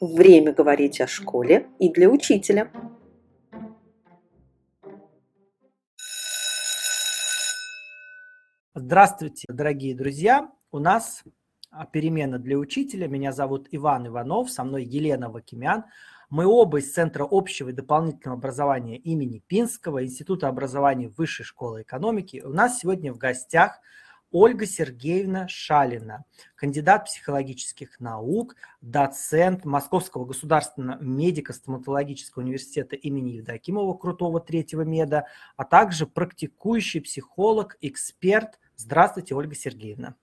Время 0.00 0.52
говорить 0.52 1.00
о 1.00 1.08
школе 1.08 1.66
и 1.80 1.92
для 1.92 2.08
учителя. 2.08 2.70
Здравствуйте, 8.74 9.44
дорогие 9.48 9.96
друзья! 9.96 10.52
У 10.70 10.78
нас 10.78 11.24
а, 11.72 11.84
перемена 11.84 12.38
для 12.38 12.58
учителя. 12.58 13.08
Меня 13.08 13.32
зовут 13.32 13.66
Иван 13.72 14.06
Иванов, 14.06 14.52
со 14.52 14.62
мной 14.62 14.84
Елена 14.84 15.30
Вакимян. 15.30 15.84
Мы 16.30 16.46
оба 16.46 16.78
из 16.78 16.92
Центра 16.92 17.26
общего 17.28 17.70
и 17.70 17.72
дополнительного 17.72 18.38
образования 18.38 18.98
имени 18.98 19.42
Пинского, 19.48 20.04
Института 20.04 20.46
образования 20.46 21.08
Высшей 21.08 21.44
школы 21.44 21.82
экономики. 21.82 22.40
У 22.44 22.52
нас 22.52 22.78
сегодня 22.78 23.12
в 23.12 23.18
гостях 23.18 23.80
Ольга 24.30 24.66
Сергеевна 24.66 25.48
Шалина, 25.48 26.24
кандидат 26.54 27.06
психологических 27.06 27.98
наук, 27.98 28.56
доцент 28.82 29.64
Московского 29.64 30.26
государственного 30.26 31.02
медико-стоматологического 31.02 32.42
университета 32.42 32.94
имени 32.96 33.36
Евдокимова 33.36 33.94
Крутого 33.94 34.40
третьего 34.40 34.82
меда, 34.82 35.26
а 35.56 35.64
также 35.64 36.06
практикующий 36.06 37.00
психолог, 37.00 37.78
эксперт. 37.80 38.58
Здравствуйте, 38.76 39.34
Ольга 39.34 39.54
Сергеевна. 39.54 40.14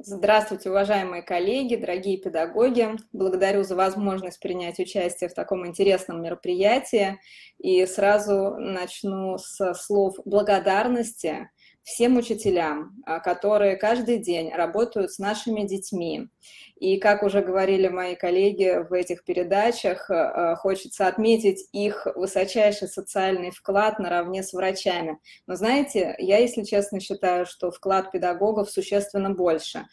Здравствуйте, 0.00 0.70
уважаемые 0.70 1.22
коллеги, 1.22 1.74
дорогие 1.74 2.18
педагоги. 2.18 2.90
Благодарю 3.12 3.64
за 3.64 3.74
возможность 3.74 4.38
принять 4.38 4.78
участие 4.78 5.28
в 5.28 5.34
таком 5.34 5.66
интересном 5.66 6.22
мероприятии. 6.22 7.18
И 7.58 7.84
сразу 7.86 8.54
начну 8.58 9.38
с 9.38 9.74
слов 9.74 10.14
благодарности 10.24 11.50
всем 11.88 12.18
учителям, 12.18 12.92
а, 13.06 13.18
которые 13.18 13.76
каждый 13.76 14.18
день 14.18 14.52
работают 14.52 15.10
с 15.10 15.18
нашими 15.18 15.66
детьми. 15.66 16.28
И, 16.76 16.98
как 16.98 17.22
уже 17.22 17.40
говорили 17.40 17.88
мои 17.88 18.14
коллеги 18.14 18.86
в 18.88 18.92
этих 18.92 19.24
передачах, 19.24 20.10
а, 20.10 20.54
хочется 20.56 21.06
отметить 21.06 21.66
их 21.72 22.06
высочайший 22.14 22.88
социальный 22.88 23.50
вклад 23.50 23.98
наравне 23.98 24.42
с 24.42 24.52
врачами. 24.52 25.18
Но 25.46 25.56
знаете, 25.56 26.14
я, 26.18 26.38
если 26.38 26.62
честно, 26.62 27.00
считаю, 27.00 27.46
что 27.46 27.70
вклад 27.70 28.12
педагогов 28.12 28.70
существенно 28.70 29.30
больше. 29.30 29.86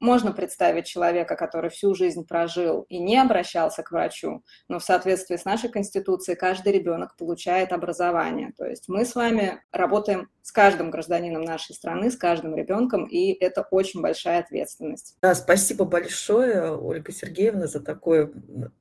Можно 0.00 0.32
представить 0.32 0.86
человека, 0.86 1.34
который 1.34 1.70
всю 1.70 1.94
жизнь 1.94 2.24
прожил 2.26 2.82
и 2.88 2.98
не 2.98 3.18
обращался 3.18 3.82
к 3.82 3.90
врачу, 3.90 4.44
но 4.68 4.78
в 4.78 4.84
соответствии 4.84 5.36
с 5.36 5.44
нашей 5.44 5.70
Конституцией 5.70 6.36
каждый 6.36 6.72
ребенок 6.72 7.16
получает 7.16 7.72
образование. 7.72 8.52
То 8.56 8.64
есть 8.64 8.84
мы 8.88 9.04
с 9.04 9.14
вами 9.14 9.60
работаем 9.72 10.28
с 10.42 10.52
каждым 10.52 10.90
гражданином 10.90 11.42
нашей 11.42 11.74
страны, 11.74 12.10
с 12.10 12.16
каждым 12.16 12.56
ребенком, 12.56 13.06
и 13.06 13.32
это 13.32 13.66
очень 13.70 14.00
большая 14.00 14.40
ответственность. 14.40 15.16
Да, 15.20 15.34
спасибо 15.34 15.84
большое, 15.84 16.74
Ольга 16.74 17.12
Сергеевна, 17.12 17.66
за 17.66 17.80
такое 17.80 18.30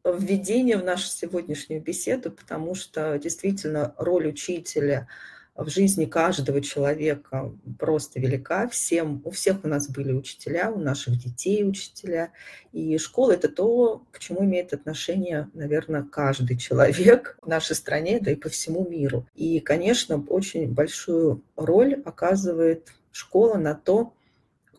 введение 0.06 0.78
в 0.78 0.84
нашу 0.84 1.08
сегодняшнюю 1.08 1.82
беседу, 1.82 2.32
потому 2.32 2.76
что 2.76 3.18
действительно 3.18 3.94
роль 3.98 4.28
учителя– 4.28 5.08
в 5.58 5.70
жизни 5.70 6.06
каждого 6.06 6.62
человека 6.62 7.52
просто 7.80 8.20
велика. 8.20 8.68
Всем, 8.68 9.22
у 9.26 9.32
всех 9.32 9.66
у 9.66 9.68
нас 9.68 9.90
были 9.90 10.14
учителя, 10.14 10.72
у 10.72 10.80
наших 10.80 11.18
детей 11.18 11.68
учителя. 11.68 12.32
И 12.72 12.98
школа– 13.00 13.32
это 13.34 13.50
то, 13.50 14.04
к 14.12 14.20
чему 14.20 14.46
имеет 14.46 14.74
отношение, 14.74 15.50
наверное, 15.54 16.04
каждый 16.04 16.58
человек 16.58 17.40
в 17.42 17.48
нашей 17.48 17.76
стране, 17.76 18.20
да 18.22 18.32
и 18.32 18.36
по 18.36 18.50
всему 18.50 18.88
миру. 18.88 19.26
И, 19.34 19.60
конечно, 19.60 20.24
очень 20.30 20.72
большую 20.72 21.42
роль 21.56 22.02
оказывает 22.06 22.94
школа 23.12 23.58
на 23.58 23.74
то, 23.74 24.14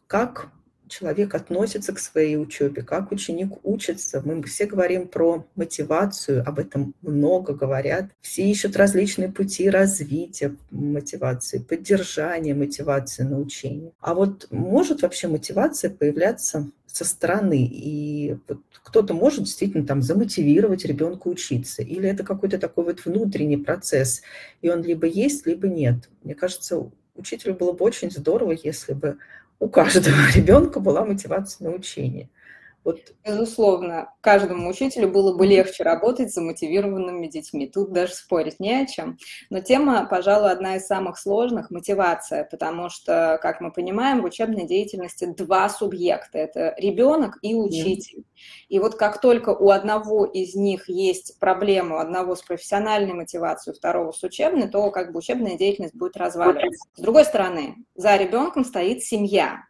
как 0.06 0.52
человек 0.88 1.34
относится 1.34 1.92
к 1.92 1.98
своей 1.98 2.36
учебе, 2.36 2.82
как 2.82 3.12
ученик 3.12 3.52
учится. 3.62 4.22
Мы 4.24 4.42
все 4.42 4.66
говорим 4.66 5.08
про 5.08 5.46
мотивацию, 5.54 6.42
об 6.46 6.58
этом 6.58 6.94
много 7.02 7.54
говорят. 7.54 8.10
Все 8.20 8.48
ищут 8.50 8.76
различные 8.76 9.30
пути 9.30 9.68
развития 9.70 10.54
мотивации, 10.70 11.58
поддержания 11.58 12.54
мотивации 12.54 13.22
на 13.22 13.38
учение. 13.38 13.92
А 14.00 14.14
вот 14.14 14.48
может 14.50 15.02
вообще 15.02 15.28
мотивация 15.28 15.90
появляться 15.90 16.70
со 16.86 17.04
стороны, 17.04 17.68
и 17.70 18.36
вот 18.48 18.60
кто-то 18.82 19.12
может 19.12 19.44
действительно 19.44 19.86
там 19.86 20.02
замотивировать 20.02 20.84
ребенка 20.84 21.28
учиться, 21.28 21.82
или 21.82 22.08
это 22.08 22.24
какой-то 22.24 22.58
такой 22.58 22.84
вот 22.84 23.04
внутренний 23.04 23.58
процесс, 23.58 24.22
и 24.62 24.70
он 24.70 24.82
либо 24.82 25.06
есть, 25.06 25.46
либо 25.46 25.68
нет. 25.68 26.08
Мне 26.22 26.34
кажется, 26.34 26.90
учителю 27.14 27.54
было 27.54 27.72
бы 27.72 27.84
очень 27.84 28.10
здорово, 28.10 28.56
если 28.62 28.94
бы 28.94 29.18
у 29.60 29.68
каждого 29.68 30.16
ребенка 30.34 30.80
была 30.80 31.04
мотивация 31.04 31.68
на 31.68 31.76
учение. 31.76 32.28
Вот. 32.84 33.00
Безусловно, 33.24 34.14
каждому 34.20 34.70
учителю 34.70 35.08
было 35.08 35.36
бы 35.36 35.46
легче 35.46 35.82
работать 35.82 36.30
с 36.30 36.34
замотивированными 36.34 37.26
детьми. 37.26 37.66
Тут 37.66 37.92
даже 37.92 38.14
спорить 38.14 38.60
не 38.60 38.72
о 38.72 38.86
чем. 38.86 39.18
Но 39.50 39.60
тема, 39.60 40.06
пожалуй, 40.08 40.50
одна 40.50 40.76
из 40.76 40.86
самых 40.86 41.18
сложных– 41.18 41.70
мотивация, 41.70 42.44
потому 42.50 42.88
что, 42.88 43.38
как 43.42 43.60
мы 43.60 43.72
понимаем, 43.72 44.22
в 44.22 44.24
учебной 44.24 44.66
деятельности 44.66 45.26
два 45.26 45.68
субъекта– 45.68 46.38
это 46.38 46.74
ребенок 46.78 47.38
и 47.42 47.54
учитель. 47.54 48.24
И 48.68 48.78
вот 48.78 48.94
как 48.94 49.20
только 49.20 49.50
у 49.50 49.70
одного 49.70 50.24
из 50.24 50.54
них 50.54 50.88
есть 50.88 51.38
проблема, 51.38 51.96
у 51.96 51.98
одного 51.98 52.36
с 52.36 52.42
профессиональной 52.42 53.12
мотивацией, 53.12 53.74
у 53.74 53.76
второго 53.76 54.12
с 54.12 54.22
учебной, 54.22 54.68
то 54.68 54.90
как 54.90 55.12
бы 55.12 55.18
учебная 55.18 55.58
деятельность 55.58 55.94
будет 55.94 56.16
разваливаться. 56.16 56.88
С 56.94 57.00
другой 57.00 57.24
стороны, 57.24 57.76
за 57.94 58.16
ребенком 58.16 58.64
стоит 58.64 59.02
семья, 59.02 59.64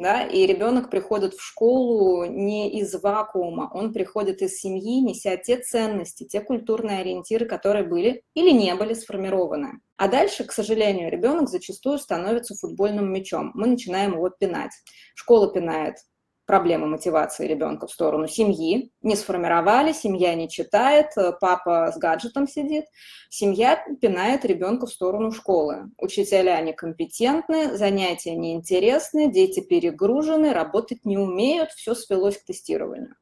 да, 0.00 0.22
и 0.22 0.46
ребенок 0.46 0.90
приходит 0.90 1.34
в 1.34 1.42
школу 1.42 2.24
не 2.24 2.70
из 2.80 2.94
вакуума, 2.94 3.70
он 3.72 3.92
приходит 3.92 4.42
из 4.42 4.58
семьи, 4.58 5.00
неся 5.00 5.36
те 5.36 5.58
ценности, 5.58 6.24
те 6.24 6.40
культурные 6.40 7.00
ориентиры, 7.00 7.46
которые 7.46 7.84
были 7.84 8.22
или 8.34 8.50
не 8.50 8.74
были 8.74 8.94
сформированы. 8.94 9.80
А 9.96 10.08
дальше, 10.08 10.44
к 10.44 10.52
сожалению, 10.52 11.10
ребенок 11.10 11.48
зачастую 11.48 11.98
становится 11.98 12.54
футбольным 12.54 13.12
мячом. 13.12 13.50
Мы 13.54 13.66
начинаем 13.66 14.12
его 14.12 14.30
пинать. 14.30 14.72
Школа 15.14 15.52
пинает 15.52 15.96
проблемы 16.48 16.86
мотивации 16.86 17.46
ребенка 17.46 17.86
в 17.86 17.92
сторону 17.92 18.26
семьи. 18.26 18.90
Не 19.02 19.16
сформировали, 19.16 19.92
семья 19.92 20.34
не 20.34 20.48
читает, 20.48 21.08
э, 21.18 21.32
папа 21.38 21.92
с 21.94 21.98
гаджетом 21.98 22.48
сидит. 22.48 22.86
Семья 23.28 23.78
пинает 24.00 24.46
ребенка 24.46 24.86
в 24.86 24.90
сторону 24.90 25.30
школы. 25.30 25.90
Учителя 25.98 26.58
некомпетентны, 26.62 27.76
занятия 27.76 28.34
неинтересны, 28.34 29.30
дети 29.30 29.60
перегружены, 29.60 30.54
работать 30.54 31.04
не 31.04 31.18
умеют, 31.18 31.70
все 31.72 31.94
свелось 31.94 32.38
к 32.38 32.46
тестированию. 32.46 33.14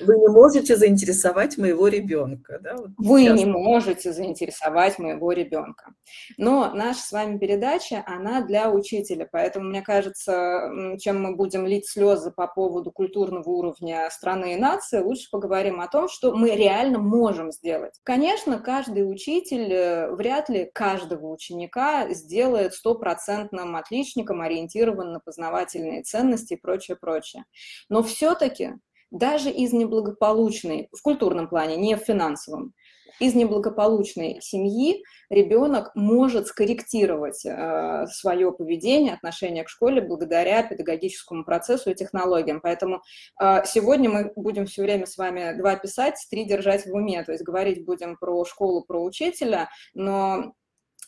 Вы 0.00 0.16
не 0.16 0.28
можете 0.28 0.76
заинтересовать 0.76 1.58
моего 1.58 1.88
ребенка. 1.88 2.58
Да? 2.60 2.76
Вот 2.76 2.90
Вы 2.96 3.22
сейчас. 3.22 3.38
не 3.38 3.46
можете 3.46 4.12
заинтересовать 4.12 4.98
моего 4.98 5.32
ребенка. 5.32 5.92
Но 6.36 6.72
наша 6.74 7.00
с 7.00 7.12
вами 7.12 7.38
передача, 7.38 8.02
она 8.06 8.42
для 8.42 8.70
учителя. 8.70 9.28
Поэтому, 9.30 9.68
мне 9.68 9.82
кажется, 9.82 10.70
чем 10.98 11.22
мы 11.22 11.34
будем 11.34 11.66
лить 11.66 11.88
слезы 11.88 12.30
по 12.30 12.46
поводу 12.46 12.92
культурного 12.92 13.48
уровня 13.48 14.08
страны 14.10 14.54
и 14.54 14.56
нации, 14.56 15.00
лучше 15.00 15.28
поговорим 15.30 15.80
о 15.80 15.88
том, 15.88 16.08
что 16.08 16.34
мы 16.34 16.50
реально 16.50 16.98
можем 16.98 17.52
сделать. 17.52 17.98
Конечно, 18.04 18.58
каждый 18.58 19.10
учитель 19.10 19.72
э, 19.72 20.14
вряд 20.14 20.48
ли 20.48 20.70
каждого 20.72 21.32
ученика 21.32 22.08
сделает 22.10 22.74
стопроцентным 22.74 23.76
отличником, 23.76 24.40
ориентированным 24.40 25.14
на 25.14 25.20
познавательные 25.20 26.02
ценности 26.02 26.54
и 26.54 26.56
прочее, 26.56 26.96
прочее. 26.96 27.44
Но 27.88 28.02
все-таки 28.02 28.74
даже 29.10 29.50
из 29.50 29.72
неблагополучной, 29.72 30.88
в 30.92 31.02
культурном 31.02 31.48
плане, 31.48 31.76
не 31.76 31.96
в 31.96 32.00
финансовом, 32.00 32.74
из 33.20 33.34
неблагополучной 33.34 34.38
семьи 34.40 35.02
ребенок 35.28 35.90
может 35.94 36.46
скорректировать 36.46 37.44
э, 37.44 38.06
свое 38.06 38.52
поведение, 38.52 39.14
отношение 39.14 39.64
к 39.64 39.68
школе 39.68 40.00
благодаря 40.00 40.62
педагогическому 40.62 41.44
процессу 41.44 41.90
и 41.90 41.94
технологиям. 41.94 42.60
Поэтому 42.60 43.02
э, 43.40 43.62
сегодня 43.66 44.08
мы 44.08 44.32
будем 44.36 44.66
все 44.66 44.82
время 44.82 45.06
с 45.06 45.16
вами 45.16 45.56
два 45.58 45.76
писать, 45.76 46.14
три 46.30 46.44
держать 46.44 46.86
в 46.86 46.94
уме, 46.94 47.24
то 47.24 47.32
есть 47.32 47.44
говорить 47.44 47.84
будем 47.84 48.16
про 48.16 48.44
школу, 48.44 48.84
про 48.84 49.02
учителя, 49.02 49.68
но 49.94 50.54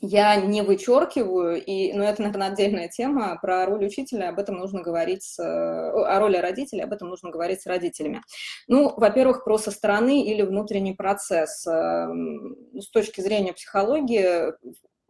я 0.01 0.37
не 0.37 0.63
вычеркиваю, 0.63 1.63
и, 1.63 1.93
но 1.93 2.05
это, 2.05 2.23
наверное, 2.23 2.49
отдельная 2.49 2.89
тема, 2.89 3.39
про 3.41 3.67
роль 3.67 3.85
учителя 3.85 4.31
об 4.31 4.39
этом 4.39 4.57
нужно 4.57 4.83
говорить, 4.83 5.23
с, 5.23 5.39
о 5.39 6.19
роли 6.19 6.39
родителей 6.39 6.83
об 6.83 6.93
этом 6.93 7.09
нужно 7.09 7.31
говорить 7.31 7.61
с 7.61 7.67
родителями. 7.67 8.23
Ну, 8.67 8.95
во-первых, 8.97 9.45
про 9.45 9.59
со 9.59 9.71
стороны 9.71 10.25
или 10.25 10.43
внутренний 10.43 10.95
процесс. 10.95 11.67
Эм, 11.67 12.57
с 12.81 12.89
точки 12.91 13.21
зрения 13.21 13.53
психологии, 13.53 14.53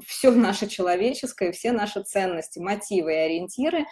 все 0.04 0.30
наше 0.30 0.66
человеческое, 0.66 1.52
все 1.52 1.72
наши 1.72 2.02
ценности, 2.02 2.58
мотивы 2.58 3.12
и 3.12 3.16
ориентиры 3.16 3.86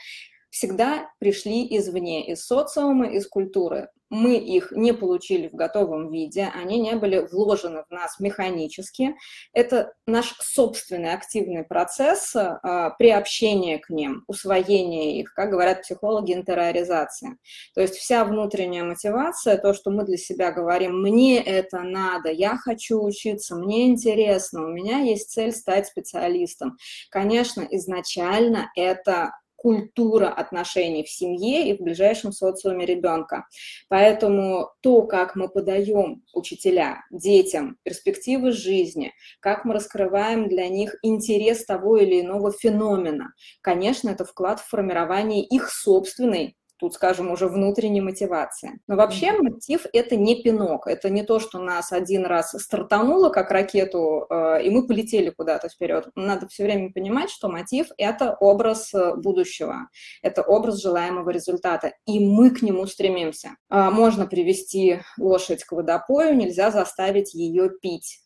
всегда 0.50 1.10
пришли 1.18 1.76
извне, 1.76 2.26
из 2.26 2.44
социума, 2.44 3.08
из 3.08 3.28
культуры. 3.28 3.88
Мы 4.10 4.36
их 4.36 4.72
не 4.72 4.92
получили 4.92 5.48
в 5.48 5.54
готовом 5.54 6.10
виде, 6.10 6.50
они 6.54 6.78
не 6.80 6.96
были 6.96 7.18
вложены 7.18 7.84
в 7.88 7.90
нас 7.92 8.18
механически. 8.18 9.16
Это 9.52 9.92
наш 10.06 10.34
собственный 10.40 11.12
активный 11.12 11.64
процесс 11.64 12.34
а, 12.34 12.90
приобщения 12.90 13.78
к 13.78 13.90
ним, 13.90 14.24
усвоения 14.26 15.20
их, 15.20 15.34
как 15.34 15.50
говорят 15.50 15.82
психологи, 15.82 16.32
интериоризация. 16.32 17.36
То 17.74 17.80
есть 17.80 17.96
вся 17.96 18.24
внутренняя 18.24 18.84
мотивация, 18.84 19.58
то, 19.58 19.74
что 19.74 19.90
мы 19.90 20.04
для 20.04 20.16
себя 20.16 20.52
говорим, 20.52 21.00
мне 21.00 21.42
это 21.42 21.80
надо, 21.80 22.30
я 22.30 22.56
хочу 22.56 23.02
учиться, 23.02 23.56
мне 23.56 23.88
интересно, 23.88 24.64
у 24.64 24.68
меня 24.68 25.00
есть 25.00 25.30
цель 25.30 25.52
стать 25.52 25.86
специалистом. 25.86 26.76
Конечно, 27.10 27.66
изначально 27.70 28.70
это 28.74 29.32
культура 29.58 30.28
отношений 30.28 31.02
в 31.02 31.10
семье 31.10 31.68
и 31.68 31.76
в 31.76 31.82
ближайшем 31.82 32.32
социуме 32.32 32.86
ребенка. 32.86 33.46
Поэтому 33.88 34.70
то, 34.80 35.02
как 35.02 35.34
мы 35.34 35.48
подаем 35.48 36.22
учителя 36.32 37.04
детям 37.10 37.76
перспективы 37.82 38.52
жизни, 38.52 39.12
как 39.40 39.64
мы 39.64 39.74
раскрываем 39.74 40.48
для 40.48 40.68
них 40.68 40.94
интерес 41.02 41.64
того 41.64 41.98
или 41.98 42.20
иного 42.20 42.52
феномена, 42.52 43.32
конечно, 43.60 44.08
это 44.10 44.24
вклад 44.24 44.60
в 44.60 44.68
формирование 44.68 45.42
их 45.42 45.70
собственной 45.70 46.56
тут, 46.78 46.94
скажем, 46.94 47.30
уже 47.30 47.48
внутренней 47.48 48.00
мотивации. 48.00 48.80
Но 48.86 48.96
вообще 48.96 49.32
мотив– 49.32 49.86
это 49.92 50.16
не 50.16 50.42
пинок, 50.42 50.86
это 50.86 51.10
не 51.10 51.22
то, 51.22 51.38
что 51.40 51.58
нас 51.58 51.92
один 51.92 52.24
раз 52.24 52.52
стартануло, 52.52 53.30
как 53.30 53.50
ракету, 53.50 54.26
э, 54.28 54.62
и 54.62 54.70
мы 54.70 54.86
полетели 54.86 55.30
куда-то 55.30 55.68
вперед. 55.68 56.08
Надо 56.14 56.48
все 56.48 56.64
время 56.64 56.92
понимать, 56.92 57.30
что 57.30 57.48
мотив– 57.48 57.88
это 57.98 58.36
образ 58.40 58.92
э, 58.94 59.14
будущего, 59.16 59.88
это 60.22 60.42
образ 60.42 60.80
желаемого 60.80 61.30
результата, 61.30 61.92
и 62.06 62.20
мы 62.20 62.50
к 62.50 62.62
нему 62.62 62.86
стремимся. 62.86 63.56
Э, 63.70 63.90
можно 63.90 64.26
привести 64.26 65.00
лошадь 65.18 65.64
к 65.64 65.72
водопою, 65.72 66.36
нельзя 66.36 66.70
заставить 66.70 67.34
ее 67.34 67.70
пить 67.70 68.20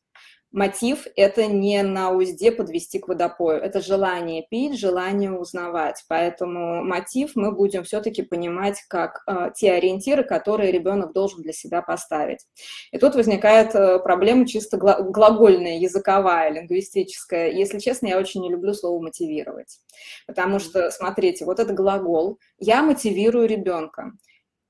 мотив– 0.53 1.07
это 1.17 1.47
не 1.47 1.83
на 1.83 2.11
узде 2.11 2.53
подвести 2.53 2.99
к 2.99 3.09
водопою, 3.09 3.61
это 3.61 3.81
желание 3.81 4.47
пить, 4.49 4.79
желание 4.79 5.33
узнавать. 5.33 6.05
Поэтому 6.09 6.85
мотив 6.85 7.33
мы 7.35 7.53
будем 7.53 7.85
все-таки 7.85 8.23
понимать 8.23 8.83
как 8.89 9.23
э, 9.27 9.51
те 9.55 9.73
ориентиры, 9.73 10.25
которые 10.25 10.71
ребенок 10.71 11.13
должен 11.13 11.43
для 11.43 11.53
себя 11.53 11.83
поставить. 11.83 12.47
И 12.93 12.99
тут 12.99 13.15
возникает 13.15 13.75
э, 13.75 13.99
проблема 13.99 14.47
чисто 14.47 14.77
глагольная, 14.77 15.79
языковая, 15.79 16.51
лингвистическая. 16.51 17.51
Если 17.51 17.79
честно, 17.79 18.09
я 18.09 18.19
очень 18.19 18.43
не 18.43 18.51
люблю 18.51 18.75
слово 18.75 19.03
«мотивировать», 19.03 19.81
потому 20.27 20.59
что, 20.59 20.91
смотрите, 20.91 21.45
вот 21.45 21.59
это 21.59 21.73
глагол 21.73 22.39
«я 22.59 22.83
мотивирую 22.83 23.49
ребенка» 23.49 24.13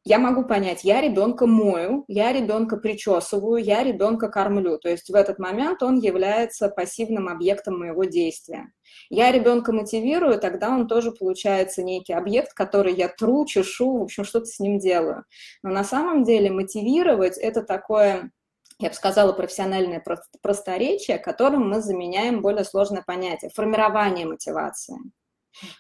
я 0.05 0.19
могу 0.19 0.45
понять, 0.45 0.83
я 0.83 1.01
ребенка 1.01 1.47
мою, 1.47 2.05
я 2.09 2.33
ребенка 2.33 2.77
причесываю, 2.77 3.63
я 3.63 3.85
ребенка 3.85 4.29
кормлю. 4.29 4.79
То 4.79 4.89
есть 4.89 5.09
в 5.09 5.15
этот 5.15 5.39
момент 5.39 5.83
он 5.83 5.99
является 5.99 6.69
пассивным 6.69 7.29
объектом 7.29 7.79
моего 7.79 8.05
действия. 8.05 8.73
Я 9.11 9.31
ребенка 9.31 9.73
мотивирую, 9.73 10.41
тогда 10.41 10.71
он 10.71 10.89
тоже 10.89 11.13
получается 11.13 11.83
некий 11.83 12.15
объект, 12.15 12.53
который 12.53 12.95
я 12.95 13.09
тру, 13.09 13.47
чешу, 13.47 13.99
в 13.99 14.03
общем, 14.03 14.25
что-то 14.25 14.47
с 14.47 14.59
ним 14.59 14.79
делаю. 14.79 15.25
Но 15.63 15.71
на 15.71 15.85
самом 15.85 16.25
деле 16.25 16.51
мотивировать– 16.51 17.39
это 17.39 17.63
такое 17.63 18.33
я 18.79 18.89
бы 18.89 18.95
сказала, 18.97 19.33
профессиональное 19.33 20.03
просторечие, 20.43 21.19
которым 21.19 21.69
мы 21.69 21.81
заменяем 21.81 22.43
более 22.43 22.65
сложное 22.65 23.05
понятие– 23.07 23.51
формирование 23.55 24.27
мотивации. 24.27 24.97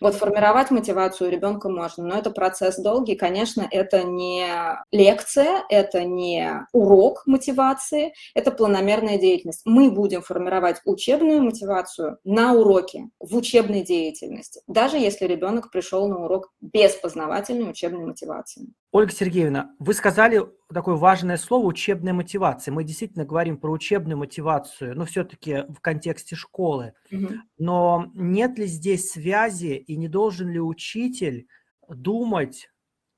Вот 0.01 0.15
формировать 0.15 0.71
мотивацию 0.71 1.31
ребенка 1.31 1.69
можно, 1.69 2.05
но 2.05 2.17
это 2.17 2.31
процесс 2.31 2.77
долгий. 2.77 3.15
Конечно, 3.15 3.67
это 3.71 4.03
не 4.03 4.47
лекция, 4.91 5.65
это 5.69 6.05
не 6.05 6.67
урок 6.73 7.23
мотивации, 7.27 8.15
это 8.35 8.51
планомерная 8.51 9.19
деятельность. 9.19 9.63
Мы 9.65 9.91
будем 9.91 10.23
формировать 10.23 10.81
учебную 10.85 11.43
мотивацию 11.43 12.19
на 12.25 12.55
уроке, 12.55 13.09
в 13.19 13.37
учебной 13.37 13.83
деятельности, 13.83 14.61
даже 14.67 14.97
если 14.99 15.27
ребенок 15.27 15.71
пришел 15.71 16.09
на 16.09 16.25
урок 16.25 16.51
без 16.61 16.93
познавательной 16.95 17.71
учебной 17.71 18.07
мотивации. 18.07 18.67
Ольга 18.93 19.13
Сергеевна, 19.13 19.71
вы 19.79 19.95
сказали 19.95 20.47
такое 20.73 20.97
важное 20.97 21.37
слово 21.37 21.67
учебная 21.67 22.13
мотивация. 22.13 22.73
Мы 22.73 22.85
действительно 22.85 23.25
говорим 23.25 23.57
про 23.57 23.71
учебную 23.71 24.19
мотивацию, 24.19 24.97
но 24.97 25.05
все-таки 25.05 25.65
в 25.69 25.81
контексте 25.81 26.37
школы. 26.37 26.95
Угу. 27.11 27.29
Но 27.59 28.11
нет 28.15 28.59
ли 28.59 28.67
здесь 28.67 29.11
связи 29.11 29.75
и 29.75 29.97
не 29.97 30.09
должен 30.09 30.49
ли 30.49 30.61
учитель 30.61 31.47
думать 31.89 32.69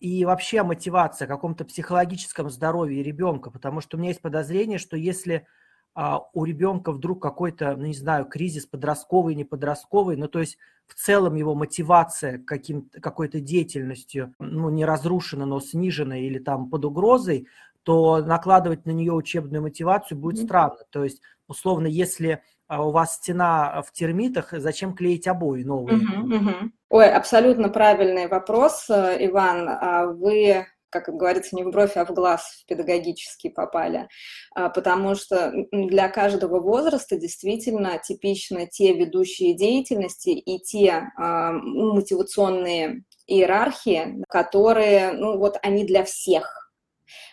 и 0.01 0.25
вообще 0.25 0.61
о 0.61 0.65
мотивации, 0.65 1.25
о 1.25 1.29
каком-то 1.29 1.65
психологическом 1.65 2.51
здоровье 2.51 3.03
ребенка? 3.03 3.51
Потому 3.51 3.81
что 3.81 3.97
у 3.97 4.01
меня 4.01 4.11
есть 4.11 4.23
подозрение, 4.23 4.79
что 4.79 4.97
если 4.97 5.47
у 5.94 6.44
ребенка 6.44 6.93
вдруг 6.93 7.23
какой-то, 7.23 7.76
ну, 7.76 7.87
не 7.87 7.94
знаю, 7.94 8.26
кризис 8.26 8.67
подростковый, 8.67 9.35
не 9.35 9.44
подростковый, 9.44 10.17
ну, 10.17 10.29
то 10.29 10.41
есть 10.41 10.58
в 10.87 10.94
целом 10.94 11.35
его 11.37 11.55
мотивация 11.55 12.38
каким 12.38 12.91
какой-то 13.00 13.41
деятельностью, 13.41 14.35
ну, 14.38 14.70
не 14.70 14.85
разрушена, 14.85 15.46
но 15.46 15.61
снижена 15.61 16.19
или 16.19 16.38
там 16.38 16.69
под 16.69 16.85
угрозой, 16.85 17.49
то 17.85 18.19
накладывать 18.23 18.87
на 18.87 18.91
нее 18.91 19.12
учебную 19.12 19.62
мотивацию 19.62 20.19
будет 20.19 20.41
mm-hmm. 20.41 20.46
странно. 20.46 20.79
То 20.91 21.05
есть, 21.05 21.20
условно, 21.49 21.87
если 21.87 22.43
а, 22.67 22.85
у 22.85 22.91
вас 22.91 23.17
стена 23.17 23.82
в 23.82 23.93
термитах, 23.93 24.52
зачем 24.52 24.94
клеить 24.94 25.29
обои 25.29 25.62
новые? 25.62 26.00
Mm-hmm, 26.00 26.25
mm-hmm. 26.25 26.70
Ой, 26.88 27.11
абсолютно 27.11 27.69
правильный 27.69 28.26
вопрос, 28.26 28.88
э, 28.88 29.26
Иван. 29.26 29.69
А 29.69 30.06
вы 30.06 30.67
как 31.00 31.17
говорится, 31.17 31.56
не 31.56 31.64
в 31.64 31.70
бровь, 31.70 31.96
а 31.96 32.05
в 32.05 32.12
глаз 32.12 32.62
в 32.62 32.67
педагогический 32.67 33.49
попали, 33.49 34.08
а, 34.55 34.69
потому 34.69 35.14
что 35.14 35.52
для 35.73 36.08
каждого 36.08 36.61
возраста 36.61 37.17
действительно 37.17 37.99
типично 37.99 38.67
те 38.67 38.94
ведущие 38.94 39.55
деятельности 39.55 40.31
и 40.31 40.58
те 40.58 41.11
а, 41.17 41.52
мотивационные 41.52 43.05
иерархии, 43.26 44.23
которые, 44.29 45.12
ну 45.12 45.38
вот 45.38 45.58
они 45.62 45.85
для 45.85 46.05
всех. 46.05 46.73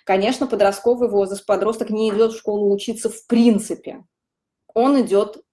Конечно, 0.05 0.47
подростковый 0.47 1.09
возраст, 1.09 1.45
подросток 1.45 1.89
не 1.89 2.09
идет 2.09 2.33
в 2.33 2.37
школу 2.37 2.73
учиться 2.73 3.09
в 3.09 3.27
принципе. 3.27 4.03
Он 4.73 5.01
идет 5.01 5.43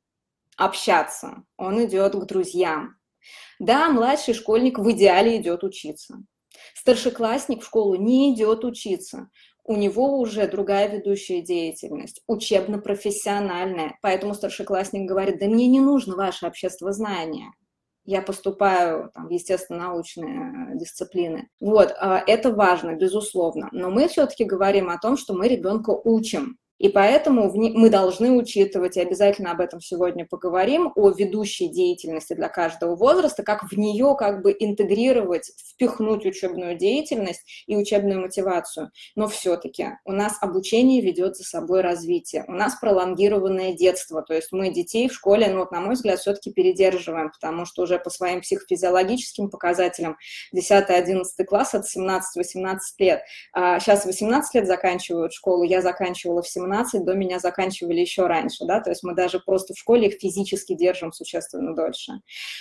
общаться, 0.57 1.45
он 1.57 1.85
идет 1.85 2.15
к 2.15 2.25
друзьям. 2.25 2.97
Да, 3.59 3.91
младший 3.91 4.35
школьник 4.35 4.79
в 4.79 4.91
идеале 4.93 5.37
идет 5.37 5.65
учиться. 5.65 6.23
Старшеклассник 6.75 7.63
в 7.63 7.67
школу 7.67 7.95
не 7.95 8.35
идет 8.35 8.65
учиться, 8.65 9.29
у 9.69 9.77
него 9.77 10.19
уже 10.19 10.49
другая 10.49 10.89
ведущая 10.89 11.43
деятельность, 11.43 12.23
учебно-профессиональная. 12.27 13.99
Поэтому 14.01 14.33
старшеклассник 14.33 15.07
говорит, 15.07 15.39
да 15.39 15.47
мне 15.47 15.67
не 15.67 15.79
нужно 15.79 16.17
ваше 16.17 16.47
общество 16.47 16.91
знания. 16.93 17.53
Я 18.07 18.23
поступаю 18.23 19.11
там, 19.13 19.29
в 19.29 19.31
естественно-научные 19.31 20.79
дисциплины. 20.79 21.51
Вот, 21.61 21.95
а, 22.01 22.25
это 22.27 22.51
важно, 22.51 22.95
безусловно. 22.95 23.69
Но 23.73 23.91
мы 23.91 24.09
все-таки 24.09 24.45
говорим 24.45 24.89
о 24.89 24.97
том, 24.97 25.19
что 25.19 25.35
мы 25.35 25.49
ребенка 25.49 25.91
учим. 25.91 26.57
И 26.79 26.89
поэтому 26.89 27.53
мы 27.53 27.91
должны 27.91 28.31
учитывать, 28.33 28.97
и 28.97 29.01
обязательно 29.01 29.51
об 29.51 29.61
этом 29.61 29.81
сегодня 29.81 30.25
поговорим, 30.25 30.93
о 30.95 31.11
ведущей 31.11 31.69
деятельности 31.69 32.35
для 32.35 32.49
каждого 32.49 32.95
возраста, 32.95 33.43
как 33.43 33.65
в 33.65 33.77
нее 33.77 34.15
как 34.17 34.43
бы 34.43 34.55
интегрировать, 34.59 35.51
впихнуть 35.59 36.25
учебную 36.25 36.77
деятельность 36.77 37.65
и 37.67 37.77
учебную 37.77 38.21
мотивацию. 38.21 38.91
Но 39.17 39.27
все-таки 39.27 39.99
у 40.05 40.13
нас 40.13 40.39
обучение 40.41 41.01
ведет 41.01 41.37
за 41.37 41.45
собой 41.45 41.81
развитие, 41.81 42.45
у 42.47 42.53
нас 42.53 42.77
пролонгированное 42.77 43.73
детство, 43.73 44.23
то 44.23 44.35
есть 44.35 44.53
мы 44.53 44.71
детей 44.71 45.09
в 45.09 45.15
школе, 45.15 45.49
ну 45.49 45.61
вот 45.61 45.73
на 45.73 45.81
мой 45.81 45.95
взгляд, 45.95 46.21
все-таки 46.21 46.53
передерживаем, 46.53 47.31
потому 47.31 47.65
что 47.65 47.83
уже 47.83 47.99
по 47.99 48.11
своим 48.11 48.41
психофизиологическим 48.41 49.51
показателям 49.51 50.17
10-11 50.55 51.25
класс 51.45 51.75
от 51.75 51.85
17-18 51.85 52.79
лет. 52.99 53.23
А 53.53 53.81
сейчас 53.81 54.05
18 54.05 54.55
лет 54.55 54.67
заканчивают 54.67 55.33
школу, 55.33 55.65
я 55.65 55.83
заканчивала 55.83 56.43
в 56.43 56.49
17 56.49 56.68
17 56.69 57.05
до 57.05 57.15
меня 57.15 57.39
заканчивали 57.39 58.01
еще 58.01 58.27
раньше, 58.27 58.65
да, 58.65 58.81
то 58.81 58.91
есть 58.91 59.03
мы 59.03 59.15
даже 59.15 59.41
просто 59.41 59.75
в 59.75 59.79
школе 59.79 60.09
их 60.09 60.21
физически 60.21 60.75
держим 60.75 61.13
существенно 61.13 61.75
дольше. 61.75 62.13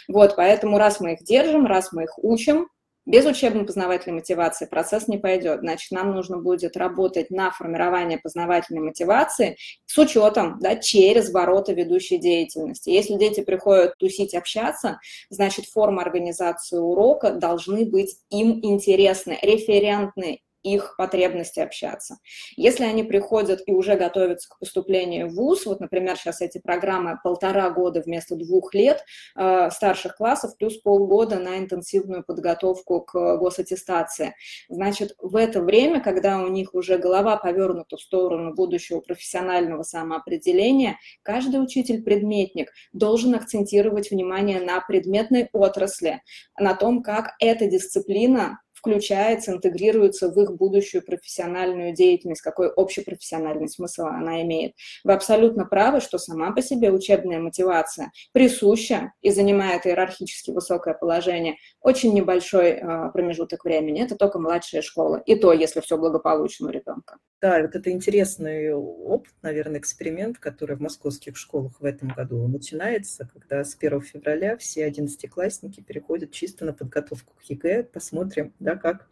Вот, 0.08 0.36
поэтому 0.36 0.78
раз 0.78 1.00
мы 1.00 1.14
их 1.14 1.24
держим, 1.24 1.66
раз 1.66 1.92
мы 1.92 2.04
их 2.04 2.18
учим, 2.18 2.68
без 3.06 3.26
учебно-познавательной 3.26 4.18
мотивации 4.18 4.66
процесс 4.66 5.08
не 5.08 5.18
пойдет. 5.18 5.62
Значит, 5.62 5.92
нам 5.92 6.14
нужно 6.14 6.40
будет 6.40 6.76
работать 6.76 7.32
на 7.32 7.52
формирование 7.52 8.18
познавательной 8.18 8.82
мотивации 8.82 9.56
с 9.86 9.98
учетом, 9.98 10.60
да, 10.60 10.76
через 10.76 11.32
ворота 11.32 11.72
ведущей 11.72 12.18
деятельности. 12.18 12.90
Если 12.90 13.14
дети 13.14 13.40
приходят 13.40 13.98
тусить, 13.98 14.36
общаться, 14.36 15.00
значит, 15.30 15.68
форма 15.68 16.02
организации 16.02 16.80
урока 16.80 17.32
должны 17.32 17.86
быть 17.86 18.18
им 18.30 18.60
интересны, 18.62 19.40
референтны 19.42 20.42
их 20.64 20.96
потребности 20.98 21.60
общаться. 21.60 22.18
Если 22.56 22.84
они 22.84 23.04
приходят 23.04 23.62
и 23.66 23.72
уже 23.72 23.96
готовятся 23.96 24.50
к 24.50 24.60
поступлению 24.60 25.30
в 25.30 25.36
ВУЗ, 25.36 25.66
вот, 25.66 25.80
например, 25.80 26.18
сейчас 26.18 26.42
эти 26.42 26.58
программы 26.60 27.20
полтора 27.24 27.70
года 27.70 28.02
вместо 28.02 28.36
двух 28.36 28.74
лет 28.74 29.04
э, 29.36 29.70
старших 29.72 30.16
классов, 30.18 30.58
плюс 30.58 30.78
полгода 30.78 31.40
на 31.40 31.58
интенсивную 31.58 32.24
подготовку 32.24 33.02
к 33.02 33.38
госаттестации. 33.38 34.36
Значит, 34.70 35.16
в 35.20 35.36
это 35.36 35.62
время, 35.62 36.02
когда 36.02 36.40
у 36.40 36.48
них 36.48 36.74
уже 36.74 36.98
голова 36.98 37.38
повернута 37.38 37.98
в 37.98 38.02
сторону 38.02 38.54
будущего 38.54 39.00
профессионального 39.00 39.84
самоопределения, 39.84 40.98
каждый 41.24 41.64
учитель-предметник 41.64 42.72
должен 42.94 43.36
акцентировать 43.36 44.12
внимание 44.12 44.60
на 44.60 44.82
предметной 44.82 45.50
отрасли, 45.54 46.22
на 46.60 46.74
том, 46.74 47.04
как 47.04 47.36
эта 47.40 47.68
дисциплина 47.68 48.60
включается, 48.78 49.52
интегрируется 49.52 50.30
в 50.30 50.40
их 50.40 50.56
будущую 50.56 51.04
профессиональную 51.04 51.94
деятельность, 51.94 52.42
какой 52.42 52.70
общепрофессиональный 52.70 53.68
смысл 53.68 54.04
она 54.06 54.42
имеет. 54.44 54.74
Вы 55.04 55.14
абсолютно 55.14 55.66
правы, 55.66 56.00
что 56.00 56.18
сама 56.18 56.52
по 56.52 56.62
себе 56.62 56.92
учебная 56.92 57.40
мотивация 57.40 58.12
присуща 58.34 59.14
и 59.22 59.32
занимает 59.32 59.86
иерархически 59.86 60.52
высокое 60.52 60.94
положение 60.94 61.56
очень 61.82 62.14
небольшой 62.14 62.72
э, 62.72 63.12
промежуток 63.12 63.64
времени. 63.64 64.04
Это 64.04 64.16
только 64.16 64.40
младшая 64.40 64.82
школа. 64.82 65.22
И 65.26 65.36
то, 65.36 65.54
если 65.54 65.82
все 65.82 65.98
благополучно 65.98 66.68
у 66.68 66.72
ребенка. 66.72 67.18
Да, 67.40 67.62
вот 67.62 67.76
это 67.76 67.92
интересный 67.92 68.74
опыт, 68.74 69.32
наверное, 69.44 69.80
эксперимент, 69.80 70.40
который 70.40 70.76
в 70.76 70.82
московских 70.82 71.38
школах 71.38 71.80
в 71.80 71.86
этом 71.86 72.10
году 72.10 72.48
начинается, 72.48 73.30
когда 73.32 73.64
с 73.64 73.76
1 73.80 74.02
февраля 74.02 74.58
все 74.58 74.86
одиннадцатиклассники 74.86 75.82
переходят 75.82 76.32
чисто 76.32 76.66
на 76.66 76.74
подготовку 76.74 77.36
к 77.36 77.44
ЕГЭ. 77.44 77.84
Посмотрим, 77.84 78.54
да, 78.60 78.76
как, 78.76 79.08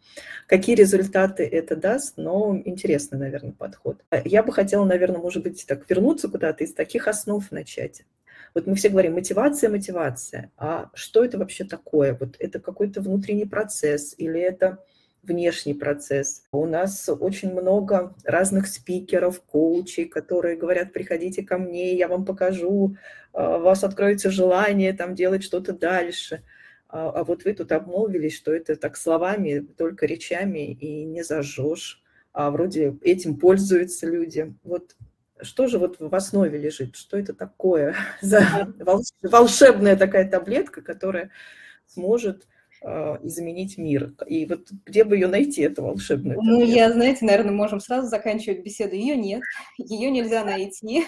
какие 0.48 0.74
результаты 0.74 1.44
это 1.44 1.76
даст, 1.76 2.14
но 2.16 2.60
интересный, 2.64 3.16
наверное, 3.16 3.52
подход. 3.52 4.04
Я 4.24 4.42
бы 4.42 4.52
хотела, 4.52 4.84
наверное, 4.84 5.20
может 5.20 5.44
быть, 5.44 5.64
так 5.64 5.88
вернуться 5.88 6.28
куда-то 6.28 6.64
из 6.64 6.74
таких 6.74 7.06
основ 7.06 7.48
начать. 7.52 8.02
Вот 8.54 8.66
мы 8.66 8.74
все 8.74 8.88
говорим 8.88 9.12
мотивация, 9.14 9.70
мотивация. 9.70 10.50
А 10.56 10.90
что 10.94 11.24
это 11.24 11.38
вообще 11.38 11.62
такое? 11.62 12.16
Вот 12.18 12.34
это 12.40 12.58
какой-то 12.58 13.02
внутренний 13.02 13.46
процесс 13.46 14.16
или 14.18 14.40
это 14.40 14.82
внешний 15.26 15.74
процесс. 15.74 16.44
У 16.52 16.66
нас 16.66 17.08
очень 17.08 17.52
много 17.52 18.14
разных 18.24 18.66
спикеров, 18.66 19.40
коучей, 19.42 20.06
которые 20.06 20.56
говорят, 20.56 20.92
приходите 20.92 21.42
ко 21.42 21.58
мне, 21.58 21.94
я 21.94 22.08
вам 22.08 22.24
покажу, 22.24 22.96
а, 23.32 23.58
у 23.58 23.60
вас 23.62 23.84
откроется 23.84 24.30
желание 24.30 24.92
там 24.92 25.14
делать 25.14 25.42
что-то 25.42 25.72
дальше. 25.72 26.42
А, 26.88 27.10
а 27.10 27.24
вот 27.24 27.44
вы 27.44 27.52
тут 27.54 27.72
обмолвились, 27.72 28.36
что 28.36 28.52
это 28.52 28.76
так 28.76 28.96
словами, 28.96 29.66
только 29.76 30.06
речами 30.06 30.72
и 30.72 31.04
не 31.04 31.22
зажжешь, 31.22 32.02
а 32.32 32.50
вроде 32.50 32.96
этим 33.02 33.38
пользуются 33.38 34.06
люди. 34.06 34.54
Вот 34.62 34.96
что 35.42 35.66
же 35.66 35.78
вот 35.78 35.96
в 35.98 36.14
основе 36.14 36.58
лежит? 36.58 36.96
Что 36.96 37.18
это 37.18 37.34
такое 37.34 37.94
за 38.20 38.72
волшебная 39.22 39.96
такая 39.96 40.28
таблетка, 40.30 40.82
которая 40.82 41.30
сможет 41.86 42.46
изменить 43.22 43.78
мир. 43.78 44.14
И 44.26 44.46
вот 44.46 44.70
где 44.84 45.04
бы 45.04 45.16
ее 45.16 45.26
найти, 45.26 45.62
эту 45.62 45.82
волшебную? 45.82 46.40
Ну, 46.40 46.64
я, 46.64 46.92
знаете, 46.92 47.24
наверное, 47.24 47.52
можем 47.52 47.80
сразу 47.80 48.08
заканчивать 48.08 48.62
беседу. 48.62 48.94
Ее 48.94 49.16
нет, 49.16 49.42
ее 49.78 50.10
нельзя 50.10 50.44
найти, 50.44 51.04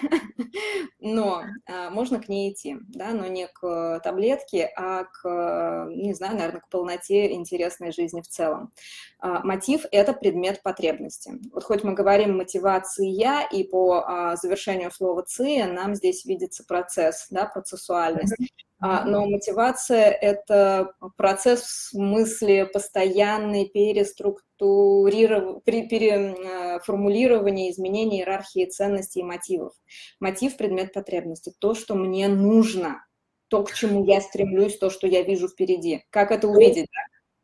но 1.01 1.45
а, 1.67 1.91
можно 1.91 2.21
к 2.21 2.29
ней 2.29 2.53
идти, 2.53 2.77
да, 2.89 3.13
но 3.13 3.27
не 3.27 3.47
к 3.47 4.01
таблетке, 4.03 4.71
а 4.77 5.05
к, 5.05 5.89
не 5.91 6.15
знаю, 6.15 6.37
наверное, 6.37 6.61
к 6.61 6.69
полноте 6.69 7.33
интересной 7.33 7.93
жизни 7.93 8.21
в 8.21 8.29
целом. 8.29 8.73
А, 9.21 9.45
мотив– 9.45 9.85
это 9.91 10.13
предмет 10.13 10.63
потребности. 10.63 11.33
Вот 11.53 11.65
хоть 11.65 11.83
мы 11.83 11.95
говорим 11.95 12.37
мотивация, 12.37 13.49
и 13.51 13.65
по 13.65 14.05
а, 14.07 14.37
завершению 14.37 14.93
слова 14.93 15.25
«ция» 15.27 15.67
нам 15.67 15.97
здесь 15.97 16.25
видится 16.25 16.65
процесс, 16.65 17.27
да, 17.31 17.47
процессуальность. 17.47 18.37
А, 18.81 19.05
но 19.05 19.27
мотивация– 19.27 20.09
это 20.21 20.95
процесс 21.17 21.63
в 21.63 21.91
смысле 21.91 22.67
постоянной 22.67 23.67
переструктурирования, 23.67 25.61
переформулирования, 25.65 27.73
изменения 27.73 28.21
иерархии 28.21 28.67
ценностей 28.67 29.19
и 29.21 29.25
мотивов. 29.25 29.73
Мотив– 30.21 30.57
предмет 30.57 30.93
потребности, 30.93 31.53
то, 31.59 31.75
что 31.75 31.97
мне 31.97 32.29
нужно, 32.29 33.05
то, 33.49 33.65
к 33.65 33.73
чему 33.73 34.05
я 34.05 34.21
стремлюсь, 34.21 34.79
то, 34.79 34.91
что 34.91 35.09
я 35.09 35.23
вижу 35.23 35.49
впереди. 35.49 36.05
Как 36.11 36.31
это 36.31 36.47
увидеть? 36.47 36.87
Да? 36.93 37.01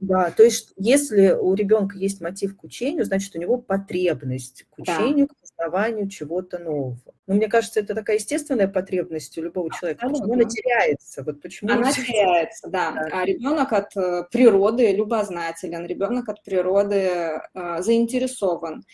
Да, 0.07 0.31
то 0.31 0.43
есть 0.43 0.73
если 0.77 1.31
у 1.31 1.55
ребенка 1.55 1.97
есть 1.97 2.21
мотив 2.21 2.57
к 2.57 2.65
учению, 2.65 3.05
значит, 3.05 3.35
у 3.35 3.39
него 3.39 3.57
потребность 3.59 4.67
к 4.71 4.79
учению, 4.79 5.29
да. 5.29 5.35
к 5.35 5.41
познаванию 5.41 6.09
чего-то 6.09 6.59
нового. 6.59 6.99
Но 7.27 7.35
мне 7.35 7.49
кажется, 7.49 7.81
это 7.81 7.95
такая 7.95 8.17
естественная 8.17 8.69
потребность 8.69 9.37
у 9.39 9.43
любого 9.43 9.71
человека. 9.73 10.07
Почему 10.07 10.35
она 10.35 10.45
теряется? 10.45 11.23
Вот 11.23 11.41
почему 11.41 11.73
она 11.73 11.91
теряется, 11.91 12.69
да. 12.69 12.93
да. 12.93 13.09
А 13.13 13.25
ребенок 13.25 13.73
от 13.73 13.97
э, 13.97 14.25
природы 14.31 14.95
любознателен, 14.95 15.87
ребенок 15.87 16.29
от 16.29 16.43
природы 16.43 17.41
э, 17.55 17.83
заинтересован. 17.83 18.85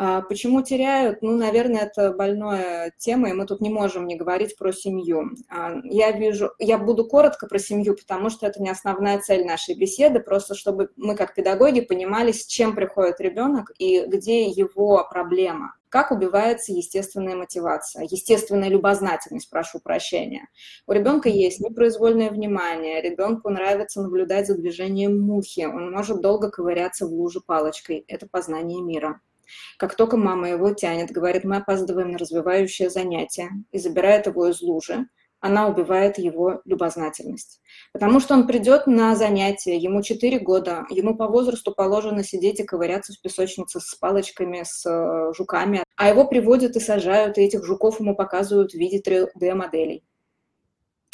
А 0.00 0.22
почему 0.22 0.62
теряют? 0.62 1.22
Ну, 1.22 1.36
наверное, 1.36 1.82
это 1.82 2.12
больная 2.12 2.92
тема, 2.98 3.30
и 3.30 3.32
мы 3.32 3.46
тут 3.46 3.60
не 3.60 3.68
можем 3.68 4.06
не 4.06 4.14
говорить 4.14 4.56
про 4.56 4.72
семью. 4.72 5.32
А, 5.48 5.72
я 5.82 6.12
вижу, 6.12 6.52
я 6.60 6.78
буду 6.78 7.04
коротко 7.04 7.48
про 7.48 7.58
семью, 7.58 7.96
потому 7.96 8.30
что 8.30 8.46
это 8.46 8.62
не 8.62 8.70
основная 8.70 9.18
цель 9.18 9.44
нашей 9.44 9.74
беседы, 9.74 10.20
просто 10.20 10.54
чтобы 10.54 10.90
мы 10.94 11.16
как 11.16 11.34
педагоги 11.34 11.80
понимали, 11.80 12.30
с 12.30 12.46
чем 12.46 12.76
приходит 12.76 13.20
ребенок 13.20 13.72
и 13.76 14.06
где 14.06 14.46
его 14.46 15.04
проблема. 15.10 15.74
Как 15.88 16.12
убивается 16.12 16.72
естественная 16.72 17.34
мотивация, 17.34 18.06
естественная 18.08 18.68
любознательность, 18.68 19.50
прошу 19.50 19.80
прощения. 19.80 20.46
У 20.86 20.92
ребенка 20.92 21.28
есть 21.28 21.58
непроизвольное 21.58 22.30
внимание, 22.30 23.02
ребенку 23.02 23.50
нравится 23.50 24.00
наблюдать 24.00 24.46
за 24.46 24.54
движением 24.54 25.18
мухи, 25.18 25.66
он 25.66 25.90
может 25.90 26.20
долго 26.20 26.52
ковыряться 26.52 27.04
в 27.06 27.10
луже 27.10 27.40
палочкой. 27.40 28.04
Это 28.06 28.28
познание 28.30 28.80
мира. 28.80 29.20
Как 29.78 29.94
только 29.94 30.16
мама 30.16 30.50
его 30.50 30.72
тянет, 30.72 31.10
говорит, 31.10 31.44
мы 31.44 31.56
опаздываем 31.56 32.12
на 32.12 32.18
развивающее 32.18 32.90
занятие, 32.90 33.50
и 33.72 33.78
забирает 33.78 34.26
его 34.26 34.48
из 34.48 34.60
лужи, 34.60 35.06
она 35.40 35.68
убивает 35.68 36.18
его 36.18 36.60
любознательность. 36.64 37.60
Потому 37.92 38.20
что 38.20 38.34
он 38.34 38.46
придет 38.46 38.86
на 38.86 39.14
занятие, 39.14 39.76
ему 39.76 40.02
4 40.02 40.38
года, 40.40 40.84
ему 40.90 41.16
по 41.16 41.28
возрасту 41.28 41.72
положено 41.72 42.24
сидеть 42.24 42.60
и 42.60 42.64
ковыряться 42.64 43.12
в 43.12 43.20
песочнице 43.20 43.80
с 43.80 43.94
палочками, 43.94 44.62
с 44.64 44.84
э, 44.84 45.32
жуками, 45.34 45.84
а 45.96 46.08
его 46.08 46.24
приводят 46.24 46.76
и 46.76 46.80
сажают, 46.80 47.38
и 47.38 47.42
этих 47.42 47.64
жуков 47.64 48.00
ему 48.00 48.16
показывают 48.16 48.72
в 48.72 48.74
виде 48.74 49.00
3D-моделей. 49.00 50.04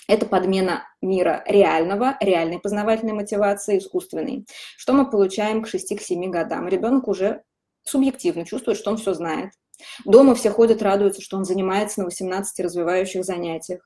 Это 0.06 0.26
подмена 0.26 0.84
мира 1.00 1.42
реального, 1.46 2.16
реальной 2.20 2.58
познавательной 2.58 3.14
мотивации, 3.14 3.78
искусственной. 3.78 4.44
Что 4.76 4.92
мы 4.92 5.10
получаем 5.10 5.62
к 5.62 5.68
6-7 5.68 6.28
годам? 6.28 6.68
Ребенок 6.68 7.08
уже 7.08 7.42
субъективно 7.84 8.44
чувствует, 8.44 8.78
что 8.78 8.90
он 8.90 8.96
все 8.96 9.14
знает. 9.14 9.50
Дома 10.04 10.34
все 10.34 10.50
ходят, 10.50 10.82
радуются, 10.82 11.20
что 11.20 11.36
он 11.36 11.44
занимается 11.44 12.00
на 12.00 12.06
18 12.06 12.60
развивающих 12.60 13.24
занятиях. 13.24 13.80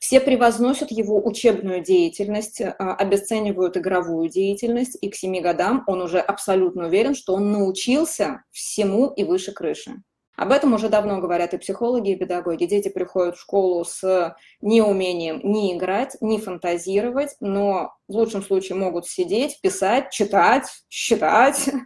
Все 0.00 0.20
превозносят 0.20 0.90
его 0.90 1.24
учебную 1.24 1.82
деятельность, 1.82 2.60
а, 2.60 2.94
обесценивают 2.94 3.76
игровую 3.76 4.28
деятельность, 4.28 4.96
и 5.00 5.10
к 5.10 5.14
7 5.14 5.40
годам 5.40 5.84
он 5.86 6.02
уже 6.02 6.18
абсолютно 6.18 6.86
уверен, 6.86 7.14
что 7.14 7.34
он 7.34 7.52
научился 7.52 8.42
всему 8.50 9.08
и 9.08 9.24
выше 9.24 9.52
крыши. 9.52 10.02
Об 10.36 10.50
этом 10.50 10.74
уже 10.74 10.88
давно 10.88 11.20
говорят 11.20 11.54
и 11.54 11.58
психологи, 11.58 12.10
и 12.10 12.16
педагоги. 12.16 12.64
Дети 12.64 12.88
приходят 12.88 13.36
в 13.36 13.40
школу 13.40 13.84
с 13.84 14.36
неумением 14.60 15.40
ни 15.44 15.76
играть, 15.76 16.16
ни 16.20 16.38
фантазировать, 16.38 17.36
но 17.40 17.94
в 18.08 18.12
лучшем 18.12 18.42
случае 18.42 18.76
могут 18.76 19.06
сидеть, 19.06 19.60
писать, 19.62 20.10
читать, 20.10 20.68
считать. 20.90 21.68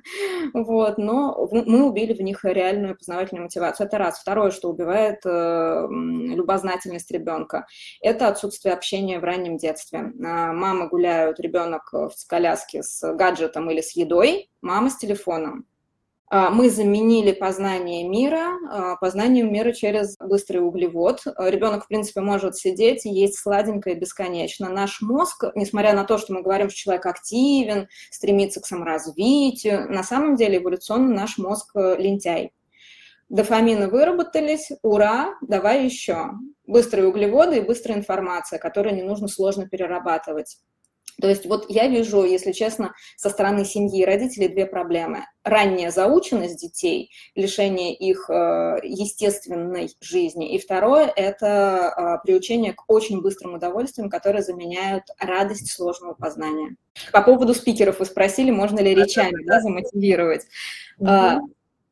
Вот. 0.55 0.99
Но 0.99 1.49
мы 1.50 1.85
убили 1.87 2.12
в 2.12 2.23
них 2.23 2.45
реальную 2.45 2.97
познавательную 2.97 3.45
мотивацию. 3.45 3.87
Это 3.87 3.99
раз. 3.99 4.19
Второе, 4.19 4.50
что 4.50 4.71
убивает 4.71 5.21
э, 5.25 5.87
любознательность 5.90 7.11
ребенка, 7.11 7.67
это 8.00 8.28
отсутствие 8.28 8.75
общения 8.75 9.19
в 9.19 9.25
раннем 9.25 9.57
детстве. 9.57 10.12
А, 10.25 10.52
мамы 10.52 10.88
гуляют, 10.88 11.40
ребенок 11.40 11.93
в 11.93 12.12
коляске 12.28 12.83
с 12.83 13.14
гаджетом 13.14 13.71
или 13.71 13.81
с 13.81 13.93
едой, 13.97 14.50
мама 14.62 14.90
с 14.90 14.97
телефоном. 14.97 15.67
А, 16.31 16.51
мы 16.51 16.69
заменили 16.69 17.33
познание 17.33 18.07
мира 18.07 18.59
а, 18.71 18.97
познанием 18.97 19.53
мира 19.53 19.73
через 19.73 20.17
быстрый 20.19 20.59
углевод. 20.59 21.23
Ребенок, 21.39 21.85
в 21.85 21.89
принципе, 21.89 22.21
может 22.21 22.57
сидеть 22.57 23.07
и 23.07 23.11
есть 23.11 23.39
сладенькое 23.39 23.97
бесконечно. 23.97 24.69
Наш 24.69 25.01
мозг, 25.01 25.45
несмотря 25.55 25.95
на 25.95 26.05
то, 26.05 26.19
что 26.19 26.35
мы 26.35 26.43
говорим, 26.43 26.69
что 26.69 26.79
человек 26.79 27.07
активен, 27.07 27.89
стремится 28.11 28.61
к 28.61 28.67
саморазвитию, 28.67 29.91
на 29.91 30.03
самом 30.03 30.37
деле 30.37 30.59
эволюционно 30.59 31.15
наш 31.15 31.39
мозг 31.39 31.71
э, 31.75 31.97
лентяй. 31.99 32.53
Дофамины 33.31 33.89
выработались, 33.89 34.71
ура, 34.83 35.35
давай 35.43 35.85
еще. 35.85 36.31
Быстрые 36.67 37.09
углеводы 37.09 37.59
и 37.59 37.63
быстрая 37.63 37.99
информация, 37.99 38.59
которую 38.59 38.95
не 38.95 39.03
нужно 39.03 39.29
сложно 39.29 39.69
перерабатывать. 39.69 40.59
То 41.21 41.29
есть 41.29 41.47
вот 41.47 41.67
я 41.69 41.89
вижу, 41.89 42.25
если 42.25 42.53
честно, 42.53 42.95
со 43.17 43.31
стороны 43.31 43.65
семьи 43.65 44.03
и 44.03 44.05
родителей 44.05 44.49
две 44.49 44.67
проблемы. 44.67 45.25
Ранняя 45.43 45.91
заученность 45.91 46.61
детей, 46.61 47.11
лишение 47.35 47.95
их 47.95 48.31
э, 48.31 48.79
естественной 48.85 49.91
жизни. 50.01 50.55
И 50.55 50.59
второе– 50.59 51.13
это 51.17 52.21
э, 52.23 52.27
приучение 52.27 52.73
к 52.73 52.85
очень 52.89 53.21
быстрым 53.21 53.55
удовольствиям, 53.55 54.11
которые 54.11 54.43
заменяют 54.43 55.05
радость 55.19 55.73
сложного 55.73 56.15
познания. 56.15 56.77
По 57.13 57.23
поводу 57.23 57.55
спикеров 57.55 57.99
вы 57.99 58.05
спросили, 58.05 58.51
можно 58.51 58.79
ли 58.81 58.95
речами 58.95 59.45
да, 59.45 59.61
замотивировать. 59.61 60.47
Mm-hmm. 61.01 61.41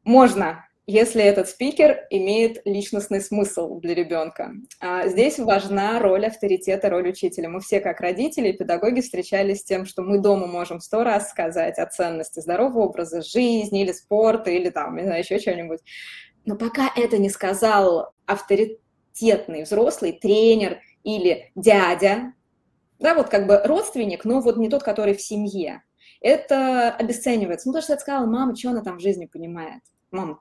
Можно, 0.05 0.66
если 0.87 1.23
этот 1.23 1.49
спикер 1.49 2.07
имеет 2.11 2.65
личностный 2.65 3.21
смысл 3.21 3.81
для 3.81 3.95
ребенка. 3.95 4.53
А 4.81 5.09
здесь 5.09 5.39
важна 5.39 5.99
роль 5.99 6.27
авторитета, 6.27 6.89
роль 6.89 7.09
учителя. 7.09 7.49
Мы 7.49 7.61
все, 7.61 7.81
как 7.81 8.01
родители 8.01 8.49
и 8.49 8.57
педагоги, 8.57 9.01
встречались 9.01 9.61
с 9.61 9.65
тем, 9.65 9.85
что 9.85 10.03
мы 10.03 10.21
дома 10.21 10.47
можем 10.47 10.81
сто 10.81 11.03
раз 11.03 11.31
сказать 11.31 11.79
о 11.79 11.87
ценности 11.87 12.39
здорового 12.39 12.85
образа 12.85 13.21
жизни 13.21 13.83
или 13.83 13.91
спорта, 13.91 14.51
или 14.51 14.71
там, 14.71 14.97
не 14.97 15.03
знаю, 15.03 15.21
еще 15.21 15.41
что-нибудь. 15.41 15.81
Но 16.45 16.57
пока 16.57 16.93
это 16.95 17.19
не 17.19 17.31
сказал 17.31 18.15
авторитетный 18.27 19.65
взрослый 19.65 20.13
тренер 20.13 20.79
или 21.03 21.51
дядя, 21.57 22.33
да, 23.01 23.15
вот 23.15 23.29
как 23.29 23.49
бы 23.49 23.61
родственник, 23.65 24.25
но 24.25 24.41
вот 24.41 24.57
не 24.57 24.69
тот, 24.69 24.85
который 24.85 25.15
в 25.15 25.21
семье, 25.21 25.83
это 26.21 26.91
обесценивается. 26.93 27.69
Ну, 27.69 27.75
то, 27.75 27.83
что 27.83 27.95
я 27.95 27.99
сказала, 27.99 28.27
мама, 28.27 28.57
что 28.57 28.71
она 28.71 28.83
там 28.83 28.99
в 28.99 29.03
жизни 29.03 29.27
понимает? 29.27 29.83
Мама. 30.11 30.39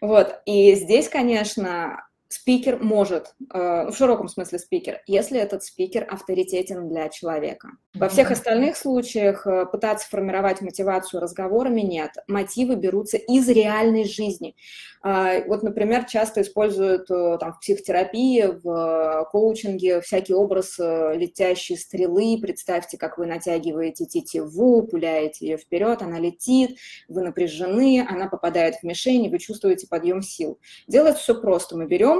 Вот, 0.00 0.40
и 0.46 0.74
здесь, 0.74 1.08
конечно, 1.08 2.02
спикер 2.30 2.78
может, 2.80 3.34
э, 3.52 3.90
в 3.90 3.92
широком 3.92 4.28
смысле 4.28 4.60
спикер, 4.60 5.02
если 5.06 5.38
этот 5.38 5.64
спикер 5.64 6.06
авторитетен 6.08 6.88
для 6.88 7.08
человека. 7.08 7.70
Во 7.94 8.08
всех 8.08 8.30
остальных 8.30 8.76
случаях 8.76 9.46
э, 9.48 9.66
пытаться 9.66 10.08
формировать 10.08 10.60
мотивацию 10.60 11.20
разговорами 11.20 11.80
нет. 11.80 12.12
Мотивы 12.28 12.76
берутся 12.76 13.16
из 13.16 13.48
реальной 13.48 14.04
жизни. 14.04 14.54
А, 15.02 15.40
вот, 15.46 15.64
например, 15.64 16.04
часто 16.04 16.42
используют 16.42 17.10
э, 17.10 17.36
там, 17.40 17.54
в 17.54 17.58
психотерапии, 17.58 18.44
в 18.62 19.28
коучинге 19.32 20.00
всякий 20.00 20.34
образ 20.34 20.78
летящей 20.78 21.76
стрелы. 21.76 22.38
Представьте, 22.40 22.96
как 22.96 23.18
вы 23.18 23.26
натягиваете 23.26 24.04
тетиву, 24.06 24.86
пуляете 24.86 25.46
ее 25.46 25.56
вперед, 25.56 26.00
она 26.02 26.20
летит, 26.20 26.78
вы 27.08 27.22
напряжены, 27.22 28.06
она 28.08 28.28
попадает 28.28 28.76
в 28.76 28.82
мишень, 28.84 29.24
и 29.24 29.30
вы 29.30 29.38
чувствуете 29.38 29.88
подъем 29.88 30.22
сил. 30.22 30.60
Делать 30.86 31.16
все 31.16 31.34
просто. 31.34 31.76
Мы 31.76 31.86
берем 31.86 32.19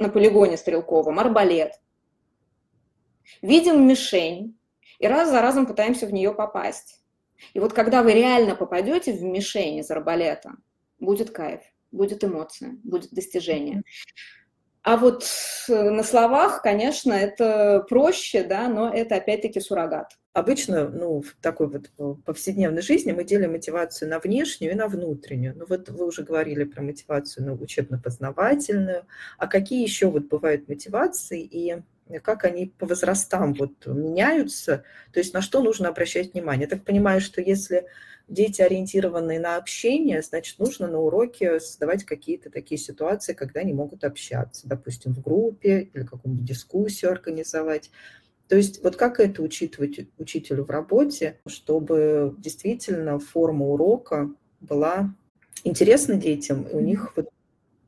на 0.00 0.08
полигоне 0.08 0.56
стрелковом 0.56 1.18
арбалет, 1.18 1.80
видим 3.42 3.86
мишень 3.86 4.58
и 4.98 5.06
раз 5.06 5.30
за 5.30 5.40
разом 5.40 5.66
пытаемся 5.66 6.06
в 6.06 6.12
нее 6.12 6.34
попасть. 6.34 7.02
И 7.54 7.60
вот 7.60 7.72
когда 7.72 8.02
вы 8.02 8.12
реально 8.12 8.54
попадете 8.54 9.12
в 9.12 9.22
мишень 9.22 9.78
из 9.78 9.90
арбалета, 9.90 10.52
будет 10.98 11.30
кайф, 11.30 11.60
будет 11.92 12.24
эмоция, 12.24 12.76
будет 12.82 13.10
достижение. 13.12 13.82
А 14.82 14.96
вот 14.96 15.24
э, 15.68 15.90
на 15.90 16.02
словах, 16.02 16.62
конечно, 16.62 17.12
это 17.12 17.84
проще, 17.88 18.44
да, 18.44 18.68
но 18.68 18.92
это 18.92 19.16
опять-таки 19.16 19.60
суррогат. 19.60 20.12
Обычно, 20.32 20.88
ну, 20.88 21.22
в 21.22 21.34
такой 21.42 21.68
вот 21.68 21.90
э, 21.98 22.14
повседневной 22.24 22.82
жизни 22.82 23.10
мы 23.10 23.24
делим 23.24 23.52
мотивацию 23.52 24.08
на 24.08 24.20
внешнюю 24.20 24.72
и 24.72 24.76
на 24.76 24.86
внутреннюю. 24.86 25.56
Ну, 25.56 25.66
вот 25.68 25.88
вы 25.88 26.06
уже 26.06 26.22
говорили 26.22 26.62
про 26.62 26.82
мотивацию 26.82 27.44
на 27.44 27.54
учебно-познавательную. 27.54 29.06
А 29.38 29.46
какие 29.48 29.82
еще 29.82 30.08
вот 30.08 30.28
бывают 30.28 30.68
мотивации 30.68 31.42
и 31.42 31.82
как 32.22 32.44
они 32.44 32.66
по 32.66 32.86
возрастам 32.86 33.54
вот 33.54 33.86
меняются? 33.86 34.84
То 35.12 35.18
есть 35.18 35.34
на 35.34 35.42
что 35.42 35.62
нужно 35.62 35.88
обращать 35.88 36.32
внимание? 36.32 36.68
Я 36.70 36.76
так 36.76 36.84
понимаю, 36.84 37.20
что 37.20 37.40
если 37.40 37.86
дети 38.28 38.62
ориентированные 38.62 39.40
на 39.40 39.56
общение, 39.56 40.22
значит, 40.22 40.60
нужно 40.60 40.86
на 40.86 40.98
уроке 40.98 41.58
создавать 41.58 42.04
какие-то 42.04 42.50
такие 42.50 42.78
ситуации, 42.78 43.32
когда 43.32 43.60
они 43.60 43.72
могут 43.72 44.04
общаться, 44.04 44.68
допустим, 44.68 45.12
в 45.12 45.20
группе 45.20 45.90
или 45.92 46.04
какую-нибудь 46.04 46.46
дискуссию 46.46 47.10
организовать. 47.10 47.90
То 48.50 48.56
есть 48.56 48.82
вот 48.82 48.96
как 48.96 49.20
это 49.20 49.42
учитывать 49.42 50.08
учителю 50.18 50.64
в 50.64 50.70
работе, 50.70 51.38
чтобы 51.46 52.34
действительно 52.36 53.20
форма 53.20 53.66
урока 53.66 54.28
была 54.60 55.14
интересна 55.62 56.16
детям, 56.16 56.64
и 56.64 56.74
у 56.74 56.80
них 56.80 57.12
вот 57.14 57.28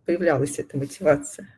появлялась 0.06 0.60
эта 0.60 0.78
мотивация? 0.78 1.48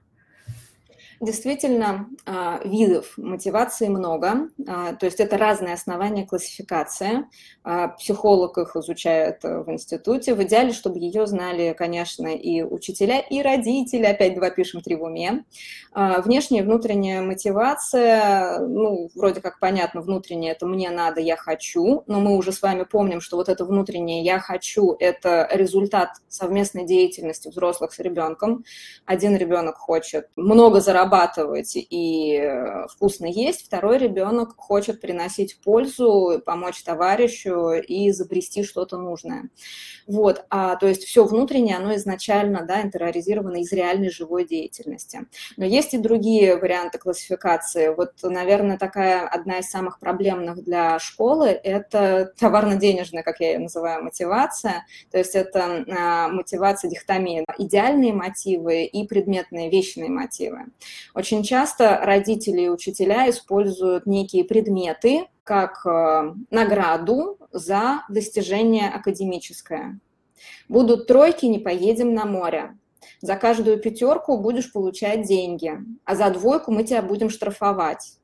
Действительно, 1.25 2.07
а, 2.27 2.61
видов 2.65 3.15
мотивации 3.17 3.89
много, 3.89 4.51
а, 4.69 4.93
то 4.93 5.07
есть 5.07 5.21
это 5.21 5.39
разные 5.39 5.73
основания 5.73 6.27
классификации. 6.27 7.25
А, 7.63 7.89
психолог 7.89 8.59
их 8.59 8.77
изучает 8.77 9.43
в 9.43 9.65
институте. 9.71 10.35
В 10.35 10.43
идеале, 10.43 10.73
чтобы 10.73 10.99
ее 10.99 11.27
знали, 11.27 11.75
конечно, 11.79 12.27
и 12.27 12.61
учителя, 12.61 13.21
и 13.21 13.41
родители. 13.41 14.05
Опять 14.05 14.35
два 14.35 14.51
пишем, 14.51 14.83
три 14.83 14.97
в 14.97 15.03
уме. 15.03 15.45
Внешняя 15.95 16.61
и 16.61 16.63
внутренняя 16.63 17.23
мотивация, 17.23 18.59
ну, 18.59 19.09
вроде 19.15 19.41
как 19.41 19.61
понятно, 19.61 20.03
внутренняя– 20.03 20.53
это 20.55 20.67
«мне 20.67 20.91
надо, 20.91 21.21
я 21.21 21.37
хочу», 21.37 22.03
но 22.07 22.21
мы 22.21 22.37
уже 22.37 22.53
с 22.53 22.61
вами 22.61 22.83
помним, 22.83 23.23
что 23.23 23.37
вот 23.37 23.49
это 23.49 23.65
внутреннее 23.65 24.23
«я 24.23 24.41
хочу»– 24.41 24.95
это 24.99 25.49
результат 25.53 26.11
совместной 26.29 26.85
деятельности 26.85 27.49
взрослых 27.49 27.95
с 27.95 27.99
ребенком. 28.01 28.65
Один 29.07 29.37
ребенок 29.37 29.77
хочет 29.77 30.29
много 30.37 30.81
заработать, 30.81 31.14
зарабатывать 31.15 31.73
и 31.77 32.39
э, 32.41 32.87
вкусно 32.89 33.27
есть, 33.27 33.67
второй 33.67 33.99
ребенок 33.99 34.55
хочет 34.57 35.01
приносить 35.01 35.61
пользу, 35.61 36.43
помочь 36.45 36.83
товарищу 36.83 37.73
и 37.73 38.11
изобрести 38.11 38.65
что-то 38.65 38.97
нужное. 38.97 39.49
Вот, 40.07 40.45
а, 40.51 40.77
то 40.77 40.87
есть 40.87 41.05
все 41.05 41.25
внутреннее, 41.25 41.77
оно 41.77 41.95
изначально 41.95 42.65
да, 42.67 42.83
интериоризировано 42.83 43.59
из 43.59 43.73
реальной 43.73 44.11
живой 44.11 44.47
деятельности. 44.47 45.27
Но 45.57 45.65
есть 45.65 45.95
и 45.95 45.99
другие 45.99 46.57
варианты 46.57 46.99
классификации. 46.99 47.89
Вот, 47.89 48.13
наверное, 48.23 48.77
такая 48.77 49.27
одна 49.27 49.59
из 49.59 49.71
самых 49.71 49.99
проблемных 49.99 50.63
для 50.63 50.99
школы– 50.99 51.49
это 51.65 52.33
товарно-денежная, 52.39 53.23
как 53.23 53.41
я 53.41 53.53
ее 53.53 53.59
называю, 53.61 54.05
мотивация. 54.05 54.85
То 55.11 55.19
есть 55.19 55.35
это 55.35 55.85
а, 55.89 56.29
мотивация 56.29 56.91
дихотомии. 56.91 57.45
Идеальные 57.59 58.13
мотивы 58.13 58.85
и 58.85 59.07
предметные 59.07 59.71
вечные 59.71 60.11
мотивы. 60.11 60.67
Очень 61.15 61.43
часто 61.43 62.01
родители 62.03 62.63
и 62.63 62.69
учителя 62.69 63.29
используют 63.31 64.07
некие 64.07 64.45
предметы 64.45 65.27
как 65.45 65.85
э, 65.87 66.35
награду 66.51 67.39
за 67.53 68.05
достижение 68.09 68.89
академическое. 68.89 70.01
Будут 70.69 71.07
тройки, 71.07 71.47
не 71.47 71.59
поедем 71.59 72.15
на 72.15 72.25
море. 72.25 72.77
За 73.21 73.37
каждую 73.37 73.79
пятерку 73.79 74.39
будешь 74.39 74.73
получать 74.73 75.27
деньги, 75.27 75.79
а 76.05 76.15
за 76.15 76.31
двойку 76.31 76.73
мы 76.73 76.85
тебя 76.85 77.03
будем 77.03 77.31
штрафовать. 77.31 78.19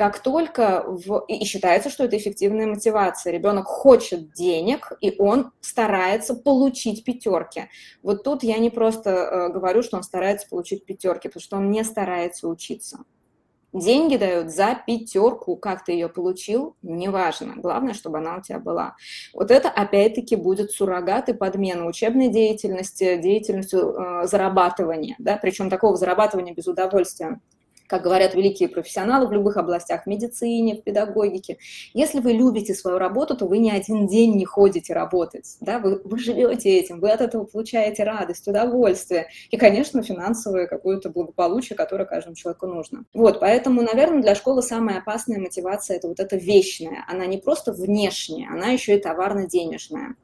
Как 0.00 0.20
только 0.20 0.82
в... 0.86 1.26
и 1.28 1.44
считается, 1.44 1.90
что 1.90 2.04
это 2.04 2.16
эффективная 2.16 2.66
мотивация, 2.66 3.34
ребенок 3.34 3.66
хочет 3.66 4.32
денег, 4.32 4.92
и 5.02 5.14
он 5.18 5.52
старается 5.60 6.34
получить 6.34 7.04
пятерки. 7.04 7.68
Вот 8.02 8.24
тут 8.24 8.42
я 8.42 8.56
не 8.56 8.70
просто 8.70 9.10
э, 9.10 9.48
говорю, 9.50 9.82
что 9.82 9.98
он 9.98 10.02
старается 10.02 10.48
получить 10.48 10.86
пятерки, 10.86 11.28
потому 11.28 11.42
что 11.42 11.58
он 11.58 11.70
не 11.70 11.84
старается 11.84 12.48
учиться. 12.48 13.00
Деньги 13.74 14.16
дают 14.16 14.48
за 14.48 14.74
пятерку, 14.86 15.56
как 15.56 15.84
ты 15.84 15.92
ее 15.92 16.08
получил, 16.08 16.76
неважно. 16.80 17.56
Главное, 17.56 17.92
чтобы 17.92 18.20
она 18.20 18.38
у 18.38 18.40
тебя 18.40 18.58
была. 18.58 18.96
Вот 19.34 19.50
это 19.50 19.68
опять-таки 19.68 20.34
будет 20.34 20.70
суррогат 20.70 21.28
и 21.28 21.34
подмена 21.34 21.84
учебной 21.84 22.28
деятельности, 22.28 23.18
деятельностью 23.18 23.80
э, 23.80 24.26
зарабатывания, 24.26 25.16
да, 25.18 25.36
причем 25.36 25.68
такого 25.68 25.96
зарабатывания 25.96 26.54
без 26.54 26.66
удовольствия 26.68 27.38
как 27.90 28.02
говорят 28.02 28.34
великие 28.34 28.68
профессионалы 28.68 29.26
в 29.26 29.32
любых 29.32 29.56
областях, 29.56 30.04
в 30.04 30.06
медицине, 30.06 30.76
в 30.76 30.84
педагогике. 30.84 31.58
Если 31.92 32.20
вы 32.20 32.32
любите 32.32 32.72
свою 32.72 32.98
работу, 32.98 33.36
то 33.36 33.46
вы 33.46 33.58
ни 33.58 33.68
один 33.68 34.06
день 34.06 34.36
не 34.36 34.44
ходите 34.44 34.94
работать, 34.94 35.56
да, 35.60 35.80
вы, 35.80 36.00
вы 36.04 36.18
живете 36.18 36.78
этим, 36.78 37.00
вы 37.00 37.10
от 37.10 37.20
этого 37.20 37.44
получаете 37.44 38.04
радость, 38.04 38.46
удовольствие 38.46 39.26
и, 39.50 39.56
конечно, 39.56 40.02
финансовое 40.02 40.68
какое-то 40.68 41.10
благополучие, 41.10 41.76
которое 41.76 42.04
каждому 42.04 42.36
человеку 42.36 42.68
нужно. 42.68 43.04
Вот, 43.12 43.40
поэтому, 43.40 43.82
наверное, 43.82 44.22
для 44.22 44.36
школы 44.36 44.62
самая 44.62 44.98
опасная 44.98 45.40
мотивация– 45.40 45.96
это 45.98 46.06
вот 46.06 46.20
эта 46.20 46.36
вечная. 46.36 47.04
Она 47.08 47.26
не 47.26 47.38
просто 47.38 47.72
внешняя, 47.72 48.48
она 48.50 48.68
еще 48.68 48.96
и 48.96 49.00
товарно-денежная. 49.00 50.14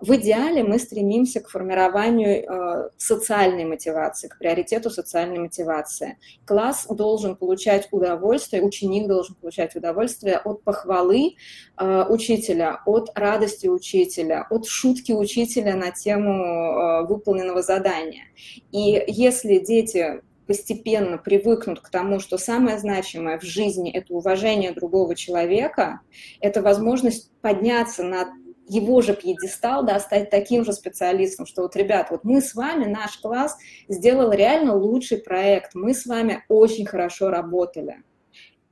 В 0.00 0.16
идеале 0.16 0.62
мы 0.62 0.78
стремимся 0.78 1.40
к 1.40 1.50
формированию 1.50 2.44
э, 2.44 2.90
социальной 2.96 3.64
мотивации, 3.64 4.28
к 4.28 4.38
приоритету 4.38 4.88
социальной 4.88 5.38
мотивации. 5.38 6.16
Класс 6.46 6.86
должен 6.88 7.36
получать 7.36 7.88
удовольствие, 7.90 8.62
ученик 8.62 9.08
должен 9.08 9.34
получать 9.34 9.76
удовольствие 9.76 10.38
от 10.38 10.62
похвалы 10.62 11.36
э, 11.76 12.04
учителя, 12.08 12.80
от 12.86 13.10
радости 13.14 13.66
учителя, 13.66 14.46
от 14.48 14.66
шутки 14.66 15.12
учителя 15.12 15.76
на 15.76 15.90
тему 15.90 16.44
э, 16.44 17.06
выполненного 17.06 17.60
задания. 17.60 18.24
И 18.72 19.04
если 19.06 19.58
дети 19.58 20.22
постепенно 20.46 21.18
привыкнут 21.18 21.80
к 21.80 21.90
тому, 21.90 22.20
что 22.20 22.38
самое 22.38 22.78
значимое 22.78 23.38
в 23.38 23.42
жизни– 23.42 23.92
это 23.92 24.14
уважение 24.14 24.72
другого 24.72 25.14
человека, 25.14 26.00
это 26.40 26.62
возможность 26.62 27.30
подняться 27.40 28.02
на 28.02 28.32
его 28.70 29.00
же 29.00 29.14
пьедестал, 29.14 29.84
да, 29.84 29.98
стать 29.98 30.30
таким 30.30 30.64
же 30.64 30.72
специалистом, 30.72 31.44
что 31.44 31.62
вот, 31.62 31.74
ребят, 31.74 32.10
вот 32.10 32.22
мы 32.22 32.40
с 32.40 32.54
вами, 32.54 32.84
наш 32.84 33.18
класс 33.18 33.56
сделал 33.88 34.30
реально 34.32 34.76
лучший 34.76 35.18
проект, 35.18 35.74
мы 35.74 35.92
с 35.92 36.06
вами 36.06 36.44
очень 36.48 36.86
хорошо 36.86 37.30
работали. 37.30 38.02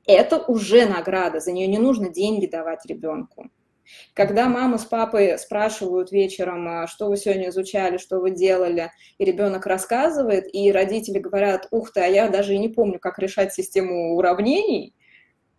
Это 0.06 0.38
уже 0.38 0.86
награда, 0.86 1.40
за 1.40 1.50
нее 1.52 1.66
не 1.66 1.78
нужно 1.78 2.10
деньги 2.10 2.46
давать 2.46 2.86
ребенку. 2.86 3.50
Когда 4.14 4.48
мама 4.48 4.78
с 4.78 4.84
папой 4.84 5.36
спрашивают 5.38 6.12
вечером, 6.12 6.68
«А 6.68 6.86
что 6.86 7.08
вы 7.08 7.16
сегодня 7.16 7.48
изучали, 7.48 7.98
что 7.98 8.20
вы 8.20 8.30
делали, 8.30 8.92
и 9.18 9.24
ребенок 9.24 9.66
рассказывает, 9.66 10.44
и 10.54 10.70
родители 10.70 11.18
говорят, 11.18 11.66
ух 11.70 11.92
ты, 11.92 12.00
а 12.00 12.06
я 12.06 12.28
даже 12.28 12.54
и 12.54 12.58
не 12.58 12.68
помню, 12.68 13.00
как 13.00 13.18
решать 13.18 13.52
систему 13.52 14.14
уравнений, 14.14 14.94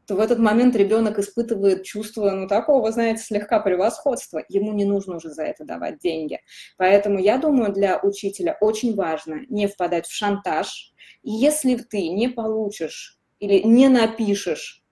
то 0.10 0.16
в 0.16 0.20
этот 0.20 0.40
момент 0.40 0.76
ребенок 0.76 1.20
испытывает 1.20 1.84
чувство, 1.84 2.32
ну, 2.32 2.48
такого, 2.48 2.92
знаете, 2.92 3.22
слегка 3.22 3.60
превосходства. 3.60 4.44
Ему 4.50 4.74
не 4.74 4.84
нужно 4.84 5.18
уже 5.18 5.30
за 5.30 5.44
это 5.44 5.66
давать 5.66 6.00
деньги. 6.00 6.40
Поэтому 6.78 7.20
я 7.20 7.38
думаю, 7.38 7.72
для 7.72 8.00
учителя 8.00 8.58
очень 8.60 8.96
важно 8.96 9.42
не 9.50 9.68
впадать 9.68 10.08
в 10.08 10.12
шантаж. 10.12 10.94
И 11.22 11.30
если 11.30 11.76
ты 11.76 12.10
не 12.10 12.28
получишь 12.28 13.20
или 13.40 13.60
не 13.60 13.88
напишешь 13.88 14.84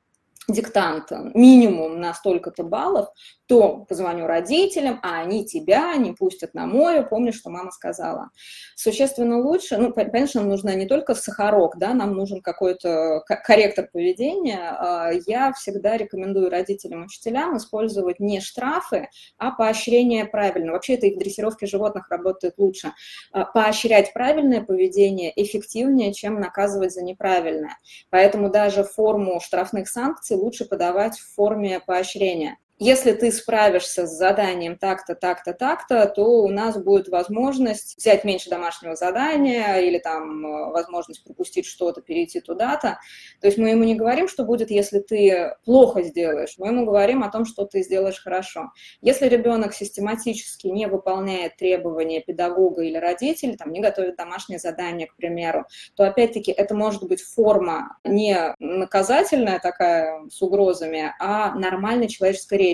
диктант 0.47 1.09
минимум 1.33 1.99
на 1.99 2.13
столько-то 2.13 2.63
баллов, 2.63 3.07
то 3.47 3.85
позвоню 3.87 4.27
родителям, 4.27 4.99
а 5.03 5.21
они 5.21 5.45
тебя 5.45 5.95
не 5.95 6.11
пустят 6.11 6.53
на 6.53 6.65
море, 6.65 7.01
помнишь, 7.01 7.35
что 7.39 7.49
мама 7.49 7.71
сказала. 7.71 8.29
Существенно 8.75 9.39
лучше, 9.39 9.77
ну, 9.77 9.93
конечно, 9.93 10.41
нам 10.41 10.49
нужно 10.49 10.75
не 10.75 10.85
только 10.85 11.15
сахарок, 11.15 11.77
да, 11.77 11.93
нам 11.93 12.13
нужен 12.13 12.41
какой-то 12.41 13.23
корректор 13.25 13.87
поведения. 13.91 14.75
А, 14.77 15.11
я 15.25 15.53
всегда 15.53 15.97
рекомендую 15.97 16.49
родителям, 16.49 17.05
учителям 17.05 17.57
использовать 17.57 18.19
не 18.19 18.41
штрафы, 18.41 19.09
а 19.37 19.51
поощрение 19.51 20.25
правильно. 20.25 20.73
Вообще 20.73 20.95
это 20.95 21.07
и 21.07 21.15
в 21.15 21.19
дрессировке 21.19 21.65
животных 21.65 22.09
работает 22.09 22.55
лучше. 22.57 22.93
А, 23.31 23.45
поощрять 23.45 24.13
правильное 24.13 24.61
поведение 24.61 25.31
эффективнее, 25.41 26.13
чем 26.13 26.39
наказывать 26.39 26.93
за 26.93 27.01
неправильное. 27.01 27.77
Поэтому 28.09 28.49
даже 28.49 28.83
форму 28.83 29.39
штрафных 29.39 29.87
санкций 29.87 30.35
лучше 30.35 30.65
подавать 30.65 31.17
в 31.17 31.33
форме 31.33 31.79
поощрения 31.79 32.57
если 32.79 33.11
ты 33.13 33.31
справишься 33.31 34.05
с 34.05 34.11
заданием 34.15 34.77
так-то, 34.77 35.15
так-то, 35.15 35.53
так-то, 35.53 36.05
то 36.05 36.43
у 36.43 36.49
нас 36.49 36.77
будет 36.77 37.07
возможность 37.07 37.97
взять 37.97 38.23
меньше 38.23 38.51
домашнего 38.51 38.95
задания 38.95 39.77
или 39.77 39.97
там 39.97 40.45
э, 40.45 40.71
возможность 40.71 41.23
пропустить 41.23 41.65
что-то, 41.65 42.01
перейти 42.01 42.39
туда-то. 42.39 42.99
То 43.41 43.47
есть 43.47 43.57
мы 43.57 43.69
ему 43.69 43.83
не 43.83 43.95
говорим, 43.95 44.27
что 44.27 44.43
будет, 44.43 44.69
если 44.69 44.99
ты 44.99 45.55
плохо 45.65 46.03
сделаешь, 46.03 46.55
мы 46.59 46.67
ему 46.67 46.85
говорим 46.85 47.23
о 47.23 47.31
том, 47.31 47.45
что 47.45 47.65
ты 47.65 47.81
сделаешь 47.81 48.21
хорошо. 48.21 48.71
Если 49.01 49.27
ребенок 49.27 49.73
систематически 49.73 50.67
не 50.67 50.85
выполняет 50.85 51.57
требования 51.57 52.21
педагога 52.21 52.83
или 52.83 52.97
родителей, 52.97 53.57
там, 53.57 53.71
не 53.71 53.79
готовит 53.79 54.17
домашнее 54.17 54.59
задание, 54.59 55.07
к 55.07 55.15
примеру, 55.15 55.65
то 55.95 56.07
опять-таки 56.07 56.51
это 56.51 56.75
может 56.75 57.03
быть 57.05 57.23
форма 57.23 57.97
не 58.03 58.55
наказательная 58.59 59.59
такая 59.59 60.27
с 60.29 60.41
угрозами, 60.43 61.15
а 61.19 61.55
нормальной 61.55 62.07
человеческой 62.07 62.57
речи. 62.59 62.66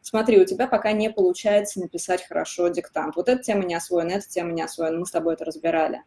Смотри, 0.00 0.40
у 0.40 0.44
тебя 0.44 0.66
пока 0.66 0.92
не 0.92 1.10
получается 1.10 1.80
написать 1.80 2.26
хорошо 2.26 2.68
диктант. 2.68 3.16
Вот 3.16 3.28
эта 3.28 3.42
тема 3.42 3.64
не 3.64 3.74
освоена, 3.74 4.12
эта 4.12 4.28
тема 4.28 4.52
не 4.52 4.62
освоена, 4.62 4.98
мы 4.98 5.06
с 5.06 5.10
тобой 5.10 5.34
это 5.34 5.44
разбирали 5.44 6.02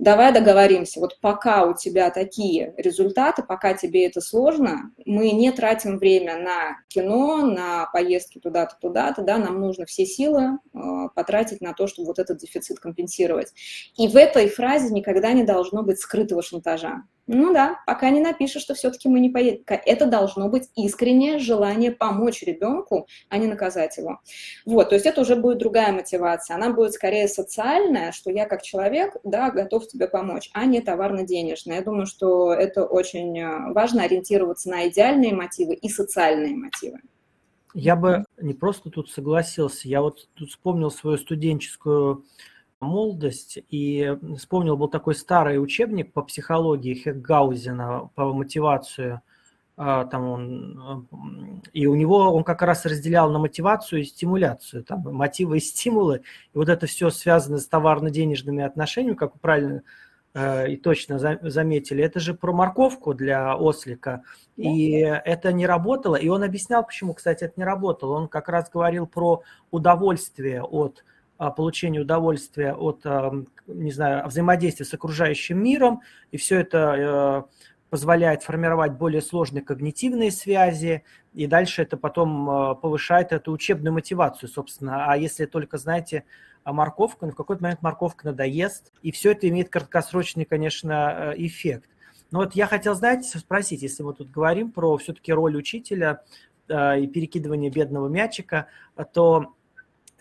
давай 0.00 0.32
договоримся, 0.32 0.98
вот 0.98 1.18
пока 1.20 1.66
у 1.66 1.74
тебя 1.74 2.10
такие 2.10 2.72
результаты, 2.78 3.42
пока 3.42 3.74
тебе 3.74 4.06
это 4.06 4.22
сложно, 4.22 4.92
мы 5.04 5.30
не 5.30 5.52
тратим 5.52 5.98
время 5.98 6.38
на 6.38 6.78
кино, 6.88 7.44
на 7.44 7.86
поездки 7.92 8.38
туда-то, 8.38 8.76
туда-то, 8.80 9.22
да, 9.22 9.36
нам 9.36 9.60
нужно 9.60 9.84
все 9.84 10.06
силы 10.06 10.58
э, 10.72 10.78
потратить 11.14 11.60
на 11.60 11.74
то, 11.74 11.86
чтобы 11.86 12.08
вот 12.08 12.18
этот 12.18 12.38
дефицит 12.38 12.80
компенсировать. 12.80 13.52
И 13.96 14.08
в 14.08 14.16
этой 14.16 14.48
фразе 14.48 14.92
никогда 14.92 15.32
не 15.32 15.44
должно 15.44 15.82
быть 15.82 16.00
скрытого 16.00 16.42
шантажа. 16.42 17.02
Ну 17.26 17.52
да, 17.52 17.78
пока 17.86 18.10
не 18.10 18.20
напишешь, 18.20 18.62
что 18.62 18.74
все-таки 18.74 19.08
мы 19.08 19.20
не 19.20 19.30
поедем. 19.30 19.62
Это 19.66 20.06
должно 20.06 20.48
быть 20.48 20.68
искреннее 20.74 21.38
желание 21.38 21.92
помочь 21.92 22.42
ребенку, 22.42 23.06
а 23.28 23.38
не 23.38 23.46
наказать 23.46 23.96
его. 23.98 24.20
Вот, 24.66 24.88
то 24.88 24.96
есть 24.96 25.06
это 25.06 25.20
уже 25.20 25.36
будет 25.36 25.58
другая 25.58 25.92
мотивация. 25.92 26.56
Она 26.56 26.72
будет 26.72 26.92
скорее 26.92 27.28
социальная, 27.28 28.10
что 28.12 28.30
я 28.30 28.46
как 28.46 28.62
человек, 28.62 29.16
да, 29.22 29.50
готов 29.50 29.86
тебе 29.86 30.08
помочь, 30.08 30.50
а 30.54 30.64
не 30.64 30.80
товарно-денежная. 30.80 31.76
Я 31.76 31.82
думаю, 31.82 32.06
что 32.06 32.52
это 32.52 32.84
очень 32.84 33.38
э, 33.38 33.72
важно 33.72 34.02
ориентироваться 34.02 34.68
на 34.68 34.88
идеальные 34.88 35.34
мотивы 35.34 35.74
и 35.74 35.88
социальные 35.88 36.56
мотивы. 36.56 36.98
Я 37.74 37.94
бы 37.94 38.24
не 38.40 38.54
просто 38.54 38.90
тут 38.90 39.10
согласился, 39.10 39.88
я 39.88 40.02
вот 40.02 40.28
тут 40.34 40.50
вспомнил 40.50 40.90
свою 40.90 41.18
студенческую 41.18 42.24
молодость 42.80 43.58
и 43.68 44.16
вспомнил, 44.36 44.76
был 44.76 44.88
такой 44.88 45.14
старый 45.14 45.62
учебник 45.62 46.12
по 46.12 46.22
психологии 46.22 46.94
Хекгаузена, 46.94 48.10
по 48.14 48.32
мотивацию, 48.32 49.20
а, 49.76 50.04
там 50.06 50.28
он, 50.28 51.08
и 51.72 51.86
у 51.86 51.94
него 51.94 52.34
он 52.34 52.44
как 52.44 52.62
раз 52.62 52.84
разделял 52.84 53.30
на 53.30 53.38
мотивацию 53.38 54.02
и 54.02 54.04
стимуляцию, 54.04 54.84
там 54.84 55.02
мотивы 55.02 55.58
и 55.58 55.60
стимулы, 55.60 56.22
и 56.52 56.58
вот 56.58 56.68
это 56.68 56.86
все 56.86 57.10
связано 57.10 57.58
с 57.58 57.66
товарно-денежными 57.66 58.62
отношениями, 58.62 59.16
как 59.16 59.34
вы 59.34 59.40
правильно 59.40 59.82
э, 60.34 60.72
и 60.72 60.76
точно 60.76 61.18
заметили, 61.18 62.02
это 62.02 62.20
же 62.20 62.34
про 62.34 62.52
морковку 62.52 63.14
для 63.14 63.56
ослика, 63.56 64.22
и 64.56 64.92
это 65.00 65.52
не 65.52 65.66
работало, 65.66 66.16
и 66.16 66.28
он 66.28 66.42
объяснял, 66.42 66.84
почему, 66.84 67.14
кстати, 67.14 67.44
это 67.44 67.54
не 67.56 67.64
работало, 67.64 68.16
он 68.16 68.28
как 68.28 68.48
раз 68.50 68.68
говорил 68.70 69.06
про 69.06 69.42
удовольствие 69.70 70.62
от 70.62 71.04
получения 71.48 72.00
удовольствия 72.00 72.74
от, 72.74 73.02
не 73.66 73.92
знаю, 73.92 74.26
взаимодействия 74.26 74.84
с 74.84 74.92
окружающим 74.92 75.62
миром, 75.62 76.02
и 76.32 76.36
все 76.36 76.60
это 76.60 77.46
э, 77.48 77.70
позволяет 77.88 78.42
формировать 78.42 78.92
более 78.92 79.22
сложные 79.22 79.62
когнитивные 79.62 80.32
связи, 80.32 81.02
и 81.32 81.46
дальше 81.46 81.80
это 81.80 81.96
потом 81.96 82.50
э, 82.50 82.74
повышает 82.74 83.32
эту 83.32 83.52
учебную 83.52 83.94
мотивацию, 83.94 84.50
собственно. 84.50 85.06
А 85.10 85.16
если 85.16 85.46
только, 85.46 85.78
знаете, 85.78 86.24
морковка, 86.66 87.24
ну, 87.24 87.32
в 87.32 87.36
какой-то 87.36 87.62
момент 87.62 87.80
морковка 87.80 88.26
надоест, 88.26 88.92
и 89.00 89.10
все 89.10 89.32
это 89.32 89.48
имеет 89.48 89.70
краткосрочный, 89.70 90.44
конечно, 90.44 91.32
э, 91.32 91.46
эффект. 91.46 91.88
Но 92.30 92.40
вот 92.40 92.54
я 92.54 92.66
хотел, 92.66 92.94
знаете, 92.94 93.38
спросить, 93.38 93.80
если 93.80 94.02
мы 94.02 94.12
тут 94.12 94.30
говорим 94.30 94.70
про 94.70 94.98
все-таки 94.98 95.32
роль 95.32 95.56
учителя 95.56 96.22
и 96.68 97.08
перекидывание 97.12 97.68
бедного 97.68 98.06
мячика, 98.06 98.68
то 99.12 99.54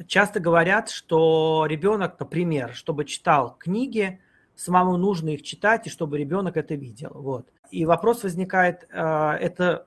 часто 0.08 0.40
говорят, 0.40 0.90
что 0.90 1.66
ребенок, 1.68 2.20
например, 2.20 2.74
чтобы 2.74 3.06
читал 3.06 3.56
книги, 3.58 4.20
самому 4.56 4.98
нужно 4.98 5.30
их 5.30 5.44
читать, 5.44 5.88
и 5.88 5.90
чтобы 5.90 6.18
ребенок 6.18 6.58
это 6.58 6.76
видел. 6.76 7.12
Вот. 7.14 7.48
И 7.72 7.86
вопрос 7.86 8.24
возникает, 8.24 8.88
э, 8.92 9.32
это 9.40 9.86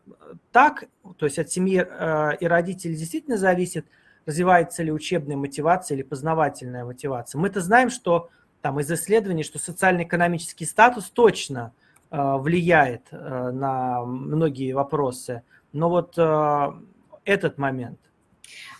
так, 0.50 0.84
то 1.16 1.26
есть 1.26 1.38
от 1.38 1.50
семьи 1.50 1.84
э, 1.86 2.36
и 2.40 2.46
родителей 2.46 2.96
действительно 2.96 3.36
зависит, 3.36 3.86
развивается 4.24 4.82
ли 4.82 4.92
учебная 4.92 5.36
мотивация 5.36 5.96
или 5.96 6.02
познавательная 6.02 6.84
мотивация. 6.84 7.38
Мы-то 7.40 7.60
знаем, 7.60 7.90
что 7.90 8.30
там 8.60 8.78
из 8.78 8.90
исследований, 8.90 9.42
что 9.42 9.58
социально-экономический 9.58 10.64
статус 10.64 11.10
точно 11.10 11.72
э, 12.10 12.36
влияет 12.36 13.10
на 13.10 14.04
многие 14.04 14.72
вопросы. 14.72 15.42
Но 15.72 15.88
вот 15.88 16.18
этот 17.24 17.58
момент– 17.58 17.98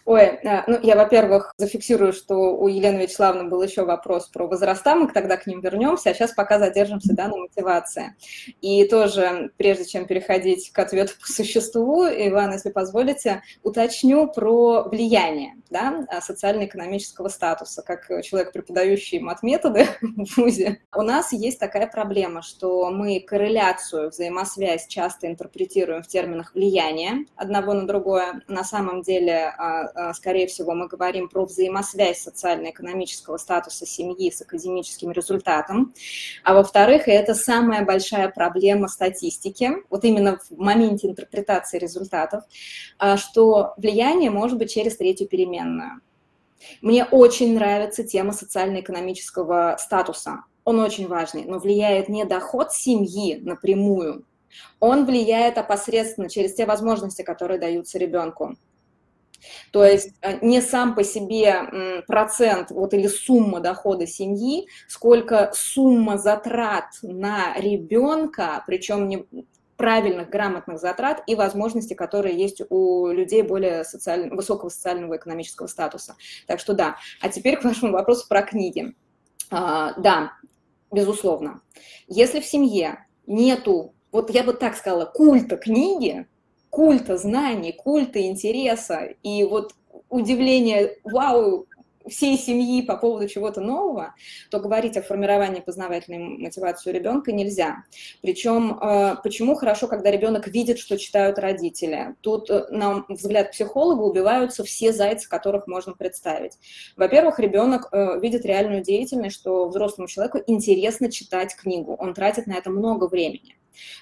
Ой, 0.05 0.23
э, 0.23 0.62
ну 0.67 0.79
я, 0.83 0.97
во-первых, 0.97 1.53
зафиксирую, 1.57 2.12
что 2.12 2.57
у 2.57 2.67
Елены 2.67 3.03
Вячеславовны 3.03 3.49
был 3.49 3.62
еще 3.62 3.85
вопрос 3.85 4.29
про 4.29 4.47
возраста, 4.47 4.95
мы 4.97 5.09
тогда 5.09 5.37
к 5.37 5.47
ним 5.47 5.61
вернемся, 5.61 6.11
а 6.11 6.15
сейчас 6.15 6.33
пока 6.33 6.59
задержимся 6.59 7.15
да, 7.15 7.29
на 7.29 7.37
мотивации. 7.37 8.17
И 8.61 8.85
тоже, 8.88 9.53
прежде 9.57 9.85
чем 9.85 10.07
переходить 10.07 10.73
к 10.73 10.79
ответу 10.79 11.12
по 11.21 11.27
существу, 11.27 12.05
Иван, 12.05 12.53
если 12.53 12.71
позволите, 12.71 13.43
уточню 13.62 14.27
про 14.27 14.85
влияние 14.85 15.55
да, 15.71 16.05
социально-экономического 16.21 17.29
статуса, 17.29 17.83
как 17.83 18.09
человек, 18.25 18.53
преподающий 18.53 19.21
мат-методы 19.21 19.87
в 20.01 20.37
ВУЗе. 20.37 20.81
У 20.95 21.03
нас 21.03 21.33
есть 21.33 21.61
такая 21.61 21.87
проблема, 21.87 22.43
что 22.43 22.91
мы 22.91 23.21
корреляцию, 23.21 24.11
взаимосвязь 24.11 24.87
часто 24.88 25.29
интерпретируем 25.29 26.03
в 26.03 26.09
терминах 26.09 26.55
влияния 26.55 27.25
одного 27.37 27.73
на 27.75 27.87
другое. 27.87 28.43
На 28.49 28.65
самом 28.65 29.03
деле 29.03 29.55
а, 29.57 29.83
а, 29.83 29.91
скорее 30.14 30.46
всего, 30.46 30.74
мы 30.74 30.88
говорим 30.88 31.28
про 31.28 31.44
взаимосвязь 31.44 32.20
социально-экономического 32.20 33.37
статуса 33.37 33.87
семьи 33.87 34.31
с 34.31 34.42
академическим 34.42 35.11
результатом. 35.12 35.94
А 36.44 36.55
во-вторых, 36.55 37.09
это 37.09 37.35
самая 37.35 37.85
большая 37.85 38.28
проблема 38.28 38.88
статистики, 38.88 39.72
вот 39.90 40.05
именно 40.05 40.38
в 40.38 40.50
моменте 40.57 41.09
интерпретации 41.09 41.78
результатов, 41.78 42.44
а, 42.98 43.16
что 43.16 43.74
влияние 43.76 44.31
может 44.31 44.59
быть 44.59 44.72
через 44.72 44.96
третью 44.96 45.28
переменную. 45.28 46.00
Мне 46.81 47.05
очень 47.05 47.55
нравится 47.55 48.05
тема 48.05 48.33
социально-экономического 48.33 49.76
статуса 49.78 50.44
он 50.64 50.78
очень 50.78 51.09
важный, 51.09 51.44
но 51.44 51.59
влияет 51.59 52.09
не 52.09 52.24
доход 52.24 52.72
семьи 52.72 53.40
напрямую, 53.42 54.24
он 54.81 55.07
влияет 55.07 55.59
опосредственно 55.59 56.28
через 56.28 56.55
те 56.55 56.66
возможности, 56.66 57.22
которые 57.22 57.59
даются 57.59 57.98
ребенку. 57.98 58.57
То 59.72 59.85
есть 59.85 60.11
э, 60.20 60.38
не 60.44 60.61
сам 60.61 60.94
по 60.94 61.05
себе 61.05 62.02
процент 62.07 62.70
вот, 62.70 62.94
или 62.94 63.07
сумма 63.07 63.61
дохода 63.61 64.07
семьи, 64.07 64.66
сколько 64.88 65.50
сумма 65.55 66.18
затрат 66.18 66.87
на 67.02 67.55
ребенка, 67.57 68.62
причем 68.66 69.09
не 69.09 69.26
правильных, 69.83 70.31
грамотных 70.31 70.78
затрат 70.78 71.24
и 71.26 71.35
возможностей, 71.35 71.96
которые 71.96 72.38
есть 72.38 72.62
у 72.70 73.09
людей 73.09 73.42
более 73.42 73.83
социально, 73.83 74.33
высокого 74.33 74.68
социального 74.68 75.14
и 75.14 75.16
экономического 75.16 75.66
статуса. 75.66 76.14
Так 76.46 76.61
что 76.61 76.72
да. 76.72 76.98
А 77.20 77.28
теперь 77.28 77.57
к 77.57 77.64
вашему 77.64 77.90
вопросу 77.90 78.28
про 78.28 78.42
книги. 78.42 78.94
А, 79.50 79.98
да, 79.98 80.35
безусловно. 80.92 81.62
Если 82.07 82.38
в 82.38 82.44
семье 82.46 83.07
нету, 83.26 83.92
вот 84.12 84.31
я 84.31 84.44
бы 84.44 84.52
так 84.52 84.76
сказала, 84.76 85.05
культа 85.05 85.57
книги, 85.57 86.28
культа 86.72 87.18
знаний, 87.18 87.72
культа 87.72 88.26
интереса 88.26 89.11
и 89.22 89.44
вот 89.44 89.74
удивление, 90.08 90.96
вау, 91.04 91.66
всей 92.08 92.38
семьи 92.38 92.80
по 92.80 92.96
поводу 92.96 93.28
чего-то 93.28 93.61
нового, 93.61 94.14
то 94.50 94.58
говорить 94.58 94.96
о 94.96 95.02
формировании 95.02 95.61
познавательной 95.61 96.38
мотивации 96.38 96.90
у 96.90 96.94
ребенка 96.94 97.30
нельзя. 97.30 97.85
Причем, 98.22 98.78
э, 98.80 99.16
почему 99.22 99.54
хорошо, 99.54 99.87
когда 99.87 100.11
ребенок 100.11 100.48
видит, 100.48 100.78
что 100.78 100.96
читают 100.96 101.38
родители? 101.38 102.16
Тут, 102.22 102.48
э, 102.48 102.64
на 102.70 103.04
взгляд 103.06 103.52
психолога, 103.52 104.00
убиваются 104.00 104.64
все 104.64 104.94
зайцы, 104.94 105.28
которых 105.28 105.66
можно 105.66 105.92
представить. 105.92 106.58
Во-первых, 106.96 107.38
ребенок 107.38 107.88
э, 107.92 108.18
видит 108.18 108.46
реальную 108.46 108.82
деятельность, 108.82 109.37
что 109.37 109.68
взрослому 109.68 110.08
человеку 110.08 110.38
интересно 110.46 111.12
читать 111.12 111.54
книгу, 111.54 111.94
он 111.94 112.14
тратит 112.14 112.46
на 112.46 112.54
это 112.54 112.70
много 112.70 113.08
времени. 113.08 113.56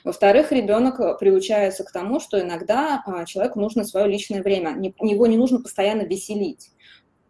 Во-вторых, 0.04 0.52
ребенок 0.52 1.00
э, 1.00 1.16
приучается 1.18 1.84
к 1.84 1.92
тому, 1.92 2.20
что 2.20 2.40
иногда 2.40 3.02
а, 3.06 3.24
человеку 3.24 3.60
нужно 3.60 3.84
свое 3.84 4.06
личное 4.06 4.42
время, 4.42 4.76
его 5.00 5.26
не 5.26 5.36
нужно 5.36 5.60
постоянно 5.60 6.02
веселить. 6.02 6.70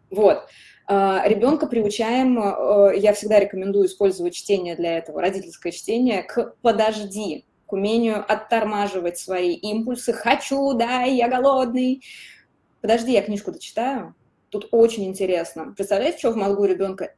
Вот. 0.09 0.45
А, 0.87 1.27
ребенка 1.27 1.67
приучаем, 1.67 2.37
э, 2.39 2.97
я 2.97 3.13
всегда 3.13 3.39
рекомендую 3.39 3.87
использовать 3.87 4.33
чтение 4.33 4.75
для 4.75 4.97
этого, 4.97 5.21
родительское 5.21 5.71
чтение, 5.71 6.23
к 6.23 6.55
«подожди», 6.61 7.45
к 7.65 7.73
умению 7.73 8.25
оттормаживать 8.27 9.17
свои 9.17 9.53
импульсы 9.53 10.11
«хочу, 10.11 10.73
да, 10.73 11.03
я 11.03 11.29
голодный». 11.29 12.03
Подожди, 12.81 13.13
я 13.13 13.21
книжку 13.21 13.51
дочитаю. 13.51 14.15
Тут 14.49 14.67
очень 14.71 15.05
интересно. 15.05 15.73
Представляете, 15.75 16.17
что 16.17 16.31
в 16.31 16.35
мозгу 16.35 16.65
ребенка? 16.65 17.13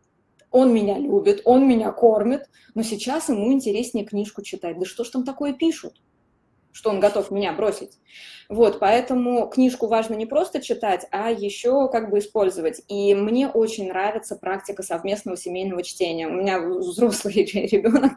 Он 0.54 0.72
меня 0.74 1.00
любит, 1.00 1.42
он 1.46 1.68
меня 1.68 1.92
кормит, 1.92 2.48
но 2.76 2.84
сейчас 2.84 3.28
ему 3.28 3.52
интереснее 3.52 4.06
книжку 4.06 4.44
читать. 4.44 4.80
Да 4.80 4.86
что 4.86 5.04
ж 5.04 5.10
там 5.10 5.26
такое 5.26 5.54
пишут? 5.54 6.00
Что 6.74 6.90
он 6.90 7.00
готов 7.00 7.32
меня 7.32 7.54
бросить. 7.54 8.00
Вот, 8.50 8.80
поэтому 8.80 9.48
книжку 9.48 9.88
важно 9.88 10.16
не 10.16 10.26
просто 10.26 10.62
читать, 10.62 11.08
а 11.12 11.32
еще 11.32 11.90
как 11.90 12.10
бы 12.10 12.20
использовать. 12.20 12.82
И 12.88 13.16
мне 13.16 13.48
очень 13.48 13.88
нравится 13.88 14.36
практика 14.36 14.84
совместного 14.84 15.38
семейного 15.38 15.82
чтения. 15.84 16.28
У 16.28 16.34
меня 16.34 16.60
взрослый 16.60 17.34
ребенок, 17.44 18.14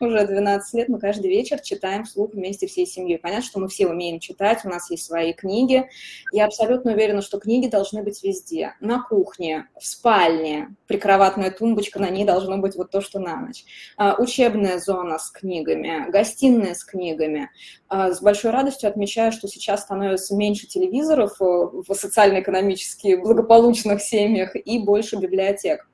уже 0.00 0.26
12 0.26 0.74
лет, 0.74 0.88
мы 0.88 0.98
каждый 0.98 1.28
вечер 1.28 1.60
читаем 1.60 2.04
вслух 2.04 2.34
вместе 2.34 2.66
всей 2.66 2.86
семьей. 2.86 3.18
Понятно, 3.18 3.44
что 3.44 3.60
мы 3.60 3.68
все 3.68 3.88
умеем 3.88 4.20
читать, 4.20 4.64
у 4.64 4.68
нас 4.68 4.90
есть 4.90 5.04
свои 5.04 5.32
книги. 5.32 5.88
Я 6.32 6.44
абсолютно 6.44 6.92
уверена, 6.92 7.22
что 7.22 7.38
книги 7.38 7.68
должны 7.68 8.02
быть 8.02 8.22
везде. 8.22 8.74
На 8.80 9.02
кухне, 9.02 9.68
в 9.78 9.86
спальне, 9.86 10.74
прикроватная 10.86 11.50
тумбочка, 11.50 11.98
на 11.98 12.10
ней 12.10 12.24
должно 12.24 12.58
быть 12.58 12.76
вот 12.76 12.90
то, 12.90 13.00
что 13.00 13.18
на 13.18 13.40
ночь. 13.40 13.64
А, 13.96 14.16
учебная 14.18 14.78
зона 14.78 15.18
с 15.18 15.30
книгами, 15.30 16.10
гостиная 16.10 16.74
с 16.74 16.84
книгами, 16.84 17.50
а, 17.88 17.99
с 18.08 18.20
большой 18.20 18.50
радостью 18.50 18.88
отмечаю, 18.88 19.32
что 19.32 19.48
сейчас 19.48 19.82
становится 19.82 20.34
меньше 20.34 20.66
телевизоров 20.66 21.32
э, 21.40 21.44
в 21.44 21.94
социально-экономически 21.94 23.16
благополучных 23.16 24.02
семьях 24.02 24.56
и 24.56 24.78
больше 24.78 25.16
библиотек 25.16 25.86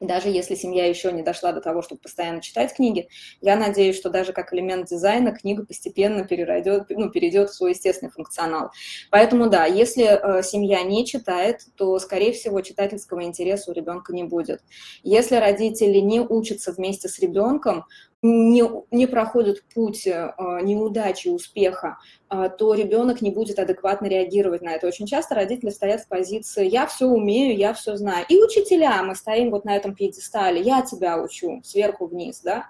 даже 0.00 0.28
если 0.28 0.54
семья 0.54 0.86
еще 0.86 1.12
не 1.12 1.22
дошла 1.22 1.52
до 1.52 1.60
того, 1.60 1.82
чтобы 1.82 2.00
постоянно 2.00 2.40
читать 2.40 2.74
книги, 2.74 3.08
я 3.40 3.56
надеюсь, 3.56 3.96
что 3.96 4.10
даже 4.10 4.32
как 4.32 4.52
элемент 4.52 4.88
дизайна 4.88 5.32
книга 5.32 5.64
постепенно 5.64 6.24
перейдет, 6.24 6.86
ну, 6.90 7.10
перейдет 7.10 7.50
в 7.50 7.54
свой 7.54 7.70
естественный 7.70 8.12
функционал. 8.12 8.70
Поэтому 9.10 9.48
да, 9.48 9.66
если 9.66 10.04
э, 10.04 10.42
семья 10.42 10.82
не 10.82 11.04
читает, 11.04 11.62
то, 11.76 11.98
скорее 11.98 12.32
всего, 12.32 12.60
читательского 12.60 13.24
интереса 13.24 13.70
у 13.70 13.74
ребенка 13.74 14.12
не 14.12 14.24
будет. 14.24 14.62
Если 15.02 15.36
родители 15.36 15.98
не 15.98 16.20
учатся 16.20 16.72
вместе 16.72 17.08
с 17.08 17.18
ребенком, 17.18 17.84
не, 18.22 18.64
не 18.90 19.06
проходят 19.06 19.62
путь 19.74 20.06
э, 20.06 20.32
неудачи, 20.62 21.28
успеха, 21.28 21.98
э, 22.30 22.50
то 22.58 22.74
ребенок 22.74 23.22
не 23.22 23.30
будет 23.30 23.58
адекватно 23.58 24.06
реагировать 24.06 24.62
на 24.62 24.70
это. 24.70 24.88
Очень 24.88 25.06
часто 25.06 25.36
родители 25.36 25.70
стоят 25.70 26.00
в 26.00 26.08
позиции 26.08 26.68
«я 26.68 26.86
все 26.86 27.06
умею, 27.06 27.56
я 27.56 27.74
все 27.74 27.96
знаю». 27.96 28.26
И 28.28 28.36
учителя, 28.36 29.02
мы 29.02 29.14
стоим 29.14 29.50
вот 29.50 29.64
на 29.64 29.76
этом 29.76 29.94
пьедестале 29.94 30.60
«я 30.60 30.82
тебя 30.82 31.22
учу» 31.22 31.60
сверху 31.62 32.06
вниз, 32.06 32.40
да. 32.42 32.66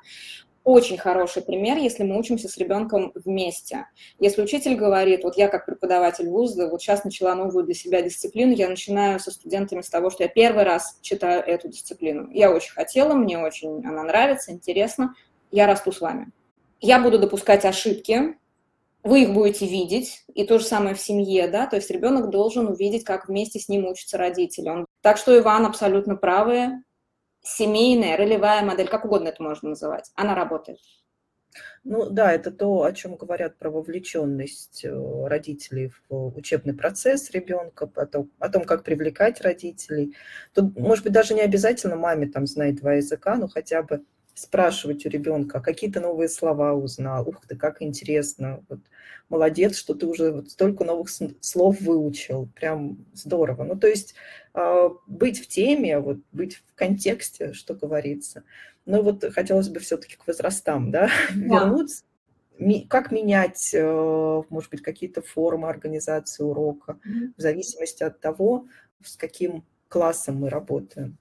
Очень 0.64 0.98
хороший 0.98 1.40
пример, 1.40 1.78
если 1.78 2.02
мы 2.02 2.18
учимся 2.18 2.46
с 2.46 2.58
ребенком 2.58 3.12
вместе. 3.14 3.87
Если 4.20 4.42
учитель 4.42 4.74
говорит, 4.74 5.24
вот 5.24 5.38
я 5.38 5.48
как 5.48 5.64
преподаватель 5.64 6.28
вуза, 6.28 6.68
вот 6.68 6.82
сейчас 6.82 7.04
начала 7.04 7.34
новую 7.34 7.64
для 7.64 7.72
себя 7.72 8.02
дисциплину, 8.02 8.52
я 8.52 8.68
начинаю 8.68 9.18
со 9.18 9.30
студентами 9.30 9.80
с 9.80 9.88
того, 9.88 10.11
что 10.11 10.24
я 10.24 10.28
первый 10.28 10.64
раз 10.64 10.98
читаю 11.00 11.42
эту 11.42 11.68
дисциплину. 11.68 12.28
Я 12.32 12.52
очень 12.52 12.72
хотела, 12.72 13.14
мне 13.14 13.38
очень 13.38 13.82
она 13.87 14.02
нравится, 14.02 14.52
интересно, 14.52 15.14
я 15.50 15.66
расту 15.66 15.92
с 15.92 16.00
вами. 16.00 16.30
Я 16.80 17.00
буду 17.00 17.18
допускать 17.18 17.64
ошибки, 17.64 18.37
вы 19.02 19.22
их 19.22 19.32
будете 19.32 19.66
видеть, 19.66 20.24
и 20.34 20.44
то 20.44 20.58
же 20.58 20.64
самое 20.64 20.94
в 20.94 21.00
семье, 21.00 21.48
да, 21.48 21.66
то 21.66 21.76
есть 21.76 21.90
ребенок 21.90 22.30
должен 22.30 22.66
увидеть, 22.68 23.04
как 23.04 23.28
вместе 23.28 23.58
с 23.58 23.68
ним 23.68 23.87
учатся 23.87 24.18
родители. 24.18 24.68
Он... 24.68 24.87
Так 25.02 25.16
что 25.16 25.37
Иван 25.37 25.66
абсолютно 25.66 26.16
правый, 26.16 26.68
семейная, 27.42 28.16
ролевая 28.16 28.64
модель, 28.64 28.88
как 28.88 29.04
угодно 29.04 29.28
это 29.28 29.42
можно 29.42 29.70
называть, 29.70 30.11
она 30.14 30.34
работает. 30.34 30.78
Ну 31.84 32.11
да, 32.11 32.32
это 32.32 32.50
то, 32.50 32.82
о 32.82 32.92
чем 32.92 33.16
говорят 33.16 33.56
про 33.56 33.70
вовлеченность 33.70 34.84
э, 34.84 35.26
родителей 35.26 35.92
в 36.08 36.37
учебный 36.37 36.74
процесс 36.74 37.30
ребенка, 37.30 37.90
о 37.94 38.06
том, 38.06 38.30
о 38.38 38.48
том, 38.48 38.64
как 38.64 38.84
привлекать 38.84 39.40
родителей. 39.40 40.14
Тут, 40.52 40.76
может 40.76 41.04
быть, 41.04 41.12
даже 41.12 41.34
не 41.34 41.40
обязательно 41.40 41.96
маме 41.96 42.28
там 42.28 42.46
знать 42.46 42.76
два 42.76 42.94
языка, 42.94 43.37
но 43.37 43.48
хотя 43.48 43.82
бы 43.82 44.04
спрашивать 44.38 45.05
у 45.05 45.09
ребенка, 45.09 45.61
какие-то 45.61 46.01
новые 46.01 46.29
слова 46.29 46.72
узнал, 46.72 47.29
ух 47.29 47.44
ты, 47.46 47.57
как 47.57 47.83
интересно, 47.83 48.64
вот, 48.68 48.81
молодец, 49.29 49.77
что 49.77 49.94
ты 49.94 50.07
уже 50.07 50.33
вот 50.33 50.51
столько 50.51 50.85
новых 50.85 51.09
слов 51.40 51.81
выучил, 51.81 52.48
прям 52.55 53.05
здорово. 53.12 53.64
Ну, 53.64 53.77
то 53.77 53.88
есть 53.88 54.14
а, 54.55 54.90
быть 55.07 55.40
в 55.40 55.48
теме, 55.48 55.98
вот, 55.98 56.18
быть 56.33 56.57
в 56.57 56.74
контексте, 56.74 57.53
что 57.53 57.74
говорится. 57.74 58.44
Но 58.87 59.03
вот 59.03 59.24
хотелось 59.35 59.68
бы 59.68 59.81
все-таки 59.81 60.16
к 60.16 60.27
возрастам, 60.27 60.90
да, 60.90 61.11
да. 61.35 61.64
вернуться. 61.64 62.05
Как 62.88 63.12
менять, 63.12 63.70
э, 63.72 64.42
может 64.48 64.70
быть, 64.70 64.83
какие-то 64.83 65.22
формы 65.22 65.68
организации 65.68 66.42
урока 66.42 66.98
в 67.37 67.40
зависимости 67.40 68.03
от 68.03 68.18
того, 68.18 68.66
с 69.05 69.16
каким 69.16 69.64
классом 69.88 70.40
мы 70.40 70.51
работаем? 70.51 71.18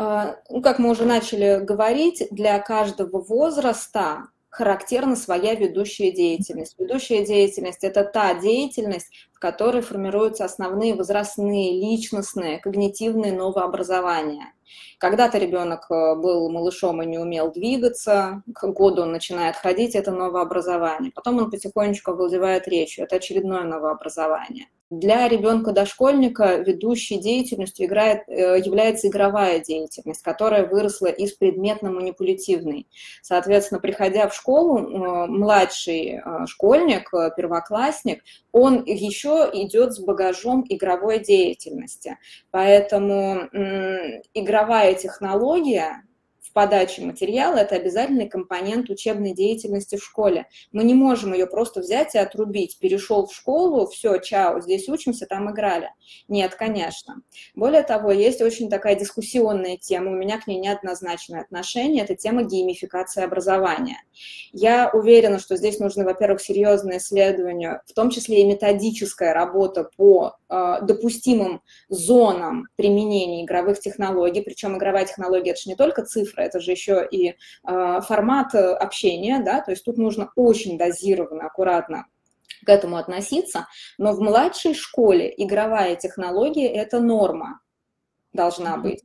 А, 0.00 0.36
ну, 0.48 0.62
как 0.62 0.78
мы 0.78 0.90
уже 0.90 1.04
начали 1.04 1.58
говорить, 1.60 2.22
для 2.30 2.60
каждого 2.60 3.20
возраста 3.20 4.28
характерна 4.48 5.16
своя 5.16 5.56
ведущая 5.56 6.12
деятельность. 6.12 6.76
Ведущая 6.78 7.24
деятельность– 7.24 7.80
это 7.82 8.04
та 8.04 8.34
деятельность, 8.34 9.08
в 9.32 9.40
которой 9.40 9.82
формируются 9.82 10.44
основные 10.44 10.94
возрастные, 10.94 11.80
личностные, 11.80 12.60
когнитивные 12.60 13.32
новообразования. 13.32 14.52
Когда-то 14.98 15.38
ребенок 15.38 15.90
э, 15.90 16.14
был 16.14 16.48
малышом 16.48 17.02
и 17.02 17.06
не 17.06 17.18
умел 17.18 17.50
двигаться, 17.50 18.44
к 18.54 18.68
году 18.68 19.02
он 19.02 19.10
начинает 19.10 19.56
ходить, 19.56 19.96
это 19.96 20.12
новообразование. 20.12 21.10
Потом 21.12 21.38
он 21.38 21.50
потихонечку 21.50 22.12
овладевает 22.12 22.68
речью, 22.68 23.02
это 23.02 23.16
очередное 23.16 23.64
новообразование. 23.64 24.68
Для 24.90 25.28
ребенка-дошкольника 25.28 26.56
ведущей 26.56 27.18
деятельностью 27.18 27.84
играет, 27.84 28.22
э, 28.26 28.58
является 28.58 29.08
игровая 29.08 29.60
деятельность, 29.60 30.22
которая 30.22 30.66
выросла 30.66 31.08
из 31.08 31.34
предметно-манипулятивной. 31.34 32.88
Соответственно, 33.20 33.80
приходя 33.80 34.28
в 34.28 34.34
школу, 34.34 34.78
э, 34.78 35.26
младший 35.26 36.22
э, 36.24 36.46
школьник, 36.46 37.10
первоклассник, 37.36 38.22
он 38.50 38.82
еще 38.84 39.50
идет 39.52 39.92
с 39.92 40.00
багажом 40.00 40.64
игровой 40.66 41.18
деятельности. 41.18 42.16
Поэтому 42.50 43.48
игровая 44.32 44.94
технология 44.94 46.02
в 46.58 46.60
подаче 46.60 47.02
материала– 47.02 47.56
это 47.58 47.76
обязательный 47.76 48.28
компонент 48.28 48.90
учебной 48.90 49.32
деятельности 49.32 49.94
в 49.94 50.04
школе. 50.04 50.48
Мы 50.72 50.82
не 50.82 50.92
можем 50.92 51.32
ее 51.32 51.46
просто 51.46 51.78
взять 51.78 52.16
и 52.16 52.18
отрубить. 52.18 52.80
Перешел 52.80 53.28
в 53.28 53.32
школу, 53.32 53.86
все, 53.86 54.18
чао, 54.18 54.60
здесь 54.60 54.88
учимся, 54.88 55.26
там 55.26 55.52
играли. 55.52 55.90
Нет, 56.26 56.56
конечно. 56.56 57.22
Более 57.54 57.84
того, 57.84 58.10
есть 58.10 58.42
очень 58.42 58.68
такая 58.68 58.96
дискуссионная 58.96 59.76
тема, 59.76 60.10
у 60.10 60.14
меня 60.14 60.40
к 60.40 60.48
ней 60.48 60.58
неоднозначное 60.58 61.42
отношение, 61.42 62.02
это 62.02 62.16
тема 62.16 62.42
геймификации 62.42 63.22
образования. 63.22 64.02
Я 64.52 64.90
уверена, 64.92 65.38
что 65.38 65.56
здесь 65.56 65.78
нужны, 65.78 66.04
во-первых, 66.04 66.40
серьезные 66.40 66.98
исследования, 66.98 67.82
в 67.86 67.92
том 67.92 68.10
числе 68.10 68.40
и 68.40 68.44
методическая 68.44 69.32
работа 69.32 69.88
по 69.96 70.34
э, 70.48 70.78
допустимым 70.82 71.62
зонам 71.88 72.66
применения 72.74 73.44
игровых 73.44 73.78
технологий, 73.78 74.42
причем 74.42 74.76
игровая 74.76 75.06
технология– 75.06 75.50
это 75.52 75.60
же 75.60 75.70
не 75.70 75.76
только 75.76 76.04
цифры, 76.04 76.47
это 76.48 76.60
же 76.60 76.72
еще 76.72 77.06
и 77.10 77.30
э, 77.30 78.00
формат 78.00 78.54
общения, 78.54 79.40
да, 79.40 79.60
то 79.60 79.70
есть 79.70 79.84
тут 79.84 79.98
нужно 79.98 80.30
очень 80.36 80.76
дозированно, 80.78 81.46
аккуратно 81.46 82.06
к 82.64 82.68
этому 82.68 82.96
относиться, 82.96 83.66
но 83.98 84.12
в 84.12 84.20
младшей 84.20 84.74
школе 84.74 85.32
игровая 85.36 85.96
технология– 85.96 86.68
это 86.74 87.00
норма 87.00 87.60
должна 88.32 88.76
быть. 88.76 89.04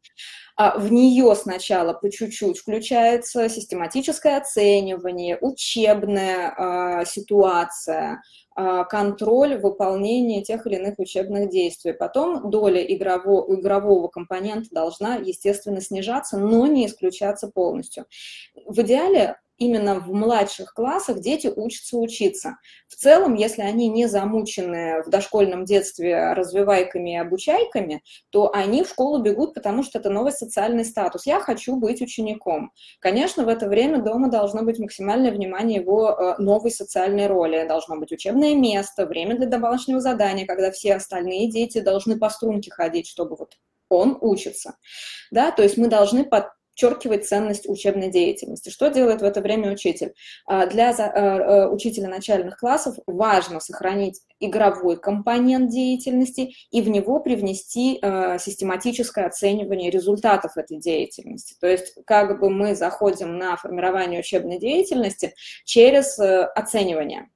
А 0.55 0.77
в 0.77 0.91
нее 0.91 1.35
сначала 1.35 1.93
по 1.93 2.11
чуть-чуть 2.11 2.59
включается 2.59 3.49
систематическое 3.49 4.37
оценивание, 4.37 5.37
учебная 5.41 6.53
а, 6.55 7.05
ситуация, 7.05 8.11
а, 8.11 8.21
контроль 8.55 9.57
выполнения 9.57 10.43
тех 10.43 10.67
или 10.67 10.75
иных 10.75 10.99
учебных 10.99 11.49
действий. 11.49 11.93
Потом 11.93 12.49
доля 12.49 12.81
игрового, 12.81 13.53
игрового 13.59 14.07
компонента 14.07 14.69
должна, 14.71 15.15
естественно, 15.15 15.81
снижаться, 15.81 16.37
но 16.37 16.67
не 16.67 16.85
исключаться 16.87 17.47
полностью. 17.47 18.05
В 18.65 18.81
идеале 18.81 19.37
именно 19.57 19.99
в 19.99 20.13
младших 20.13 20.73
классах 20.73 21.19
дети 21.19 21.51
учатся 21.53 21.97
учиться. 21.97 22.57
В 22.87 22.95
целом, 22.95 23.35
если 23.35 23.61
они 23.61 23.87
не 23.87 24.07
замучены 24.07 25.03
в 25.03 25.09
дошкольном 25.09 25.65
детстве 25.65 26.33
развивайками 26.33 27.13
и 27.13 27.17
обучайками, 27.17 28.03
то 28.29 28.51
они 28.53 28.83
в 28.83 28.89
школу 28.89 29.21
бегут, 29.21 29.53
потому 29.53 29.83
что 29.83 29.99
это 29.99 30.09
новый 30.09 30.31
социальный 30.31 30.85
статус. 30.85 31.25
Я 31.25 31.39
хочу 31.39 31.75
быть 31.75 32.01
учеником. 32.01 32.71
Конечно, 32.99 33.43
в 33.43 33.47
это 33.47 33.67
время 33.67 34.01
дома 34.01 34.29
должно 34.29 34.63
быть 34.63 34.79
максимальное 34.79 35.31
внимание 35.31 35.81
его 35.81 36.09
э, 36.09 36.41
новой 36.41 36.71
социальной 36.71 37.27
роли. 37.27 37.65
Должно 37.67 37.97
быть 37.97 38.11
учебное 38.11 38.55
место, 38.55 39.05
время 39.05 39.37
для 39.37 39.47
домашнего 39.47 39.99
задания, 39.99 40.45
когда 40.45 40.71
все 40.71 40.95
остальные 40.95 41.49
дети 41.49 41.79
должны 41.79 42.17
по 42.17 42.29
струнке 42.29 42.71
ходить, 42.71 43.07
чтобы 43.07 43.35
вот 43.35 43.57
он 43.89 44.17
учится. 44.21 44.75
Да, 45.31 45.51
то 45.51 45.63
есть 45.63 45.77
мы 45.77 45.87
должны 45.87 46.23
под 46.23 46.47
подчеркивать 46.73 47.27
ценность 47.27 47.69
учебной 47.69 48.09
деятельности. 48.09 48.69
Что 48.69 48.89
делает 48.89 49.21
в 49.21 49.25
это 49.25 49.41
время 49.41 49.71
учитель? 49.71 50.13
А, 50.45 50.65
для 50.65 50.91
э, 50.91 50.93
э, 50.93 51.67
учителя 51.67 52.09
начальных 52.09 52.57
классов 52.57 52.95
важно 53.05 53.59
сохранить 53.59 54.21
игровой 54.39 54.97
компонент 54.97 55.69
деятельности 55.69 56.53
и 56.71 56.81
в 56.81 56.89
него 56.89 57.19
привнести 57.19 57.99
э, 58.01 58.37
систематическое 58.39 59.27
оценивание 59.27 59.89
результатов 59.89 60.57
этой 60.57 60.77
деятельности. 60.77 61.55
То 61.59 61.67
есть 61.67 61.95
как 62.05 62.39
бы 62.39 62.49
мы 62.49 62.75
заходим 62.75 63.37
на 63.37 63.55
формирование 63.55 64.19
учебной 64.19 64.59
деятельности 64.59 65.33
через 65.63 66.19
оценивание 66.19 67.29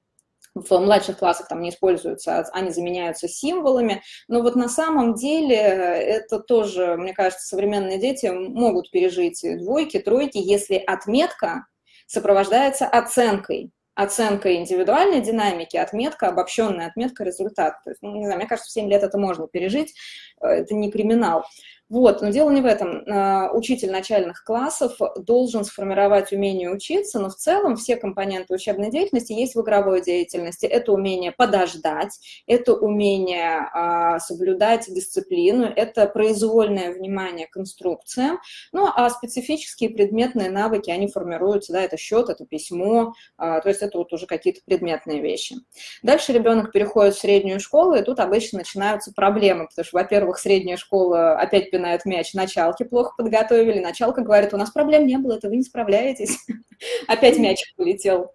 в 0.61 0.79
младших 0.79 1.19
классах 1.19 1.47
там 1.47 1.61
не 1.61 1.69
используются, 1.69 2.39
а 2.39 2.45
они 2.53 2.71
заменяются 2.71 3.27
символами. 3.27 4.01
Но 4.27 4.41
вот 4.41 4.55
на 4.55 4.69
самом 4.69 5.15
деле 5.15 5.55
это 5.55 6.39
тоже, 6.39 6.95
мне 6.97 7.13
кажется, 7.13 7.45
современные 7.47 7.99
дети 7.99 8.27
могут 8.27 8.91
пережить 8.91 9.41
двойки, 9.59 9.99
тройки, 9.99 10.37
если 10.37 10.75
отметка 10.75 11.65
сопровождается 12.07 12.85
оценкой. 12.85 13.71
Оценка 13.95 14.55
индивидуальной 14.55 15.21
динамики, 15.21 15.75
отметка, 15.75 16.27
обобщенная 16.27 16.85
отметка 16.85 17.23
результата. 17.23 17.79
То 17.83 17.89
есть, 17.89 18.03
ну, 18.03 18.15
не 18.15 18.25
знаю, 18.25 18.37
мне 18.37 18.47
кажется, 18.47 18.69
в 18.69 18.73
7 18.73 18.87
лет 18.87 19.01
это 19.01 19.17
можно 19.17 19.47
пережить, 19.47 19.95
э, 20.36 20.36
это 20.41 20.73
не 20.75 20.91
криминал. 20.91 21.45
Вот, 21.89 22.21
но 22.21 22.29
дело 22.31 22.49
не 22.49 22.61
в 22.61 22.65
этом. 22.65 23.03
А, 23.07 23.49
учитель 23.53 23.91
начальных 23.91 24.43
классов 24.43 24.97
должен 25.15 25.63
сформировать 25.63 26.33
умение 26.33 26.69
учиться, 26.69 27.17
но 27.17 27.29
в 27.29 27.35
целом 27.35 27.77
все 27.77 27.95
компоненты 27.95 28.53
учебной 28.53 28.91
деятельности 28.91 29.31
есть 29.31 29.55
в 29.55 29.61
игровой 29.61 30.01
деятельности. 30.01 30.65
Это 30.65 30.91
умение 30.91 31.31
подождать, 31.31 32.19
это 32.45 32.73
умение 32.73 33.69
а, 33.73 34.19
соблюдать 34.19 34.93
дисциплину, 34.93 35.65
это 35.65 36.07
произвольное 36.07 36.91
внимание 36.91 37.47
к 37.47 37.55
инструкциям. 37.55 38.39
Ну, 38.73 38.89
а 38.93 39.09
специфические 39.09 39.89
предметные 39.89 40.49
навыки, 40.49 40.89
они 40.89 41.07
формируются, 41.07 41.71
да, 41.71 41.81
это 41.81 41.95
счет, 41.95 42.27
это 42.27 42.45
письмо, 42.45 43.13
а, 43.37 43.61
то 43.61 43.69
есть 43.69 43.81
это 43.81 43.97
вот 43.97 44.11
уже 44.11 44.25
какие-то 44.25 44.59
предметные 44.65 45.21
вещи. 45.21 45.55
Дальше 46.03 46.33
ребенок 46.33 46.73
переходит 46.73 47.15
в 47.15 47.19
среднюю 47.19 47.61
школу, 47.61 47.95
и 47.95 48.03
тут 48.03 48.19
обычно 48.19 48.59
начинаются 48.59 49.13
проблемы, 49.13 49.67
потому 49.67 49.85
что, 49.85 49.95
во-первых, 49.95 50.26
средняя 50.35 50.77
школа 50.77 51.39
опять 51.39 51.71
пинают 51.71 52.05
мяч, 52.05 52.33
началки 52.33 52.83
плохо 52.83 53.13
подготовили, 53.17 53.79
началка 53.79 54.21
говорит, 54.21 54.53
у 54.53 54.57
нас 54.57 54.71
проблем 54.71 55.07
не 55.07 55.17
было, 55.17 55.37
это 55.37 55.49
вы 55.49 55.57
не 55.57 55.63
справляетесь. 55.63 56.37
Опять 57.07 57.39
мяч 57.39 57.61
полетел. 57.75 58.33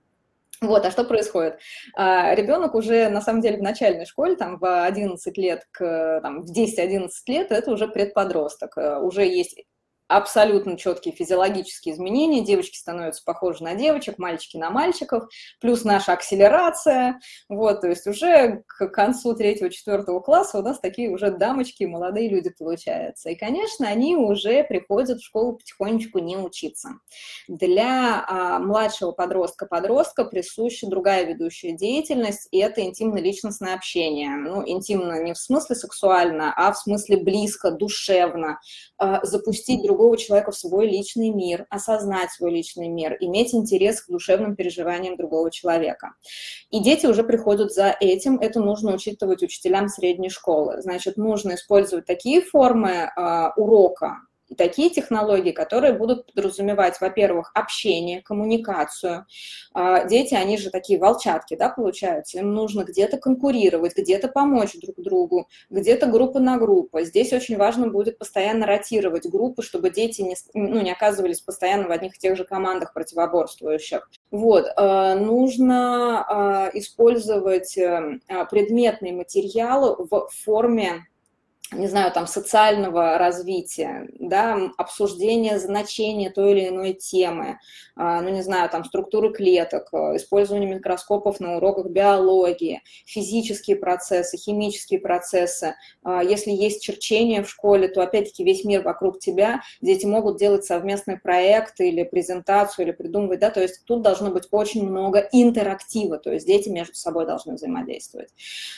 Вот, 0.63 0.87
а 0.87 0.93
что 0.93 1.03
происходит? 1.03 1.59
А, 1.97 2.35
ребенок 2.37 2.77
уже, 2.77 3.09
на 3.09 3.21
самом 3.21 3.41
деле, 3.41 3.59
в 3.59 3.63
начальной 3.63 4.07
школе, 4.07 4.37
там, 4.37 4.59
в 4.59 4.85
11 4.85 5.37
лет, 5.37 5.67
к, 5.73 6.21
там, 6.23 6.43
в 6.43 6.53
10-11 6.57 7.09
лет, 7.27 7.51
это 7.51 7.73
уже 7.73 7.89
предподросток. 7.89 8.79
Э, 8.79 9.01
уже 9.01 9.27
есть 9.27 9.61
абсолютно 10.17 10.77
четкие 10.77 11.15
физиологические 11.15 11.95
изменения, 11.95 12.45
девочки 12.45 12.77
становятся 12.77 13.23
похожи 13.25 13.63
на 13.65 13.75
девочек, 13.75 14.19
мальчики 14.19 14.57
на 14.57 14.71
мальчиков, 14.71 15.25
плюс 15.61 15.85
наша 15.85 16.13
акселерация, 16.13 17.21
вот, 17.49 17.81
то 17.81 17.89
есть 17.89 18.07
уже 18.07 18.63
к 18.67 18.89
концу 18.89 19.35
третьего-четвертого 19.35 20.21
класса 20.21 20.59
у 20.59 20.63
нас 20.63 20.79
такие 20.81 21.11
уже 21.11 21.31
дамочки, 21.31 21.85
молодые 21.85 22.29
люди 22.29 22.51
получаются. 22.51 23.31
И, 23.31 23.35
конечно, 23.35 23.89
они 23.89 24.17
уже 24.17 24.65
приходят 24.65 25.19
в 25.19 25.25
школу 25.25 25.55
потихонечку 25.55 26.19
не 26.19 26.37
учиться. 26.37 26.91
Для 27.49 28.25
а, 28.27 28.59
младшего 28.59 29.13
подростка-подростка 29.13 30.25
присуща 30.25 30.87
другая 30.87 31.25
ведущая 31.25 31.73
деятельность, 31.73 32.49
и 32.51 32.59
это 32.59 32.83
интимно-личностное 32.83 33.75
общение. 33.75 34.37
Ну, 34.37 34.63
интимно 34.67 35.23
не 35.23 35.33
в 35.33 35.39
смысле 35.39 35.77
сексуально, 35.77 36.53
а 36.57 36.73
в 36.73 36.79
смысле 36.79 37.17
близко, 37.17 37.71
душевно, 37.71 38.61
а, 38.99 39.25
запустить 39.25 39.83
другого 39.83 40.02
другого 40.03 40.17
человека 40.17 40.51
в 40.51 40.57
свой 40.57 40.89
личный 40.89 41.31
мир, 41.31 41.67
осознать 41.71 42.33
свой 42.33 42.51
личный 42.51 42.89
мир, 42.89 43.17
иметь 43.21 43.55
интерес 43.55 44.03
к 44.03 44.11
душевным 44.11 44.57
переживаниям 44.57 45.17
другого 45.17 45.51
человека. 45.51 46.15
И 46.71 46.81
дети 46.81 47.07
уже 47.07 47.23
приходят 47.23 47.73
за 47.73 47.97
этим, 48.01 48.39
это 48.39 48.59
нужно 48.59 48.95
учитывать 48.95 49.45
учителям 49.45 49.89
средней 49.89 50.29
школы. 50.29 50.83
Значит, 50.83 51.17
нужно 51.17 51.55
использовать 51.55 52.05
такие 52.05 52.41
формы 52.41 52.91
э, 52.91 53.51
урока, 53.57 54.23
такие 54.57 54.91
технологии, 54.91 55.53
которые 55.53 55.93
будут 55.93 56.33
подразумевать, 56.33 57.01
во-первых, 57.01 57.51
общение, 57.55 58.23
коммуникацию. 58.23 59.27
А, 59.75 60.05
дети, 60.05 60.35
они 60.35 60.59
же 60.59 60.71
такие 60.71 60.99
волчатки, 60.99 61.57
да, 61.57 61.69
получаются. 61.69 62.39
Им 62.39 62.55
нужно 62.55 62.85
где-то 62.85 63.19
конкурировать, 63.19 63.97
где-то 63.97 64.29
помочь 64.29 64.75
друг 64.75 64.97
другу, 64.99 65.49
где-то 65.71 66.07
группа 66.07 66.39
на 66.39 66.59
группу. 66.59 67.01
Здесь 67.01 67.33
очень 67.33 67.57
важно 67.57 67.89
будет 67.89 68.19
постоянно 68.19 68.67
ротировать 68.67 69.29
группы, 69.29 69.63
чтобы 69.63 69.91
дети 69.91 70.23
не, 70.23 70.37
ну, 70.55 70.81
не 70.81 70.93
оказывались 70.93 71.41
постоянно 71.41 71.89
в 71.89 71.91
одних 71.91 72.17
и 72.17 72.19
тех 72.19 72.37
же 72.37 72.45
командах 72.45 72.93
противоборствующих. 72.93 74.11
Вот, 74.31 74.67
а, 74.77 75.15
нужно 75.15 76.25
а, 76.29 76.71
использовать 76.75 77.77
э, 77.77 78.21
предметные 78.51 79.13
материалы 79.13 79.97
в 79.99 80.29
форме 80.45 81.07
не 81.73 81.87
знаю, 81.87 82.13
там, 82.13 82.27
социального 82.27 83.19
развития, 83.19 84.09
да, 84.19 84.71
обсуждения 84.77 85.59
значения 85.59 86.31
той 86.31 86.53
или 86.53 86.69
иной 86.69 86.93
темы, 86.93 87.59
а, 87.97 88.21
ну, 88.21 88.31
не 88.31 88.43
знаю, 88.43 88.69
там, 88.71 88.85
структуры 88.85 89.33
клеток, 89.33 89.89
э, 89.93 90.17
использование 90.17 90.75
микроскопов 90.75 91.41
на 91.41 91.57
уроках 91.57 91.87
биологии, 91.87 92.83
физические 93.07 93.77
процессы, 93.77 94.37
химические 94.37 95.01
процессы. 95.01 95.75
А, 96.03 96.23
если 96.23 96.51
есть 96.51 96.83
черчение 96.83 97.43
в 97.43 97.51
школе, 97.51 97.89
то, 97.89 98.03
опять-таки, 98.03 98.45
весь 98.45 98.65
мир 98.65 98.83
вокруг 98.83 99.19
тебя, 99.19 99.63
дети 99.81 100.07
могут 100.07 100.39
делать 100.39 100.65
совместный 100.65 101.19
проект 101.19 101.81
или 101.81 102.03
презентацию, 102.03 102.87
или 102.87 102.93
придумывать, 102.93 103.41
да, 103.41 103.51
то 103.51 103.61
есть 103.61 103.85
тут 103.85 104.03
должно 104.03 104.31
быть 104.31 104.49
очень 104.51 104.87
много 104.89 105.29
интерактива, 105.33 106.19
то 106.19 106.33
есть 106.33 106.47
дети 106.47 106.69
между 106.69 106.95
собой 106.95 107.27
должны 107.27 107.55
взаимодействовать. 107.55 108.31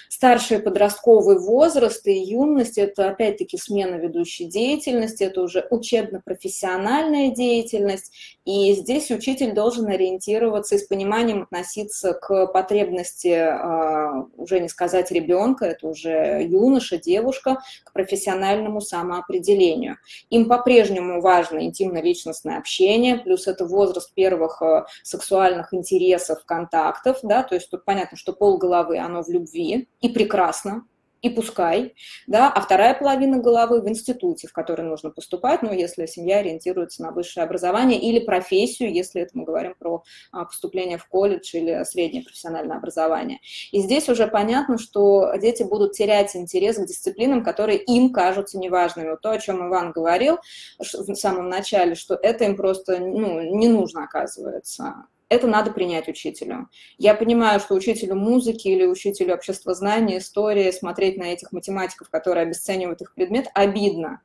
Старший 0.09 0.59
подростковый 0.59 1.38
возраст 1.38 2.07
и 2.07 2.12
юность– 2.12 2.78
это 2.84 3.08
опять-таки 3.08 3.58
смена 3.58 3.96
ведущей 3.96 4.46
деятельности, 4.46 5.24
это 5.24 5.42
уже 5.42 5.66
учебно-профессиональная 5.70 7.30
деятельность, 7.30 8.12
и 8.44 8.72
здесь 8.74 9.10
учитель 9.10 9.52
должен 9.52 9.86
ориентироваться 9.88 10.74
и 10.74 10.78
с 10.78 10.84
пониманием 10.84 11.42
относиться 11.42 12.12
к 12.14 12.46
потребности, 12.46 13.28
а, 13.28 14.26
уже 14.36 14.60
не 14.60 14.68
сказать 14.68 15.10
ребенка, 15.10 15.66
это 15.66 15.88
уже 15.88 16.46
юноша, 16.46 16.98
девушка, 16.98 17.58
к 17.84 17.92
профессиональному 17.92 18.80
самоопределению. 18.80 19.96
Им 20.30 20.48
по-прежнему 20.48 21.20
важно 21.20 21.64
интимно-личностное 21.64 22.58
общение, 22.58 23.16
плюс 23.16 23.46
это 23.46 23.66
возраст 23.66 24.12
первых 24.14 24.62
а, 24.62 24.86
сексуальных 25.02 25.72
интересов, 25.72 26.44
контактов, 26.44 27.18
да, 27.22 27.42
то 27.42 27.54
есть 27.54 27.70
тут 27.70 27.84
понятно, 27.84 28.16
что 28.16 28.32
пол 28.32 28.58
головы, 28.58 28.98
оно 28.98 29.22
в 29.22 29.28
любви, 29.28 29.88
и 30.00 30.08
прекрасно, 30.08 30.87
и 31.25 31.31
пускай, 31.31 31.94
да, 32.27 32.52
а 32.52 32.60
вторая 32.60 32.92
половина 32.92 33.38
головы 33.38 33.81
в 33.81 33.88
институте, 33.88 34.46
в 34.46 34.52
который 34.52 34.85
нужно 34.85 35.08
поступать, 35.10 35.62
ну, 35.62 35.72
если 35.72 36.04
семья 36.04 36.40
ориентируется 36.40 37.02
на 37.02 37.12
высшее 37.12 37.44
образование 37.44 37.98
или 37.98 38.18
профессию, 38.18 38.92
если 38.92 39.22
это 39.22 39.31
мы 39.33 39.44
говорим 39.44 39.75
про 39.75 40.04
а, 40.33 40.44
поступление 40.44 40.98
в 40.98 41.06
колледж 41.06 41.56
или 41.56 41.83
среднее 41.85 42.25
профессиональное 42.25 42.77
образование. 42.77 43.40
И 43.72 43.81
здесь 43.81 44.10
уже 44.10 44.27
понятно, 44.27 44.77
что 44.77 45.33
дети 45.40 45.62
будут 45.62 45.92
терять 45.92 46.37
интерес 46.37 46.77
к 46.77 46.85
дисциплинам, 46.85 47.42
которые 47.42 47.79
им 47.79 48.12
кажутся 48.12 48.58
неважными. 48.58 49.08
Вот 49.08 49.22
то, 49.22 49.31
о 49.31 49.38
чем 49.38 49.66
Иван 49.66 49.92
говорил 49.92 50.37
в 50.79 51.14
самом 51.14 51.48
начале, 51.48 51.94
что 51.94 52.16
это 52.16 52.44
им 52.44 52.54
просто 52.54 52.98
ну, 52.98 53.40
не 53.56 53.68
нужно, 53.68 54.04
оказывается 54.04 55.06
это 55.29 55.46
надо 55.46 55.70
принять 55.70 56.08
учителю. 56.08 56.68
Я 56.98 57.14
понимаю, 57.14 57.60
что 57.60 57.75
учителю 57.75 58.14
музыки 58.14 58.68
или 58.68 58.87
учителю 58.87 59.35
обществознания, 59.35 60.18
истории 60.18 60.70
смотреть 60.70 61.16
на 61.16 61.25
этих 61.25 61.52
математиков, 61.52 62.10
которые 62.10 62.42
обесценивают 62.42 63.00
их 63.00 63.14
предмет, 63.14 63.48
обидно. 63.54 64.20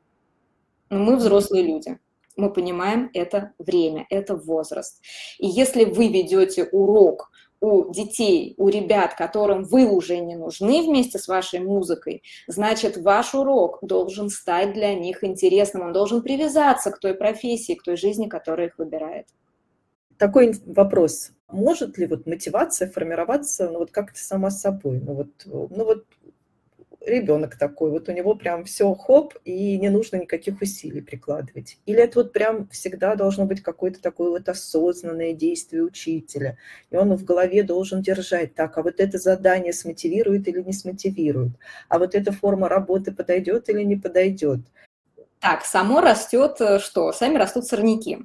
Но 0.89 1.00
мы 1.00 1.16
взрослые 1.16 1.64
люди. 1.64 2.00
Мы 2.36 2.52
понимаем, 2.52 3.10
это 3.14 3.54
время, 3.60 4.06
это 4.10 4.36
возраст. 4.36 5.02
И 5.39 5.47
если 5.47 5.84
вы 5.84 6.08
ведете 6.08 6.64
урок 6.66 7.32
у 7.62 7.91
детей, 7.91 8.54
у 8.58 8.70
ребят, 8.70 9.16
которым 9.16 9.64
вы 9.66 9.86
уже 9.86 10.20
не 10.20 10.36
нужны 10.36 10.82
вместе 10.82 11.20
с 11.20 11.28
вашей 11.28 11.60
музыкой, 11.60 12.24
значит, 12.47 12.95
ваш 12.97 13.36
урок 13.36 13.80
должен 13.82 14.30
стать 14.30 14.74
для 14.74 14.93
них 14.93 15.24
интересным, 15.24 15.88
он 15.88 15.93
должен 15.93 16.22
привязаться 16.22 16.91
к 16.91 17.00
той 17.00 17.14
профессии, 17.14 17.74
к 17.74 17.84
той 17.84 17.97
жизни, 17.97 18.28
которая 18.28 18.68
их 18.68 18.78
выбирает 18.78 19.28
такой 20.20 20.53
вопрос. 20.67 21.32
Может 21.47 21.97
ли 21.97 22.05
вот 22.05 22.28
мотивация 22.28 22.88
формироваться 22.88 23.70
ну, 23.70 23.80
вот 23.80 23.89
как-то 23.89 24.20
сама 24.20 24.51
собой? 24.51 24.99
Ну 24.99 25.13
вот, 25.13 25.30
ну 25.45 25.84
вот 25.84 26.05
ребенок 27.03 27.57
такой, 27.57 27.89
вот 27.89 28.09
у 28.09 28.11
него 28.11 28.36
прям 28.36 28.65
все 28.65 28.93
хоп, 28.93 29.34
и 29.45 29.78
не 29.78 29.89
нужно 29.89 30.17
никаких 30.17 30.61
усилий 30.61 31.01
прикладывать. 31.01 31.80
Или 31.86 32.03
это 32.03 32.20
вот 32.20 32.34
прям 32.34 32.67
всегда 32.67 33.15
должно 33.15 33.45
быть 33.45 33.63
какое-то 33.63 34.01
такое 34.01 34.30
вот 34.30 34.49
осознанное 34.49 35.34
действие 35.34 35.84
учителя, 35.84 36.57
и 36.91 36.97
он 36.97 37.15
в 37.15 37.24
голове 37.24 37.63
должен 37.63 38.01
держать 38.01 38.53
так, 38.53 38.78
а 38.78 38.84
вот 38.84 38.99
это 38.99 39.17
задание 39.17 39.74
смотивирует 39.74 40.47
или 40.47 40.61
не 40.61 40.74
смотивирует, 40.74 41.53
а 41.88 41.97
вот 41.97 42.13
эта 42.13 42.32
форма 42.32 42.70
работы 42.70 43.11
подойдет 43.11 43.70
или 43.70 43.84
не 43.84 43.95
подойдет. 43.95 44.59
Так, 45.39 45.63
само 45.63 46.01
растет 46.01 46.57
э, 46.59 46.80
что? 46.80 47.13
Сами 47.13 47.38
растут 47.38 47.65
сорняки. 47.65 48.20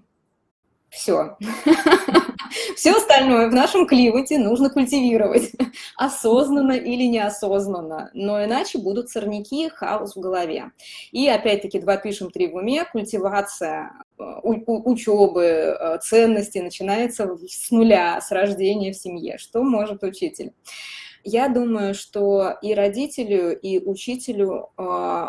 Все. 0.95 1.37
Все 2.77 2.93
остальное 2.93 3.49
в 3.49 3.53
нашем 3.53 3.87
климате 3.87 4.39
нужно 4.39 4.71
культивировать, 4.71 5.53
осознанно 5.97 6.73
или 6.73 7.05
неосознанно, 7.05 8.11
но 8.15 8.45
иначе 8.45 8.79
будут 8.79 9.11
сорняки, 9.11 9.69
хаос 9.69 10.15
в 10.15 10.21
голове. 10.21 10.71
И 11.11 11.27
опять-таки 11.27 11.81
два 11.81 11.97
пишем, 11.97 12.31
три 12.31 12.47
в 12.47 12.55
уме, 12.55 12.85
культивация 12.85 13.93
э, 14.19 14.23
учебы, 14.45 15.43
э, 15.45 15.99
ценностей 15.99 16.63
начинается 16.63 17.37
с 17.49 17.71
нуля, 17.73 18.21
с 18.21 18.31
рождения 18.31 18.93
в 18.93 18.97
семье. 18.97 19.37
Что 19.39 19.63
может 19.63 20.05
учитель? 20.05 20.53
Я 21.25 21.49
думаю, 21.49 21.95
что 21.95 22.57
и 22.63 22.75
родителю, 22.75 23.59
и 23.59 23.79
учителю 23.79 24.71
э, 24.79 25.27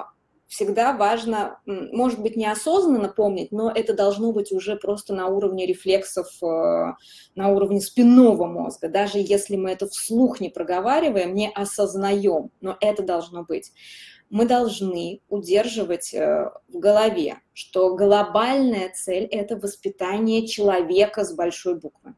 всегда 0.55 0.93
важно, 0.93 1.59
может 1.65 2.21
быть, 2.21 2.37
неосознанно 2.37 3.09
помнить, 3.09 3.51
но 3.51 3.69
это 3.69 3.93
должно 3.93 4.31
быть 4.31 4.53
уже 4.53 4.77
просто 4.77 5.13
на 5.13 5.27
уровне 5.27 5.65
рефлексов, 5.65 6.27
э, 6.41 6.93
на 7.35 7.49
уровне 7.49 7.81
спинного 7.81 8.45
мозга. 8.45 8.87
Даже 8.87 9.17
если 9.17 9.57
мы 9.57 9.71
это 9.71 9.87
вслух 9.87 10.39
не 10.39 10.49
проговариваем, 10.49 11.35
не 11.35 11.49
осознаем, 11.49 12.51
но 12.61 12.77
это 12.79 13.03
должно 13.03 13.43
быть. 13.43 13.73
Мы 14.29 14.45
должны 14.45 15.19
удерживать 15.27 16.13
э, 16.13 16.49
в 16.69 16.79
голове, 16.79 17.39
что 17.51 17.93
глобальная 17.93 18.89
цель– 18.95 19.25
это 19.31 19.57
воспитание 19.57 20.47
человека 20.47 21.25
с 21.25 21.35
большой 21.35 21.77
буквы. 21.77 22.15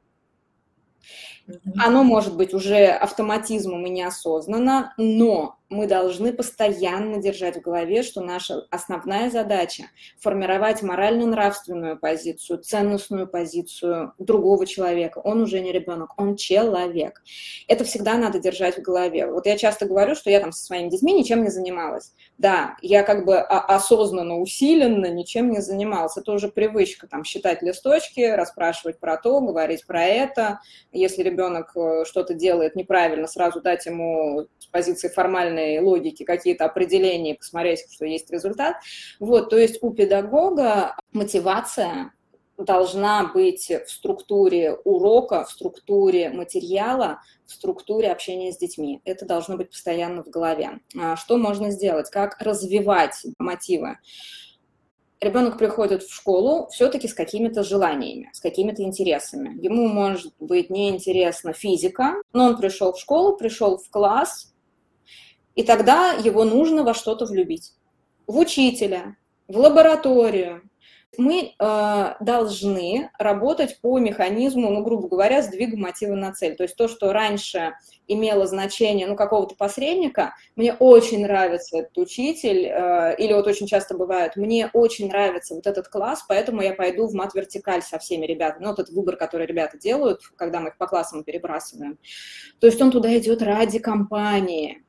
Оно 1.77 2.03
может 2.03 2.35
быть 2.35 2.53
уже 2.53 2.87
автоматизмом 2.87 3.85
и 3.85 3.89
неосознанно, 3.89 4.93
но 4.97 5.57
мы 5.69 5.85
должны 5.85 6.31
постоянно 6.31 7.17
держать 7.17 7.57
в 7.57 7.61
голове, 7.61 8.01
что 8.01 8.21
наша 8.21 8.65
основная 8.69 9.29
задача– 9.29 9.83
формировать 10.19 10.81
морально-нравственную 10.81 11.99
позицию, 11.99 12.59
ценностную 12.59 13.27
позицию 13.27 14.13
другого 14.17 14.65
человека. 14.65 15.19
Он 15.19 15.41
уже 15.41 15.59
не 15.59 15.73
ребенок, 15.73 16.11
он 16.17 16.37
человек. 16.37 17.21
Это 17.67 17.83
всегда 17.83 18.15
надо 18.15 18.39
держать 18.39 18.77
в 18.77 18.81
голове. 18.81 19.27
Вот 19.27 19.45
я 19.45 19.57
часто 19.57 19.85
говорю, 19.85 20.15
что 20.15 20.29
я 20.29 20.39
там 20.39 20.53
со 20.53 20.63
своими 20.65 20.89
детьми 20.89 21.13
ничем 21.13 21.43
не 21.43 21.49
занималась. 21.49 22.13
Да, 22.37 22.77
я 22.81 23.03
как 23.03 23.25
бы 23.25 23.37
осознанно, 23.39 24.39
усиленно 24.39 25.07
ничем 25.07 25.51
не 25.51 25.59
занималась. 25.59 26.15
Это 26.15 26.31
уже 26.31 26.47
привычка, 26.47 27.07
там, 27.07 27.25
считать 27.25 27.61
листочки, 27.61 28.21
расспрашивать 28.21 28.99
про 28.99 29.17
то, 29.17 29.41
говорить 29.41 29.85
про 29.85 30.05
это. 30.05 30.61
Если 30.93 31.23
ребенок 31.23 31.36
э, 31.75 32.05
что-то 32.05 32.33
делает 32.33 32.75
неправильно, 32.75 33.27
сразу 33.27 33.61
дать 33.61 33.85
ему 33.85 34.47
с 34.59 34.65
позиции 34.67 35.07
формальной 35.07 35.79
логики 35.79 36.23
какие-то 36.23 36.65
определения 36.65 37.35
посмотреть, 37.35 37.85
что 37.91 38.05
есть 38.05 38.31
результат. 38.31 38.77
Вот, 39.19 39.49
то 39.49 39.57
есть 39.57 39.77
у 39.81 39.91
педагога 39.91 40.95
мотивация 41.13 42.11
должна 42.57 43.31
быть 43.33 43.69
в 43.69 43.89
структуре 43.89 44.73
урока, 44.83 45.45
в 45.45 45.51
структуре 45.51 46.29
материала, 46.29 47.21
в 47.45 47.51
структуре 47.51 48.11
общения 48.11 48.51
с 48.51 48.57
детьми. 48.57 49.01
Это 49.05 49.25
должно 49.25 49.57
быть 49.57 49.69
постоянно 49.69 50.23
в 50.23 50.29
голове. 50.29 50.79
А 50.99 51.15
что 51.15 51.38
можно 51.38 51.69
сделать? 51.71 52.09
Как 52.09 52.38
развивать 52.41 53.25
мотивы? 53.38 53.97
Ребенок 55.20 55.57
приходит 55.57 56.03
в 56.03 56.13
школу 56.13 56.68
все-таки 56.72 57.07
с 57.07 57.13
какими-то 57.13 57.63
желаниями, 57.63 58.30
с 58.34 58.39
какими-то 58.39 58.84
интересами. 58.84 59.57
Ему 59.63 59.88
может 59.88 60.34
быть 60.39 60.70
неинтересна 60.70 61.53
физика, 61.53 62.15
но 62.34 62.45
он 62.45 62.57
пришел 62.57 62.93
в 62.93 62.99
школу, 62.99 63.36
пришел 63.36 63.78
в 63.78 63.89
класс, 63.89 64.53
и 65.55 65.63
тогда 65.63 66.11
его 66.11 66.43
нужно 66.43 66.84
во 66.84 66.93
что-то 66.93 67.26
влюбить. 67.26 67.74
В 68.28 68.38
учителя, 68.38 69.18
в 69.47 69.57
лабораторию. 69.57 70.61
Мы 71.18 71.53
э, 71.57 72.13
должны 72.20 73.09
работать 73.18 73.80
по 73.82 73.97
механизму, 73.99 74.70
ну, 74.70 74.84
грубо 74.84 75.07
говоря, 75.07 75.41
сдвига 75.41 75.78
мотива 75.78 76.15
на 76.15 76.32
цель. 76.34 76.55
То 76.55 76.63
есть 76.63 76.76
то, 76.76 76.88
что 76.88 77.13
раньше 77.13 77.74
имело 78.07 78.47
значение, 78.47 79.07
ну, 79.07 79.15
какого-то 79.15 79.55
посредника, 79.55 80.36
мне 80.55 80.74
очень 80.74 81.24
нравится 81.24 81.78
этот 81.78 81.97
учитель, 81.97 82.65
э, 82.65 83.15
или 83.18 83.34
вот 83.34 83.47
очень 83.47 83.68
часто 83.68 83.95
бывает, 83.95 84.36
мне 84.36 84.70
очень 84.74 85.07
нравится 85.07 85.55
вот 85.55 85.68
этот 85.68 85.88
класс, 85.88 86.24
поэтому 86.28 86.61
я 86.61 86.74
пойду 86.74 87.07
в 87.07 87.13
мат-вертикаль 87.13 87.82
со 87.82 87.99
всеми 87.99 88.26
ребятами. 88.26 88.63
Ну, 88.63 88.70
вот 88.70 88.80
этот 88.80 88.93
выбор, 88.93 89.18
который 89.18 89.47
ребята 89.47 89.78
делают, 89.78 90.22
когда 90.36 90.59
мы 90.59 90.70
их 90.70 90.78
по 90.78 90.88
классам 90.88 91.24
перебрасываем. 91.24 91.97
То 92.59 92.68
есть 92.68 92.82
он 92.82 92.91
туда 92.91 93.15
идет 93.18 93.41
ради 93.41 93.80
компании, 93.80 94.84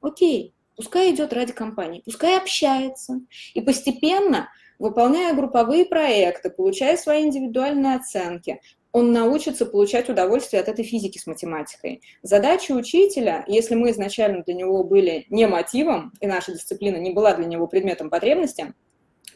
Окей, 0.00 0.54
пускай 0.76 1.14
идет 1.14 1.32
ради 1.32 1.52
компании, 1.52 2.02
пускай 2.04 2.38
общается. 2.38 3.20
И 3.54 3.60
постепенно, 3.60 4.50
выполняя 4.80 5.34
групповые 5.34 5.84
проекты, 5.84 6.50
получая 6.50 6.96
свои 6.96 7.22
индивидуальные 7.22 7.96
оценки, 7.96 8.60
он 8.92 9.12
научится 9.12 9.66
получать 9.66 10.08
удовольствие 10.08 10.60
от 10.60 10.68
этой 10.68 10.84
физики 10.84 11.18
с 11.18 11.26
математикой. 11.26 12.02
Задача 12.22 12.72
учителя, 12.72 13.44
если 13.46 13.76
мы 13.76 13.90
изначально 13.90 14.42
для 14.42 14.54
него 14.54 14.82
были 14.82 15.26
не 15.28 15.46
мотивом, 15.46 16.12
и 16.20 16.26
наша 16.26 16.52
дисциплина 16.52 16.96
не 16.96 17.12
была 17.12 17.34
для 17.34 17.44
него 17.44 17.68
предметом 17.68 18.10
потребности, 18.10 18.74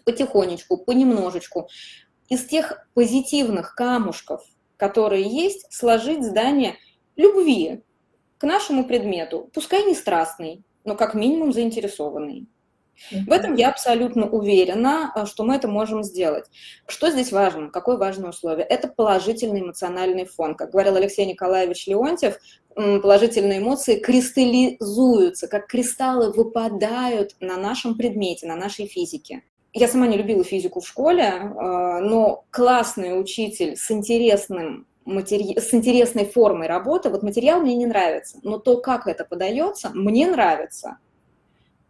потихонечку, 0.04 0.78
понемножечку, 0.78 1.68
из 2.28 2.46
тех 2.46 2.88
позитивных 2.94 3.74
камушков, 3.74 4.42
которые 4.76 5.22
есть, 5.22 5.72
сложить 5.72 6.24
здание 6.24 6.76
любви, 7.16 7.82
к 8.38 8.44
нашему 8.44 8.84
предмету, 8.86 9.50
пускай 9.54 9.84
не 9.84 9.94
страстный, 9.94 10.64
но 10.84 10.96
как 10.96 11.14
минимум 11.14 11.52
заинтересованный. 11.52 12.48
В 13.10 13.32
этом 13.32 13.54
я 13.54 13.70
абсолютно 13.70 14.28
уверена, 14.28 15.12
э, 15.14 15.26
что 15.26 15.44
мы 15.44 15.56
это 15.56 15.68
можем 15.68 16.02
сделать. 16.02 16.46
Что 16.86 17.10
здесь 17.10 17.32
важно? 17.32 17.70
Какое 17.70 17.96
важное 17.96 18.30
условие? 18.30 18.66
Это 18.66 18.88
положительный 18.88 19.60
эмоциональный 19.60 20.24
фон. 20.24 20.54
Как 20.54 20.70
говорил 20.70 20.96
Алексей 20.96 21.26
Николаевич 21.26 21.86
Леонтьев, 21.86 22.38
положительные 22.74 23.58
эмоции 23.58 23.98
кристаллизуются, 23.98 25.48
как 25.48 25.66
кристаллы 25.66 26.32
выпадают 26.32 27.36
на 27.40 27.56
нашем 27.56 27.96
предмете, 27.96 28.46
на 28.46 28.56
нашей 28.56 28.86
физике. 28.86 29.42
Я 29.72 29.88
сама 29.88 30.06
не 30.06 30.16
любила 30.16 30.44
физику 30.44 30.80
в 30.80 30.86
школе, 30.86 31.24
э, 31.24 31.50
но 32.00 32.44
классный 32.50 33.18
учитель 33.20 33.76
с 33.76 33.90
интересным 33.90 34.86
матери... 35.04 35.58
с 35.58 35.74
интересной 35.74 36.26
формой 36.26 36.68
работы, 36.68 37.10
вот 37.10 37.22
материал 37.22 37.60
мне 37.60 37.74
не 37.74 37.86
нравится, 37.86 38.38
но 38.42 38.58
то, 38.58 38.78
как 38.78 39.06
это 39.06 39.24
подается, 39.24 39.90
мне 39.92 40.28
нравится 40.28 40.98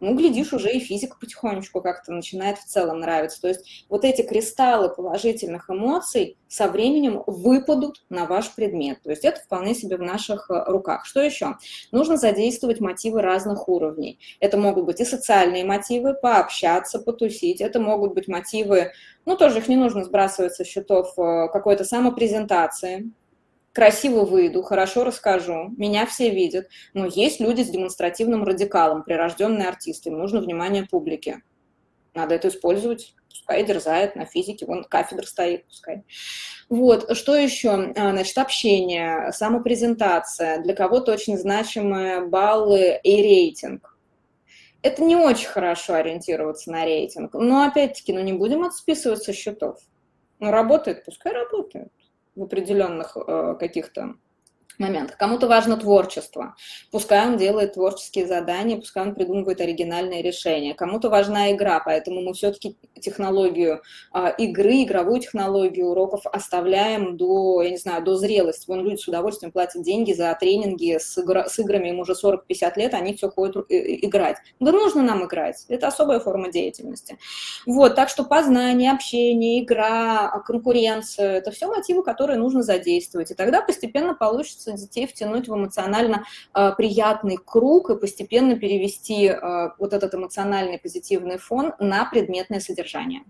ну, 0.05 0.15
глядишь, 0.15 0.53
уже 0.53 0.71
и 0.71 0.79
физика 0.79 1.17
потихонечку 1.19 1.81
как-то 1.81 2.11
начинает 2.13 2.57
в 2.57 2.65
целом 2.65 2.99
нравиться. 2.99 3.41
То 3.41 3.47
есть 3.47 3.85
вот 3.89 4.05
эти 4.05 4.21
кристаллы 4.21 4.89
положительных 4.89 5.69
эмоций 5.69 6.37
со 6.47 6.67
временем 6.67 7.23
выпадут 7.25 8.05
на 8.09 8.25
ваш 8.25 8.53
предмет. 8.53 9.01
То 9.03 9.09
есть 9.09 9.25
это 9.25 9.41
вполне 9.41 9.73
себе 9.73 9.97
в 9.97 10.01
наших 10.01 10.49
э, 10.49 10.63
руках. 10.67 11.05
Что 11.05 11.21
еще? 11.21 11.57
Нужно 11.91 12.17
задействовать 12.17 12.79
мотивы 12.79 13.21
разных 13.21 13.67
уровней. 13.67 14.19
Это 14.39 14.57
могут 14.57 14.85
быть 14.85 15.01
и 15.01 15.05
социальные 15.05 15.65
мотивы, 15.65 16.13
пообщаться, 16.13 16.99
потусить. 16.99 17.59
Это 17.59 17.79
могут 17.79 18.13
быть 18.13 18.27
мотивы, 18.27 18.91
ну, 19.25 19.35
тоже 19.35 19.57
их 19.57 19.67
не 19.67 19.75
нужно 19.75 20.03
сбрасывать 20.03 20.53
со 20.53 20.63
счетов 20.63 21.17
э, 21.17 21.47
какой-то 21.51 21.83
самопрезентации, 21.83 23.11
красиво 23.75 24.23
выйду, 24.23 24.63
хорошо 24.63 25.03
расскажу, 25.03 25.73
меня 25.77 26.05
все 26.05 26.29
видят, 26.29 26.69
но 26.93 27.05
есть 27.05 27.41
люди 27.41 27.61
с 27.61 27.69
демонстративным 27.69 28.45
радикалом, 28.45 29.03
прирожденные 29.03 29.67
артисты, 29.67 30.09
им 30.09 30.17
нужно 30.17 30.39
внимание 30.39 30.87
публики. 30.89 31.43
Надо 32.13 32.35
это 32.35 32.47
использовать, 32.47 33.13
пускай 33.27 33.65
дерзает 33.65 34.15
на 34.15 34.25
физике, 34.25 34.65
вон 34.65 34.85
кафедра 34.85 35.25
стоит, 35.25 35.65
пускай. 35.65 36.03
Вот, 36.69 37.17
что 37.17 37.35
еще? 37.35 37.69
А, 37.69 38.11
значит, 38.11 38.37
общение, 38.37 39.33
самопрезентация, 39.33 40.59
для 40.59 40.73
кого-то 40.73 41.11
очень 41.11 41.37
значимые 41.37 42.21
баллы 42.21 42.97
и 43.03 43.21
рейтинг. 43.21 43.97
Это 44.83 45.03
не 45.03 45.17
очень 45.17 45.49
хорошо 45.49 45.95
ориентироваться 45.95 46.71
на 46.71 46.85
рейтинг, 46.85 47.33
но 47.33 47.63
опять-таки, 47.63 48.13
ну 48.13 48.21
не 48.21 48.31
будем 48.31 48.63
отсписывать 48.63 49.21
со 49.21 49.33
счетов. 49.33 49.79
Ну, 50.39 50.51
работает, 50.51 51.03
пускай 51.03 51.33
работает 51.33 51.89
в 52.35 52.43
определенных 52.43 53.15
э, 53.17 53.55
каких-то 53.59 54.15
моментах. 54.79 55.17
Кому-то 55.17 55.47
важно 55.47 55.77
творчество. 55.77 56.55
Пускай 56.91 57.27
он 57.27 57.37
делает 57.37 57.73
творческие 57.73 58.27
задания, 58.27 58.77
пускай 58.77 59.03
он 59.03 59.15
придумывает 59.15 59.61
оригинальные 59.61 60.21
решения. 60.21 60.73
Кому-то 60.73 61.09
важна 61.09 61.51
игра, 61.51 61.79
поэтому 61.79 62.21
мы 62.21 62.33
все-таки 62.33 62.77
технологию 62.99 63.81
а, 64.11 64.29
игры, 64.29 64.83
игровую 64.83 65.19
технологию 65.19 65.87
уроков 65.87 66.25
оставляем 66.25 67.17
до, 67.17 67.61
я 67.61 67.69
не 67.69 67.77
знаю, 67.77 68.03
до 68.03 68.15
зрелости. 68.15 68.65
Вон 68.67 68.83
люди 68.83 69.01
с 69.01 69.07
удовольствием 69.07 69.51
платят 69.51 69.83
деньги 69.83 70.13
за 70.13 70.35
тренинги 70.39 70.97
с, 70.97 71.17
игра, 71.17 71.47
с 71.47 71.59
играми, 71.59 71.89
им 71.89 71.99
уже 71.99 72.13
40-50 72.13 72.73
лет, 72.77 72.93
они 72.93 73.15
все 73.15 73.29
ходят 73.29 73.57
э, 73.69 73.75
э, 73.75 74.05
играть. 74.05 74.37
Да 74.59 74.71
нужно 74.71 75.01
нам 75.01 75.25
играть. 75.25 75.65
Это 75.67 75.87
особая 75.87 76.19
форма 76.19 76.51
деятельности. 76.51 77.17
Вот, 77.65 77.95
так 77.95 78.09
что 78.09 78.23
познание, 78.23 78.91
общение, 78.91 79.63
игра, 79.63 80.29
конкуренция, 80.45 81.37
это 81.37 81.51
все 81.51 81.67
мотивы, 81.67 82.03
которые 82.03 82.37
нужно 82.37 82.63
задействовать. 82.63 83.31
И 83.31 83.35
тогда 83.35 83.61
постепенно 83.61 84.13
получится 84.13 84.64
получится 84.65 84.73
детей 84.73 85.07
втянуть 85.07 85.47
в 85.47 85.55
эмоционально 85.55 86.25
э, 86.53 86.71
приятный 86.77 87.37
круг 87.37 87.89
и 87.89 87.97
постепенно 87.97 88.57
перевести 88.57 89.27
э, 89.27 89.69
вот 89.77 89.93
этот 89.93 90.13
эмоциональный 90.13 90.77
позитивный 90.77 91.37
фон 91.37 91.73
на 91.79 92.05
предметное 92.05 92.59
содержание. 92.59 93.23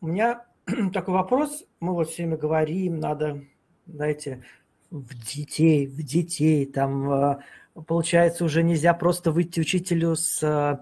У 0.00 0.08
меня 0.08 0.44
такой 0.92 1.14
вопрос. 1.14 1.64
Мы 1.80 1.94
вот 1.94 2.08
все 2.08 2.22
время 2.22 2.36
говорим, 2.36 2.98
надо, 2.98 3.44
знаете, 3.86 4.44
в 4.90 5.14
детей, 5.26 5.86
в 5.86 6.02
детей, 6.02 6.66
там, 6.66 7.10
э, 7.10 7.38
получается, 7.86 8.44
уже 8.44 8.62
нельзя 8.62 8.94
просто 8.94 9.30
выйти 9.30 9.60
учителю 9.60 10.16
с 10.16 10.78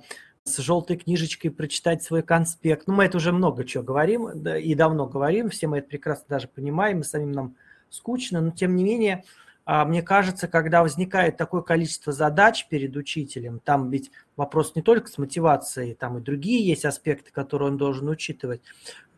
с 0.49 0.59
желтой 0.59 0.97
книжечкой 0.97 1.51
прочитать 1.51 2.05
свой 2.05 2.23
конспект. 2.23 2.87
Ну, 2.87 2.95
мы 2.95 3.07
это 3.07 3.17
уже 3.17 3.33
много 3.33 3.65
чего 3.65 3.83
говорим 3.83 4.29
да, 4.33 4.57
и 4.57 4.77
давно 4.77 5.09
говорим, 5.09 5.51
все 5.51 5.67
мы 5.67 5.79
это 5.79 5.89
прекрасно 5.89 6.27
даже 6.29 6.47
понимаем, 6.47 7.01
и 7.01 7.03
самим 7.03 7.33
нам 7.33 7.57
скучно, 7.91 8.41
но 8.41 8.51
тем 8.51 8.77
не 8.77 8.85
менее 8.85 9.25
мне 9.67 10.01
кажется, 10.01 10.47
когда 10.47 10.83
возникает 10.83 11.37
такое 11.37 11.61
количество 11.61 12.13
задач 12.13 12.67
перед 12.69 12.97
учителем, 12.97 13.59
там 13.59 13.91
ведь 13.91 14.13
вопрос 14.37 14.77
не 14.77 14.83
только 14.83 15.09
с 15.09 15.19
мотивацией, 15.19 15.95
там 15.95 16.19
и 16.19 16.21
другие 16.21 16.67
есть 16.67 16.85
аспекты, 16.85 17.33
которые 17.33 17.71
он 17.71 17.77
должен 17.77 18.09
учитывать, 18.09 18.63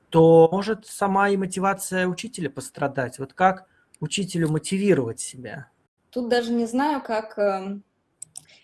то 0.09 0.49
может 0.51 0.87
сама 0.87 1.29
и 1.29 1.37
мотивация 1.37 2.07
учителя 2.07 2.49
пострадать. 2.49 3.19
Вот 3.19 3.35
как 3.35 3.67
учителю 4.01 4.49
мотивировать 4.49 5.21
себя? 5.21 5.69
Тут 6.11 6.31
даже 6.31 6.53
не 6.53 6.67
знаю, 6.67 7.03
как 7.03 7.39
эм, 7.39 7.85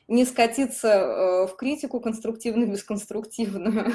не 0.08 0.24
скатиться 0.24 0.88
э, 0.88 1.46
в 1.46 1.56
критику 1.56 2.00
конструктивную, 2.00 2.70
бесконструктивную. 2.70 3.92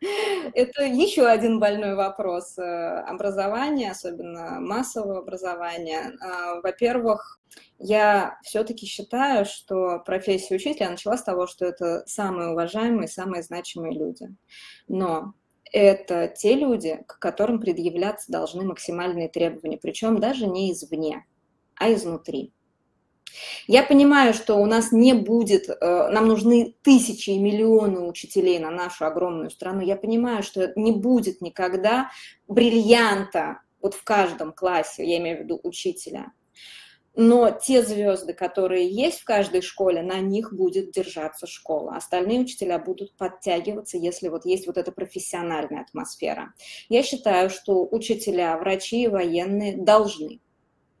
Это 0.54 0.84
еще 0.84 1.26
один 1.26 1.58
больной 1.58 1.94
вопрос 1.94 2.56
э, 2.58 2.62
образования, 2.62 3.90
особенно 3.90 4.60
массового 4.60 5.18
образования. 5.18 6.12
А, 6.20 6.60
во-первых, 6.60 7.40
я 7.78 8.38
все-таки 8.42 8.86
считаю, 8.86 9.44
что 9.44 9.98
профессия 10.04 10.54
учителя 10.54 10.90
начала 10.90 11.16
с 11.16 11.24
того, 11.24 11.46
что 11.46 11.64
это 11.64 12.04
самые 12.06 12.50
уважаемые, 12.50 13.08
самые 13.08 13.42
значимые 13.42 13.98
люди. 13.98 14.28
Но 14.86 15.34
это 15.72 16.28
те 16.28 16.54
люди, 16.54 17.02
к 17.06 17.18
которым 17.18 17.60
предъявляться 17.60 18.30
должны 18.30 18.64
максимальные 18.64 19.28
требования, 19.28 19.78
причем 19.78 20.18
даже 20.18 20.46
не 20.46 20.72
извне, 20.72 21.26
а 21.74 21.92
изнутри. 21.92 22.52
Я 23.66 23.82
понимаю, 23.82 24.34
что 24.34 24.56
у 24.56 24.66
нас 24.66 24.92
не 24.92 25.12
будет, 25.12 25.68
э, 25.68 26.08
нам 26.10 26.26
нужны 26.26 26.74
тысячи 26.82 27.30
и 27.30 27.38
миллионы 27.38 28.00
учителей 28.00 28.58
на 28.58 28.70
нашу 28.70 29.06
огромную 29.06 29.50
страну. 29.50 29.80
Я 29.82 29.96
понимаю, 29.96 30.42
что 30.42 30.72
не 30.76 30.92
будет 30.92 31.40
никогда 31.40 32.10
бриллианта 32.46 33.60
вот 33.80 33.94
в 33.94 34.04
каждом 34.04 34.52
классе, 34.52 35.08
я 35.08 35.18
имею 35.18 35.38
в 35.38 35.40
виду 35.40 35.60
учителя. 35.62 36.32
Но 37.14 37.50
те 37.50 37.82
звезды, 37.82 38.32
которые 38.32 38.88
есть 38.88 39.20
в 39.20 39.24
каждой 39.24 39.60
школе, 39.60 40.02
на 40.02 40.20
них 40.20 40.52
будет 40.52 40.92
держаться 40.92 41.48
школа. 41.48 41.96
Остальные 41.96 42.40
учителя 42.40 42.78
будут 42.78 43.16
подтягиваться, 43.16 43.98
если 43.98 44.28
вот 44.28 44.44
есть 44.46 44.68
вот 44.68 44.78
эта 44.78 44.92
профессиональная 44.92 45.82
атмосфера. 45.82 46.54
Я 46.88 47.02
считаю, 47.02 47.50
что 47.50 47.88
учителя, 47.90 48.56
врачи 48.56 49.02
и 49.02 49.08
военные 49.08 49.76
должны, 49.76 50.40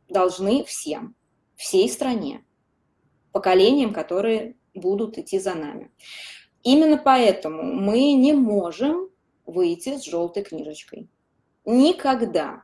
должны 0.08 0.64
всем 0.64 1.14
всей 1.58 1.88
стране, 1.90 2.44
поколениям, 3.32 3.92
которые 3.92 4.56
будут 4.74 5.18
идти 5.18 5.38
за 5.38 5.54
нами. 5.54 5.90
Именно 6.62 6.96
поэтому 6.96 7.62
мы 7.62 8.12
не 8.14 8.32
можем 8.32 9.10
выйти 9.44 9.98
с 9.98 10.04
желтой 10.04 10.44
книжечкой. 10.44 11.10
Никогда. 11.64 12.62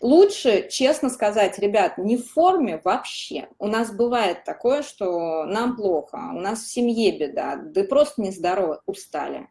Лучше 0.00 0.68
честно 0.68 1.08
сказать, 1.08 1.58
ребят, 1.58 1.96
не 1.98 2.16
в 2.18 2.30
форме 2.30 2.80
вообще. 2.84 3.48
У 3.58 3.66
нас 3.66 3.90
бывает 3.92 4.44
такое, 4.44 4.82
что 4.82 5.44
нам 5.46 5.76
плохо, 5.76 6.16
у 6.16 6.40
нас 6.40 6.62
в 6.62 6.70
семье 6.70 7.18
беда, 7.18 7.56
да 7.56 7.84
просто 7.84 8.20
нездорово, 8.22 8.82
устали. 8.86 9.48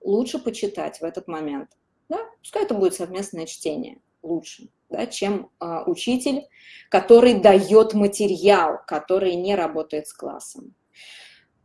Лучше 0.00 0.38
почитать 0.38 1.00
в 1.00 1.04
этот 1.04 1.26
момент. 1.26 1.70
Да? 2.08 2.20
Пускай 2.38 2.62
это 2.62 2.74
будет 2.74 2.94
совместное 2.94 3.46
чтение. 3.46 4.00
Лучше 4.22 4.68
да, 4.90 5.06
чем 5.06 5.50
а, 5.58 5.84
учитель, 5.84 6.42
который 6.88 7.34
дает 7.34 7.94
материал, 7.94 8.80
который 8.86 9.34
не 9.34 9.54
работает 9.54 10.06
с 10.06 10.12
классом. 10.12 10.74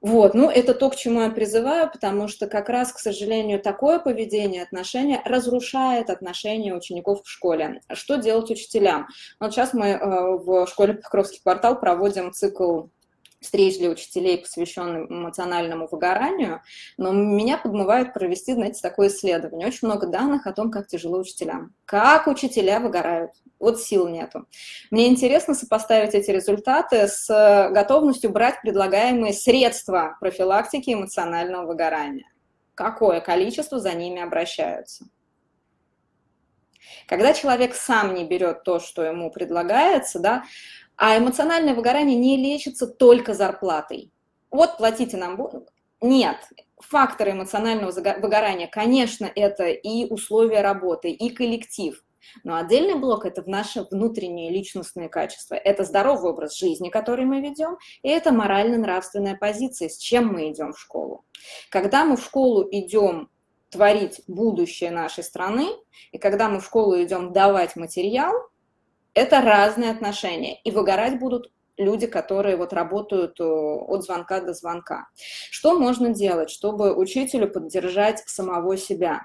Вот, 0.02 0.34
ну 0.34 0.50
это 0.50 0.74
то, 0.74 0.90
к 0.90 0.96
чему 0.96 1.22
я 1.22 1.30
призываю, 1.30 1.88
потому 1.92 2.28
что 2.28 2.48
как 2.48 2.70
раз, 2.70 2.92
к 2.92 2.98
сожалению, 2.98 3.62
такое 3.62 4.00
поведение, 4.00 4.64
отношение 4.64 5.22
разрушает 5.26 6.10
отношения 6.10 6.74
учеников 6.74 7.22
в 7.24 7.30
школе. 7.30 7.82
Что 7.94 8.16
делать 8.16 8.50
учителям? 8.50 9.08
Вот 9.40 9.54
сейчас 9.54 9.74
мы 9.74 9.90
э, 9.90 10.00
в 10.38 10.66
школе 10.66 10.96
Покровский 10.96 11.40
квартал 11.44 11.80
проводим 11.80 12.34
цикл 12.34 12.86
встреч 13.42 13.80
для 13.80 13.90
учителей, 13.90 14.38
посвященных 14.38 15.10
эмоциональному 15.10 15.88
выгоранию, 15.92 16.62
но 16.98 17.12
меня 17.12 17.58
подмывает 17.58 18.14
провести, 18.14 18.54
знаете, 18.54 18.80
такое 18.82 19.08
исследование. 19.08 19.68
Очень 19.68 19.88
много 19.88 20.08
данных 20.08 20.46
о 20.48 20.54
том, 20.54 20.72
как 20.72 20.88
тяжело 20.88 21.20
учителям. 21.20 21.74
Как 21.86 22.28
учителя 22.28 22.80
выгорают. 22.80 23.32
Вот 23.60 23.82
сил 23.82 24.08
нету. 24.08 24.48
Мне 24.92 25.08
интересно 25.08 25.54
сопоставить 25.54 26.14
эти 26.14 26.32
результаты 26.32 27.08
с 27.08 27.28
готовностью 27.72 28.32
брать 28.32 28.62
предлагаемые 28.62 29.34
средства 29.34 30.18
профилактики 30.20 30.94
эмоционального 30.94 31.66
выгорания. 31.66 32.32
Какое 32.76 33.22
количество 33.22 33.80
за 33.80 33.94
ними 33.94 34.22
обращаются? 34.22 35.06
Когда 37.08 37.34
человек 37.34 37.76
сам 37.76 38.14
не 38.16 38.26
берет 38.26 38.64
то, 38.64 38.80
что 38.80 39.04
ему 39.04 39.32
предлагается, 39.32 40.20
да, 40.20 40.44
а 40.98 41.18
эмоциональное 41.18 41.74
выгорание 41.74 42.18
не 42.18 42.38
лечится 42.38 42.88
только 42.88 43.34
зарплатой. 43.34 44.12
Вот 44.50 44.78
платите 44.78 45.18
нам, 45.18 45.38
нет, 46.02 46.38
факторы 46.80 47.32
эмоционального 47.32 47.92
выгорания, 47.92 48.68
конечно, 48.68 49.32
это 49.34 49.68
и 49.68 50.06
условия 50.12 50.62
работы, 50.62 51.12
и 51.12 51.30
коллектив. 51.30 52.04
Но 52.44 52.56
отдельный 52.56 52.96
блок– 52.96 53.26
это 53.28 53.42
в 53.42 53.48
наши 53.48 53.84
внутренние 53.90 54.52
личностные 54.52 55.10
качества. 55.10 55.56
Это 55.56 55.84
здоровый 55.84 56.32
образ 56.32 56.56
жизни, 56.56 56.90
который 56.90 57.26
мы 57.26 57.42
ведем, 57.42 57.78
и 58.04 58.10
это 58.10 58.32
морально-нравственная 58.32 59.36
позиция, 59.36 59.90
с 59.90 59.98
чем 59.98 60.28
мы 60.28 60.52
идем 60.52 60.74
в 60.74 60.80
школу. 60.80 61.26
Когда 61.70 62.06
мы 62.06 62.18
в 62.18 62.24
школу 62.24 62.68
идем 62.72 63.30
творить 63.70 64.22
будущее 64.28 64.92
нашей 64.92 65.24
страны, 65.24 65.70
и 66.12 66.18
когда 66.18 66.50
мы 66.50 66.60
в 66.60 66.66
школу 66.66 67.02
идем 67.02 67.32
давать 67.32 67.76
материал, 67.76 68.34
это 69.14 69.42
разные 69.42 69.92
отношения. 69.92 70.60
И 70.62 70.72
выгорать 70.72 71.20
будут 71.20 71.52
люди, 71.78 72.08
которые 72.08 72.58
вот 72.58 72.74
работают 72.74 73.40
э, 73.40 73.44
от 73.44 74.04
звонка 74.04 74.42
до 74.42 74.54
звонка. 74.54 75.08
Что 75.50 75.78
можно 75.78 76.10
делать, 76.10 76.50
чтобы 76.50 76.94
учителю 76.94 77.50
поддержать 77.50 78.20
самого 78.28 78.78
себя? 78.78 79.24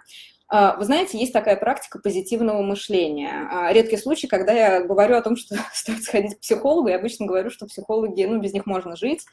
А, 0.49 0.77
вы 0.77 0.85
знаете, 0.85 1.19
есть 1.19 1.33
такая 1.33 1.57
практика 1.57 1.99
позитивного 1.99 2.63
мышления. 2.63 3.49
А, 3.51 3.73
редкий 3.73 3.97
случай, 3.97 4.29
когда 4.29 4.53
я 4.53 4.81
говорю 4.85 5.17
о 5.17 5.23
том, 5.23 5.37
что 5.37 5.57
стоит 5.73 6.05
сходить 6.05 6.37
к 6.37 6.41
психологу, 6.41 6.89
я 6.89 6.97
обычно 6.97 7.27
говорю, 7.27 7.51
что 7.51 7.67
психологи, 7.67 8.25
ну, 8.25 8.41
без 8.41 8.53
них 8.53 8.67
можно 8.67 8.97
жить, 8.97 9.25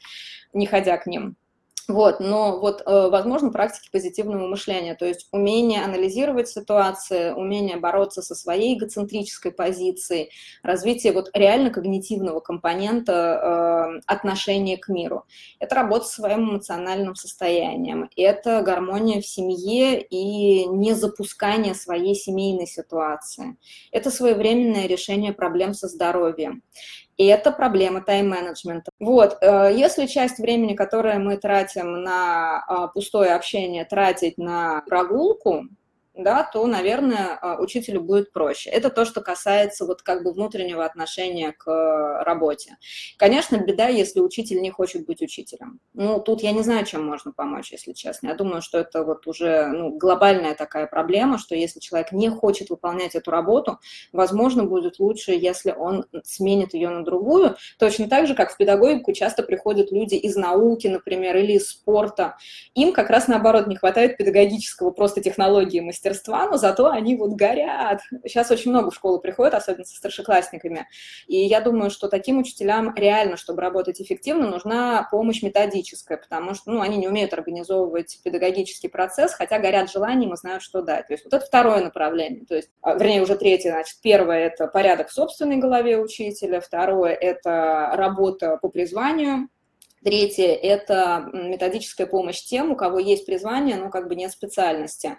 не 0.52 0.66
ходя 0.66 0.96
к 0.96 1.06
ним. 1.06 1.36
Вот, 1.86 2.18
но 2.18 2.60
вот, 2.60 2.80
э, 2.86 3.08
возможно, 3.10 3.50
практики 3.50 3.90
позитивного 3.92 4.46
мышления, 4.46 4.94
то 4.94 5.04
есть 5.04 5.28
умение 5.32 5.84
анализировать 5.84 6.48
ситуации, 6.48 7.32
умение 7.32 7.76
бороться 7.76 8.22
со 8.22 8.34
своей 8.34 8.78
эгоцентрической 8.78 9.52
позицией, 9.52 10.30
развитие 10.62 11.12
вот 11.12 11.28
реально 11.34 11.68
когнитивного 11.68 12.40
компонента 12.40 13.12
э, 13.12 14.00
отношения 14.06 14.78
к 14.78 14.88
миру. 14.88 15.24
Это 15.58 15.74
работа 15.74 16.06
со 16.06 16.22
своим 16.22 16.50
эмоциональным 16.50 17.16
состоянием, 17.16 18.08
это 18.16 18.62
гармония 18.62 19.20
в 19.20 19.26
семье 19.26 20.00
и 20.00 20.64
не 20.64 20.94
запускание 20.94 21.74
своей 21.74 22.14
семейной 22.14 22.66
ситуации. 22.66 23.58
Это 23.92 24.10
своевременное 24.10 24.86
решение 24.86 25.34
проблем 25.34 25.74
со 25.74 25.88
здоровьем. 25.88 26.62
И 27.16 27.26
это 27.26 27.52
проблема 27.52 28.00
тайм-менеджмента. 28.00 28.90
Вот, 28.98 29.38
э, 29.40 29.72
если 29.74 30.06
часть 30.06 30.38
времени, 30.38 30.74
которое 30.74 31.18
мы 31.18 31.36
тратим 31.36 32.02
на 32.02 32.58
а, 32.66 32.88
пустое 32.88 33.34
общение, 33.34 33.84
тратить 33.84 34.36
на 34.38 34.82
прогулку, 34.88 35.66
да, 36.14 36.44
то, 36.44 36.64
наверное, 36.66 37.36
а, 37.40 37.60
учителю 37.60 38.00
будет 38.00 38.32
проще. 38.32 38.70
Это 38.70 38.88
то, 38.88 39.04
что 39.04 39.20
касается 39.20 39.84
вот 39.84 40.02
как 40.02 40.22
бы 40.22 40.32
внутреннего 40.32 40.84
отношения 40.84 41.52
к 41.52 41.68
э, 41.68 42.22
работе. 42.22 42.76
Конечно, 43.16 43.56
беда, 43.56 43.88
если 43.88 44.20
учитель 44.20 44.60
не 44.62 44.70
хочет 44.70 45.06
быть 45.06 45.22
учителем. 45.22 45.80
Ну, 45.92 46.20
тут 46.20 46.42
я 46.42 46.52
не 46.52 46.62
знаю, 46.62 46.86
чем 46.86 47.04
можно 47.04 47.32
помочь, 47.32 47.72
если 47.72 47.92
честно. 47.92 48.28
Я 48.28 48.34
думаю, 48.34 48.62
что 48.62 48.78
это 48.78 49.02
вот 49.02 49.26
уже 49.26 49.66
ну, 49.66 49.98
глобальная 49.98 50.54
такая 50.54 50.86
проблема, 50.86 51.36
что 51.36 51.56
если 51.56 51.80
человек 51.80 52.12
не 52.12 52.28
хочет 52.28 52.70
выполнять 52.70 53.16
эту 53.16 53.32
работу, 53.32 53.80
возможно, 54.12 54.64
будет 54.64 55.00
лучше, 55.00 55.32
если 55.32 55.72
он 55.72 56.04
сменит 56.22 56.74
ее 56.74 56.90
на 56.90 57.04
другую. 57.04 57.56
Точно 57.78 58.08
так 58.08 58.28
же, 58.28 58.34
как 58.34 58.52
в 58.52 58.56
педагогику 58.56 59.12
часто 59.12 59.42
приходят 59.42 59.90
люди 59.90 60.14
из 60.14 60.36
науки, 60.36 60.86
например, 60.86 61.36
или 61.38 61.54
из 61.54 61.70
спорта. 61.70 62.36
Им 62.76 62.92
как 62.92 63.10
раз 63.10 63.26
наоборот 63.26 63.66
не 63.66 63.74
хватает 63.74 64.16
педагогического 64.16 64.92
просто 64.92 65.20
технологии 65.20 65.80
мастерства 65.80 66.03
мастерства, 66.04 66.46
но 66.46 66.56
зато 66.56 66.90
они 66.90 67.16
вот 67.16 67.32
горят. 67.32 68.00
Сейчас 68.24 68.50
очень 68.50 68.70
много 68.70 68.90
в 68.90 68.94
школу 68.94 69.20
приходят, 69.20 69.54
особенно 69.54 69.84
со 69.84 69.96
старшеклассниками. 69.96 70.86
И 71.26 71.36
я 71.36 71.60
думаю, 71.60 71.90
что 71.90 72.08
таким 72.08 72.38
учителям 72.38 72.94
реально, 72.94 73.36
чтобы 73.36 73.62
работать 73.62 74.00
эффективно, 74.00 74.48
нужна 74.48 75.08
помощь 75.10 75.42
методическая, 75.42 76.18
потому 76.18 76.54
что 76.54 76.70
ну, 76.70 76.80
они 76.80 76.96
не 76.96 77.08
умеют 77.08 77.32
организовывать 77.32 78.20
педагогический 78.22 78.88
процесс, 78.88 79.32
хотя 79.32 79.58
горят 79.58 79.90
желанием 79.90 80.34
и 80.34 80.36
знают, 80.36 80.62
что 80.62 80.82
дать. 80.82 81.06
То 81.06 81.14
есть 81.14 81.24
вот 81.24 81.34
это 81.34 81.44
второе 81.44 81.82
направление. 81.82 82.44
То 82.44 82.56
есть, 82.56 82.70
а, 82.82 82.94
вернее, 82.94 83.22
уже 83.22 83.36
третье. 83.36 83.70
Значит, 83.70 83.98
первое– 84.02 84.38
это 84.46 84.66
порядок 84.66 85.08
в 85.08 85.12
собственной 85.12 85.56
голове 85.56 85.98
учителя. 85.98 86.60
Второе– 86.60 87.12
это 87.20 87.92
работа 87.94 88.58
по 88.60 88.68
призванию 88.68 89.48
Третье– 90.04 90.48
это 90.62 91.30
методическая 91.32 92.06
помощь 92.06 92.42
тем, 92.42 92.72
у 92.72 92.76
кого 92.76 92.98
есть 92.98 93.24
призвание, 93.24 93.76
но 93.76 93.88
как 93.88 94.06
бы 94.06 94.14
нет 94.14 94.32
специальности. 94.32 95.16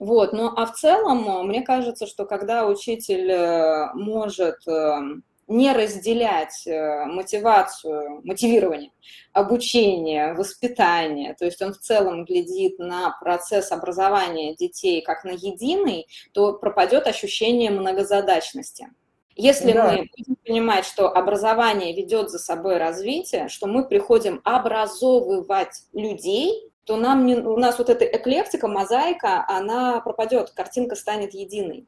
Вот. 0.00 0.32
Ну, 0.32 0.48
а 0.48 0.66
в 0.66 0.72
целом, 0.72 1.46
мне 1.46 1.62
кажется, 1.62 2.08
что 2.08 2.26
когда 2.26 2.66
учитель 2.66 3.30
э, 3.30 3.94
может 3.94 4.56
э, 4.66 4.98
не 5.46 5.72
разделять 5.72 6.66
э, 6.66 7.04
мотивацию, 7.04 8.22
мотивирование, 8.24 8.90
обучение, 9.32 10.34
воспитание, 10.34 11.34
то 11.34 11.44
есть 11.44 11.62
он 11.62 11.72
в 11.72 11.78
целом 11.78 12.24
глядит 12.24 12.80
на 12.80 13.16
процесс 13.20 13.70
образования 13.70 14.56
детей 14.56 15.00
как 15.00 15.22
на 15.22 15.30
единый, 15.30 16.08
то 16.32 16.54
пропадет 16.54 17.06
ощущение 17.06 17.70
многозадачности. 17.70 18.88
Если 19.36 19.72
да. 19.72 19.90
мы 19.90 20.08
будем 20.16 20.36
понимать, 20.44 20.84
что 20.84 21.08
образование 21.08 21.94
ведет 21.94 22.30
за 22.30 22.38
собой 22.38 22.78
развитие, 22.78 23.48
что 23.48 23.66
мы 23.66 23.86
приходим 23.86 24.40
образовывать 24.44 25.84
людей, 25.92 26.70
то 26.84 26.96
нам 26.96 27.26
не, 27.26 27.36
у 27.36 27.56
нас 27.56 27.78
вот 27.78 27.88
эта 27.88 28.04
эклектика, 28.04 28.68
мозаика, 28.68 29.44
она 29.48 30.00
пропадет, 30.00 30.50
картинка 30.50 30.94
станет 30.94 31.34
единой. 31.34 31.86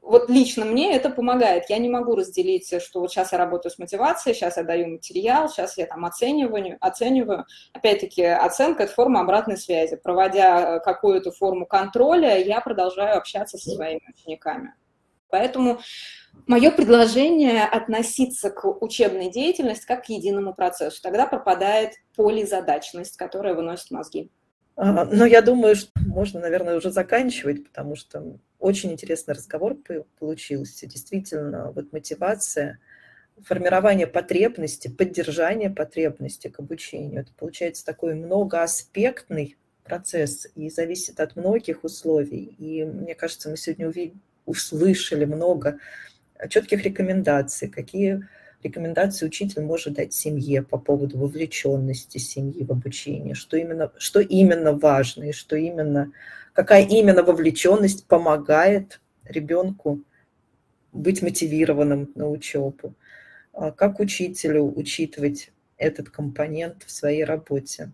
Вот 0.00 0.30
лично 0.30 0.64
мне 0.64 0.94
это 0.94 1.10
помогает. 1.10 1.68
Я 1.68 1.78
не 1.78 1.88
могу 1.88 2.14
разделить, 2.14 2.80
что 2.80 3.00
вот 3.00 3.10
сейчас 3.10 3.32
я 3.32 3.38
работаю 3.38 3.72
с 3.72 3.78
мотивацией, 3.78 4.36
сейчас 4.36 4.56
я 4.56 4.62
даю 4.62 4.86
материал, 4.86 5.48
сейчас 5.48 5.76
я 5.76 5.86
там 5.86 6.04
оцениваю. 6.04 6.76
оцениваю. 6.80 7.44
Опять-таки, 7.72 8.22
оценка– 8.22 8.82
это 8.84 8.92
форма 8.92 9.20
обратной 9.20 9.56
связи. 9.56 9.96
Проводя 9.96 10.78
какую-то 10.78 11.32
форму 11.32 11.66
контроля, 11.66 12.38
я 12.38 12.60
продолжаю 12.60 13.18
общаться 13.18 13.58
со 13.58 13.70
своими 13.70 14.02
учениками. 14.08 14.74
Поэтому 15.30 15.80
мое 16.46 16.70
предложение 16.70 17.64
относиться 17.64 18.50
к 18.50 18.64
учебной 18.82 19.30
деятельности 19.30 19.86
как 19.86 20.06
к 20.06 20.08
единому 20.08 20.54
процессу. 20.54 21.02
Тогда 21.02 21.26
пропадает 21.26 21.94
полизадачность, 22.14 23.16
которая 23.16 23.54
выносит 23.54 23.90
мозги. 23.90 24.30
А, 24.76 25.04
Но 25.04 25.08
ну, 25.10 25.24
я 25.24 25.40
думаю, 25.40 25.74
что 25.74 25.90
можно, 26.06 26.40
наверное, 26.40 26.76
уже 26.76 26.90
заканчивать, 26.90 27.66
потому 27.66 27.96
что 27.96 28.38
очень 28.58 28.92
интересный 28.92 29.34
разговор 29.34 29.76
получился. 30.18 30.86
Действительно, 30.86 31.72
вот 31.72 31.92
мотивация, 31.92 32.78
формирование 33.42 34.06
потребности, 34.06 34.88
поддержание 34.88 35.70
потребности 35.70 36.48
к 36.48 36.58
обучению. 36.60 37.22
Это 37.22 37.32
получается 37.34 37.84
такой 37.84 38.14
многоаспектный 38.14 39.56
процесс 39.84 40.48
и 40.54 40.68
зависит 40.68 41.20
от 41.20 41.36
многих 41.36 41.84
условий. 41.84 42.54
И 42.58 42.84
мне 42.84 43.14
кажется, 43.14 43.48
мы 43.48 43.56
сегодня 43.56 43.88
увидим, 43.88 44.20
услышали 44.46 45.24
много 45.24 45.78
четких 46.48 46.82
рекомендаций, 46.84 47.68
какие 47.68 48.26
рекомендации 48.62 49.26
учитель 49.26 49.62
может 49.62 49.94
дать 49.94 50.12
семье 50.12 50.62
по 50.62 50.78
поводу 50.78 51.18
вовлеченности 51.18 52.18
семьи 52.18 52.64
в 52.64 52.72
обучение, 52.72 53.34
что 53.34 53.56
именно, 53.56 53.92
что 53.98 54.20
именно 54.20 54.72
важно 54.72 55.24
и 55.24 55.32
что 55.32 55.56
именно, 55.56 56.12
какая 56.52 56.84
именно 56.84 57.22
вовлеченность 57.22 58.06
помогает 58.06 59.00
ребенку 59.24 60.02
быть 60.92 61.22
мотивированным 61.22 62.10
на 62.14 62.28
учебу, 62.28 62.94
а 63.52 63.70
как 63.70 64.00
учителю 64.00 64.64
учитывать 64.64 65.52
этот 65.76 66.10
компонент 66.10 66.84
в 66.84 66.90
своей 66.90 67.24
работе. 67.24 67.92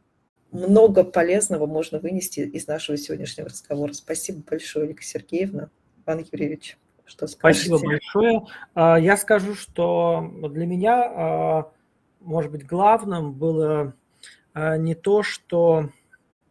Много 0.53 1.03
полезного 1.03 1.67
можно 1.67 1.99
вынести 1.99 2.41
из 2.41 2.67
нашего 2.67 2.99
сегодняшнего 2.99 3.49
разговора. 3.49 3.93
Спасибо 3.93 4.43
большое, 4.49 4.89
Ольга 4.89 5.03
Сергеевна. 5.03 5.71
Иван 6.07 6.25
Юрьевич, 6.33 6.79
что 7.05 7.27
скажете? 7.27 7.69
Спасибо 7.69 7.87
большое. 7.87 8.43
А, 8.75 8.99
я 8.99 9.17
скажу, 9.17 9.55
что 9.55 10.31
для 10.51 10.67
меня, 10.67 11.03
а, 11.05 11.73
может 12.21 12.51
быть, 12.51 12.67
главным 12.67 13.33
было 13.33 13.95
а, 14.55 14.77
не 14.77 14.95
то, 14.95 15.23
что 15.23 15.91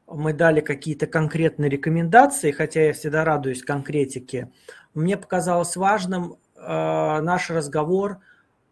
мы 0.08 0.34
дали 0.34 0.62
какие-то 0.62 1.08
конкретные 1.08 1.70
рекомендации, 1.70 2.52
хотя 2.52 2.84
я 2.84 2.93
всегда 2.93 3.24
радуюсь 3.24 3.64
конкретике. 3.64 4.52
Мне 4.93 5.16
показалось 5.16 5.76
важным 5.78 6.36
наш 6.58 7.49
разговор 7.49 8.20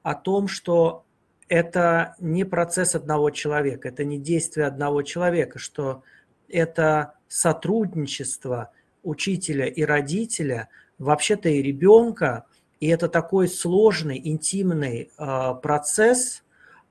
о 0.03 0.13
том, 0.15 0.47
что 0.49 1.05
это 1.47 2.15
не 2.19 2.43
процесс 2.43 2.93
одного 2.93 3.29
человека, 3.31 3.87
это 3.87 4.03
не 4.03 4.19
действие 4.19 4.67
одного 4.67 5.01
человека, 5.01 5.59
что 5.59 6.03
это 6.49 7.13
сотрудничество– 7.29 8.71
учителя 9.09 9.65
и 9.65 9.83
родителя, 9.83 10.69
вообще-то 10.99 11.49
и 11.49 11.61
ребенка, 11.61 12.45
и 12.79 12.87
это 12.87 13.09
такой 13.09 13.47
сложный, 13.47 14.21
интимный 14.23 15.11
э, 15.17 15.53
процесс, 15.61 16.43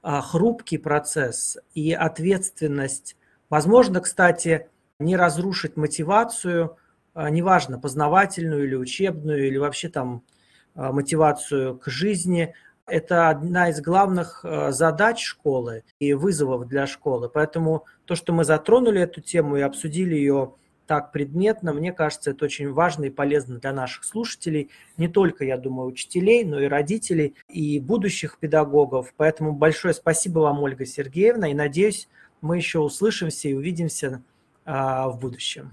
э, 0.03 0.21
хрупкий 0.23 0.79
процесс 0.79 1.57
и 1.75 1.93
ответственность. 1.93 3.17
Возможно, 3.49 4.01
кстати, 4.01 4.69
не 4.99 5.17
разрушить 5.17 5.77
мотивацию, 5.77 6.77
э, 7.15 7.31
неважно, 7.31 7.79
познавательную 7.79 8.65
или 8.65 8.75
учебную, 8.75 9.47
или 9.47 9.57
вообще 9.57 9.89
там 9.89 10.23
мотивацию 10.75 11.77
к 11.77 11.89
жизни, 11.89 12.55
это 12.87 13.31
одна 13.31 13.71
из 13.71 13.81
главных 13.81 14.45
задач 14.69 15.25
школы 15.25 15.83
и 15.99 16.15
вызовов 16.15 16.69
для 16.69 16.87
школы. 16.87 17.29
Поэтому 17.29 17.85
то, 18.05 18.15
что 18.15 18.33
мы 18.33 18.45
затронули 18.45 19.01
эту 19.01 19.21
тему 19.21 19.57
и 19.57 19.61
обсудили 19.61 20.15
ее 20.15 20.55
так 20.89 21.13
предметно, 21.13 21.75
мне 21.75 21.93
кажется, 21.93 22.31
это 22.31 22.47
очень 22.47 22.73
важно 22.73 23.05
и 23.05 23.11
полезно 23.11 23.59
для 23.59 23.75
наших 23.75 24.05
слушателей, 24.05 24.71
не 24.97 25.07
только, 25.07 25.45
я 25.45 25.59
думаю, 25.59 25.87
учителей, 25.87 26.45
но 26.45 26.59
и 26.59 26.67
родителей 26.67 27.35
и 27.47 27.79
будущих 27.79 28.39
педагогов. 28.39 29.13
Поэтому 29.19 29.53
большое 29.53 29.93
спасибо 29.93 30.41
вам, 30.41 30.63
Ольга 30.63 30.87
Сергеевна, 30.87 31.51
и 31.51 31.55
надеюсь, 31.55 32.09
мы 32.41 32.57
еще 32.57 32.79
услышимся 32.79 33.51
и 33.51 33.53
увидимся 33.53 34.23
а, 34.65 35.11
в 35.11 35.21
будущем. 35.21 35.73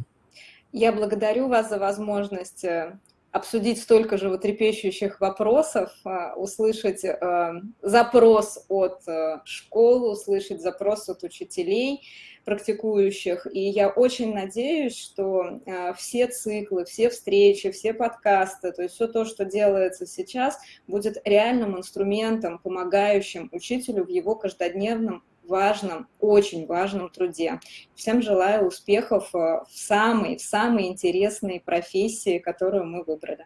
Я 0.74 0.92
благодарю 0.92 1.48
вас 1.48 1.70
за 1.70 1.80
возможность 1.80 2.66
э, 2.66 3.00
обсудить 3.36 3.82
столько 3.82 4.18
же 4.18 4.38
трепещущих 4.38 5.20
вопросов, 5.20 5.92
а, 6.06 6.36
услышать 6.36 7.04
э, 7.04 7.52
запрос 7.82 8.64
от 8.70 9.06
э, 9.10 9.42
школы, 9.44 10.12
услышать 10.12 10.62
запрос 10.62 11.10
от 11.10 11.22
учителей 11.24 12.08
практикующих. 12.46 13.46
И 13.52 13.60
я 13.60 13.90
очень 13.90 14.34
надеюсь, 14.34 14.98
что 14.98 15.60
э, 15.66 15.94
все 15.96 16.28
циклы, 16.28 16.86
все 16.86 17.10
встречи, 17.10 17.72
все 17.72 17.94
подкасты, 17.94 18.72
то 18.72 18.84
есть 18.84 18.96
все 18.96 19.08
то, 19.08 19.26
что 19.26 19.44
делается 19.44 20.06
сейчас, 20.06 20.58
будет 20.88 21.18
реальным 21.26 21.78
инструментом, 21.78 22.58
помогающим 22.60 23.50
учителю 23.52 24.06
в 24.06 24.10
его 24.10 24.36
каждодневном 24.36 25.26
важном, 25.48 26.08
очень 26.20 26.66
важном 26.68 27.10
труде. 27.10 27.60
Всем 27.96 28.22
желаю 28.22 28.68
успехов 28.68 29.30
э, 29.34 29.38
в 29.38 29.68
самой, 29.70 30.38
в 30.38 30.42
самой 30.42 30.88
интересной 30.88 31.60
профессии, 31.60 32.40
которую 32.40 32.86
мы 32.86 33.04
выбрали. 33.04 33.46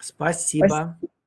Спасибо. 0.00 0.66
Спасибо. 0.66 1.17